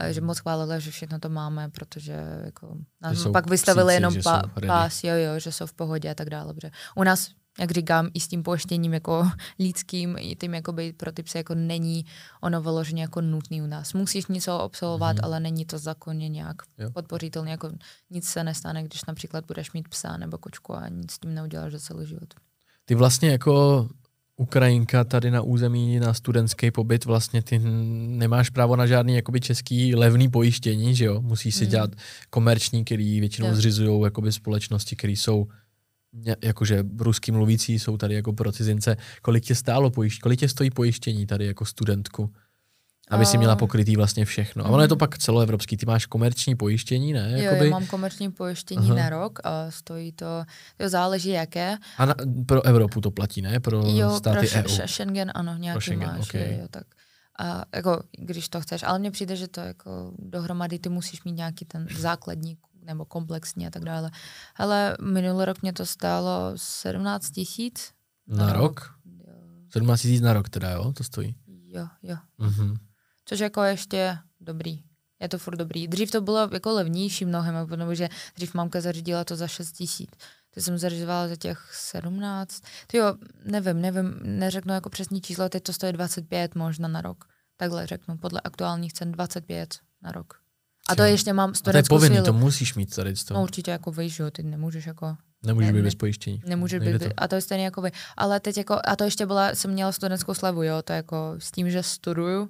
uh, 0.00 0.06
že 0.06 0.20
moc 0.20 0.38
chválila, 0.38 0.78
že 0.78 0.90
všechno 0.90 1.18
to 1.18 1.28
máme, 1.28 1.68
protože 1.68 2.16
jako 2.44 2.76
nás 3.02 3.26
pak 3.32 3.50
vystavili 3.50 3.86
psíci, 3.86 3.96
jenom 3.96 4.14
pa, 4.22 4.42
pás, 4.66 5.04
jo, 5.04 5.14
jo, 5.14 5.38
že 5.38 5.52
jsou 5.52 5.66
v 5.66 5.72
pohodě 5.72 6.10
a 6.10 6.14
tak 6.14 6.23
dále. 6.30 6.54
Protože 6.54 6.70
u 6.96 7.04
nás, 7.04 7.30
jak 7.60 7.70
říkám, 7.70 8.08
i 8.14 8.20
s 8.20 8.28
tím 8.28 8.42
poštěním 8.42 8.94
jako 8.94 9.30
lidským, 9.58 10.16
i 10.18 10.36
tím 10.36 10.54
jakoby 10.54 10.92
pro 10.92 11.12
ty 11.12 11.22
psy 11.22 11.38
jako 11.38 11.54
není 11.54 12.04
ono 12.40 12.62
vyloženě 12.62 13.02
jako 13.02 13.20
nutný 13.20 13.62
u 13.62 13.66
nás. 13.66 13.92
Musíš 13.92 14.26
něco 14.26 14.60
absolvovat, 14.60 15.16
mm-hmm. 15.16 15.24
ale 15.24 15.40
není 15.40 15.64
to 15.64 15.78
zákonně 15.78 16.28
nějak 16.28 16.56
jo. 16.78 16.90
podpořitelné, 16.90 17.50
jako 17.50 17.70
nic 18.10 18.28
se 18.28 18.44
nestane, 18.44 18.82
když 18.82 19.04
například 19.04 19.44
budeš 19.46 19.72
mít 19.72 19.88
psa 19.88 20.16
nebo 20.16 20.38
kočku 20.38 20.74
a 20.74 20.88
nic 20.88 21.12
s 21.12 21.18
tím 21.18 21.34
neuděláš 21.34 21.72
za 21.72 21.78
celý 21.78 22.06
život. 22.06 22.34
Ty 22.84 22.94
vlastně 22.94 23.30
jako 23.30 23.88
Ukrajinka 24.36 25.04
tady 25.04 25.30
na 25.30 25.42
území 25.42 26.00
na 26.00 26.14
studentský 26.14 26.70
pobyt, 26.70 27.04
vlastně 27.04 27.42
ty 27.42 27.58
nemáš 27.58 28.50
právo 28.50 28.76
na 28.76 28.86
žádný 28.86 29.14
jakoby 29.14 29.40
český 29.40 29.94
levný 29.94 30.28
pojištění, 30.28 30.94
že 30.94 31.04
jo? 31.04 31.20
Musíš 31.22 31.54
si 31.54 31.64
mm. 31.64 31.70
dělat 31.70 31.90
komerční, 32.30 32.84
který 32.84 33.20
většinou 33.20 33.46
yeah. 33.46 33.56
zřizují 33.56 34.04
jakoby 34.04 34.32
společnosti, 34.32 34.96
které 34.96 35.12
jsou 35.12 35.46
jakože 36.42 36.84
rusky 36.98 37.32
mluvící, 37.32 37.78
jsou 37.78 37.96
tady 37.96 38.14
jako 38.14 38.32
pro 38.32 38.52
cizince. 38.52 38.96
Kolik 39.22 39.44
tě 39.44 39.54
stálo 39.54 39.90
pojištění, 39.90 40.20
kolik 40.20 40.40
tě 40.40 40.48
stojí 40.48 40.70
pojištění 40.70 41.26
tady 41.26 41.46
jako 41.46 41.64
studentku? 41.64 42.32
Aby 43.10 43.26
si 43.26 43.38
měla 43.38 43.56
pokrytý 43.56 43.96
vlastně 43.96 44.24
všechno. 44.24 44.66
A 44.66 44.68
ono 44.68 44.82
je 44.82 44.88
to 44.88 44.94
mhm. 44.94 44.98
pak 44.98 45.18
celoevropský. 45.18 45.76
Ty 45.76 45.86
máš 45.86 46.06
komerční 46.06 46.54
pojištění, 46.54 47.12
ne? 47.12 47.32
Jo, 47.32 47.38
Jakoby... 47.38 47.64
já 47.64 47.70
mám 47.70 47.86
komerční 47.86 48.30
pojištění 48.30 48.86
Aha. 48.90 48.94
na 48.94 49.10
rok 49.10 49.38
a 49.44 49.70
stojí 49.70 50.12
to, 50.12 50.44
to 50.76 50.88
záleží 50.88 51.28
jaké. 51.28 51.76
A 51.98 52.04
na, 52.04 52.14
pro 52.46 52.62
Evropu 52.66 53.00
to 53.00 53.10
platí, 53.10 53.42
ne? 53.42 53.60
Pro 53.60 53.82
jo, 53.86 54.16
státy 54.16 54.46
pro 54.46 54.60
EU. 54.60 54.86
Schengen, 54.86 55.32
ano, 55.34 55.56
nějaký 55.56 55.74
pro 55.74 55.80
Schengen, 55.80 56.08
máš. 56.08 56.28
Okay. 56.28 56.58
Jo, 56.60 56.66
tak. 56.70 56.84
A 57.38 57.64
jako, 57.74 58.02
když 58.18 58.48
to 58.48 58.60
chceš, 58.60 58.82
ale 58.82 58.98
mně 58.98 59.10
přijde, 59.10 59.36
že 59.36 59.48
to 59.48 59.60
jako 59.60 60.12
dohromady 60.18 60.78
ty 60.78 60.88
musíš 60.88 61.24
mít 61.24 61.32
nějaký 61.32 61.64
ten 61.64 61.86
základní 61.98 62.56
nebo 62.84 63.04
komplexní 63.04 63.66
a 63.66 63.70
tak 63.70 63.84
dále. 63.84 64.10
Ale 64.56 64.96
minulý 65.00 65.44
rok 65.44 65.62
mě 65.62 65.72
to 65.72 65.86
stálo 65.86 66.52
17 66.56 67.30
tisíc. 67.30 67.92
Na, 68.26 68.46
na 68.46 68.52
rok? 68.52 68.62
rok? 68.62 68.94
17 69.72 70.00
tisíc 70.00 70.20
na 70.20 70.32
rok 70.32 70.48
teda, 70.48 70.70
jo? 70.70 70.92
To 70.92 71.04
stojí? 71.04 71.36
Jo, 71.46 71.88
jo. 72.02 72.16
Mm-hmm. 72.38 72.76
Což 73.24 73.40
jako 73.40 73.62
ještě 73.62 74.18
dobrý. 74.40 74.84
Je 75.20 75.28
to 75.28 75.38
furt 75.38 75.56
dobrý. 75.56 75.88
Dřív 75.88 76.10
to 76.10 76.20
bylo 76.20 76.48
jako 76.52 76.72
levnější 76.72 77.24
mnohem, 77.24 77.66
protože 77.66 78.08
dřív 78.36 78.54
mamka 78.54 78.80
zařídila 78.80 79.24
to 79.24 79.36
za 79.36 79.48
6 79.48 79.72
tisíc. 79.72 80.10
Ty 80.50 80.62
jsem 80.62 80.78
zařizovala 80.78 81.28
za 81.28 81.36
těch 81.36 81.70
17. 81.74 82.62
Ty 82.86 82.96
jo, 82.96 83.14
nevím, 83.44 83.80
nevím, 83.80 84.20
neřeknu 84.22 84.74
jako 84.74 84.90
přesní 84.90 85.20
číslo, 85.20 85.48
teď 85.48 85.62
to 85.62 85.72
stojí 85.72 85.92
25 85.92 86.54
možná 86.54 86.88
na 86.88 87.00
rok. 87.00 87.24
Takhle 87.56 87.86
řeknu, 87.86 88.16
podle 88.16 88.40
aktuálních 88.44 88.92
cen 88.92 89.12
25 89.12 89.74
na 90.02 90.12
rok. 90.12 90.43
A 90.88 90.94
to 90.94 91.02
ještě 91.02 91.32
mám 91.32 91.52
A 91.66 91.70
to 91.70 91.76
je 91.76 91.82
povinný, 91.88 92.16
sílu. 92.16 92.26
to 92.26 92.32
musíš 92.32 92.74
mít 92.74 92.94
tady 92.94 93.14
to. 93.14 93.34
No 93.34 93.42
určitě 93.42 93.70
jako 93.70 93.92
víš, 93.92 94.18
jo, 94.18 94.30
ty 94.30 94.42
nemůžeš 94.42 94.86
jako... 94.86 95.16
Nemůžeš 95.42 95.66
ne, 95.66 95.72
být 95.72 95.82
bez 95.82 95.94
pojištění. 95.94 96.42
Nemůžeš 96.46 96.80
být, 96.80 96.98
to. 96.98 97.10
a 97.16 97.28
to 97.28 97.34
je 97.34 97.40
stejně 97.40 97.64
jako 97.64 97.82
vy. 97.82 97.90
Ale 98.16 98.40
teď 98.40 98.56
jako, 98.56 98.78
a 98.84 98.96
to 98.96 99.04
ještě 99.04 99.26
byla, 99.26 99.54
jsem 99.54 99.70
měla 99.70 99.92
studentskou 99.92 100.34
slevu, 100.34 100.62
jo, 100.62 100.82
to 100.82 100.92
jako 100.92 101.34
s 101.38 101.50
tím, 101.50 101.70
že 101.70 101.82
studuju, 101.82 102.48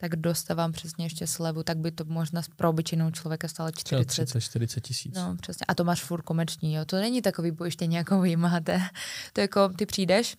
tak 0.00 0.16
dostávám 0.16 0.72
přesně 0.72 1.04
ještě 1.04 1.26
slevu, 1.26 1.62
tak 1.62 1.78
by 1.78 1.90
to 1.90 2.04
možná 2.04 2.42
pro 2.56 2.70
obyčejnou 2.70 3.10
člověka 3.10 3.48
stalo 3.48 3.70
40. 3.70 4.28
30-40 4.28 4.80
tisíc. 4.80 5.14
No, 5.14 5.36
přesně. 5.40 5.66
A 5.68 5.74
to 5.74 5.84
máš 5.84 6.02
furt 6.02 6.22
komerční, 6.22 6.74
jo. 6.74 6.84
To 6.84 6.96
není 6.96 7.22
takový 7.22 7.52
pojištění, 7.52 7.96
jako 7.96 8.20
vy 8.20 8.36
máte. 8.36 8.80
To 9.32 9.40
jako, 9.40 9.68
ty 9.68 9.86
přijdeš, 9.86 10.36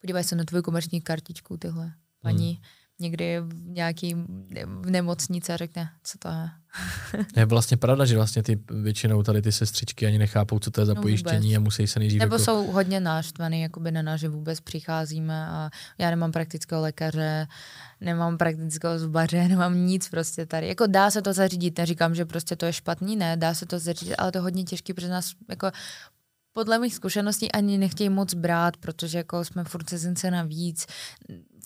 podívaj 0.00 0.24
se 0.24 0.36
na 0.36 0.44
tvou 0.44 0.62
komerční 0.62 1.00
kartičku, 1.00 1.56
tyhle 1.56 1.92
paní, 2.22 2.52
hmm 2.52 2.62
někdy 3.00 3.40
v 3.40 3.68
nějaký 3.68 4.14
v 4.66 4.90
nemocnici 4.90 5.52
a 5.52 5.56
řekne, 5.56 5.88
co 6.02 6.18
to 6.18 6.28
je. 6.28 6.50
je 7.36 7.44
vlastně 7.44 7.76
pravda, 7.76 8.04
že 8.04 8.16
vlastně 8.16 8.42
ty 8.42 8.60
většinou 8.70 9.22
tady 9.22 9.42
ty 9.42 9.52
sestřičky 9.52 10.06
ani 10.06 10.18
nechápou, 10.18 10.58
co 10.58 10.70
to 10.70 10.80
je 10.80 10.86
za 10.86 10.94
no 10.94 11.02
pojištění 11.02 11.56
a 11.56 11.60
musí 11.60 11.86
se 11.86 11.98
nejdřív 11.98 12.20
Nebo 12.20 12.34
jako... 12.34 12.44
jsou 12.44 12.66
hodně 12.66 13.00
náštvaný 13.00 13.62
jakoby 13.62 13.92
na 13.92 14.02
nás, 14.02 14.20
že 14.20 14.28
vůbec 14.28 14.60
přicházíme 14.60 15.46
a 15.46 15.70
já 15.98 16.10
nemám 16.10 16.32
praktického 16.32 16.82
lékaře, 16.82 17.46
nemám 18.00 18.38
praktického 18.38 18.98
zubaře, 18.98 19.48
nemám 19.48 19.86
nic 19.86 20.08
prostě 20.08 20.46
tady. 20.46 20.68
Jako 20.68 20.86
dá 20.86 21.10
se 21.10 21.22
to 21.22 21.32
zařídit, 21.32 21.78
neříkám, 21.78 22.14
že 22.14 22.24
prostě 22.24 22.56
to 22.56 22.66
je 22.66 22.72
špatný, 22.72 23.16
ne, 23.16 23.36
dá 23.36 23.54
se 23.54 23.66
to 23.66 23.78
zařídit, 23.78 24.14
ale 24.14 24.32
to 24.32 24.38
je 24.38 24.42
hodně 24.42 24.64
těžký, 24.64 24.94
protože 24.94 25.08
nás 25.08 25.32
jako 25.48 25.70
podle 26.52 26.78
mých 26.78 26.94
zkušeností 26.94 27.52
ani 27.52 27.78
nechtějí 27.78 28.08
moc 28.08 28.34
brát, 28.34 28.76
protože 28.76 29.18
jako 29.18 29.44
jsme 29.44 29.64
furt 29.64 29.88
cizince 29.88 30.30
navíc, 30.30 30.86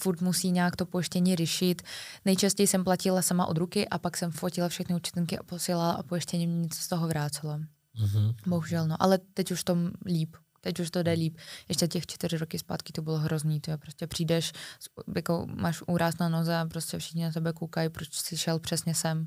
furt 0.02 0.20
musí 0.20 0.50
nějak 0.50 0.76
to 0.76 0.86
pojištění 0.86 1.36
řešit. 1.36 1.82
Nejčastěji 2.24 2.66
jsem 2.66 2.84
platila 2.84 3.22
sama 3.22 3.46
od 3.46 3.58
ruky 3.58 3.88
a 3.88 3.98
pak 3.98 4.16
jsem 4.16 4.30
fotila 4.30 4.68
všechny 4.68 4.94
účtenky 4.94 5.38
a 5.38 5.42
posílala 5.42 5.92
a 5.92 6.02
pojištění 6.02 6.46
mě 6.46 6.60
něco 6.60 6.82
z 6.82 6.88
toho 6.88 7.08
vrácelo. 7.08 7.58
Mm-hmm. 7.58 8.34
Bohužel, 8.46 8.88
no. 8.88 8.96
Ale 8.98 9.18
teď 9.34 9.50
už 9.50 9.64
to 9.64 9.76
líp. 10.06 10.36
Teď 10.60 10.80
už 10.80 10.90
to 10.90 11.02
jde 11.02 11.12
líp. 11.12 11.36
Ještě 11.68 11.88
těch 11.88 12.06
čtyři 12.06 12.38
roky 12.38 12.58
zpátky 12.58 12.92
to 12.92 13.02
bylo 13.02 13.18
hrozný. 13.18 13.60
To 13.60 13.70
je 13.70 13.76
prostě 13.76 14.06
přijdeš, 14.06 14.52
jako 15.16 15.46
máš 15.54 15.82
úraz 15.86 16.18
na 16.18 16.28
noze 16.28 16.56
a 16.56 16.66
prostě 16.66 16.98
všichni 16.98 17.24
na 17.24 17.32
tebe 17.32 17.52
koukají, 17.52 17.88
proč 17.88 18.08
jsi 18.12 18.36
šel 18.36 18.58
přesně 18.58 18.94
sem. 18.94 19.26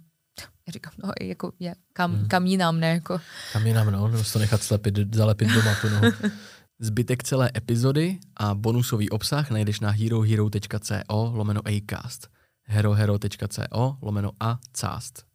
Já 0.67 0.71
říkám, 0.71 0.93
no, 1.03 1.11
jako, 1.21 1.51
je, 1.59 1.75
kam, 1.93 2.13
hmm. 2.15 2.27
kam 2.27 2.45
jinam, 2.45 2.79
ne? 2.79 2.89
Jako. 2.89 3.19
Kam 3.53 3.67
jinam, 3.67 3.91
no, 3.91 4.07
nebo 4.07 4.23
to 4.33 4.39
nechat 4.39 4.63
slepit, 4.63 5.15
zalepit 5.15 5.49
doma 5.49 5.75
tu 5.81 5.89
nohu. 5.89 6.11
Zbytek 6.79 7.23
celé 7.23 7.51
epizody 7.55 8.19
a 8.37 8.55
bonusový 8.55 9.09
obsah 9.09 9.51
najdeš 9.51 9.79
na 9.79 9.89
herohero.co 9.89 11.31
lomeno 11.35 11.61
acast 11.67 12.33
herohero.co 12.63 13.97
lomeno 14.01 14.31
a 14.39 14.59
cast. 14.71 15.32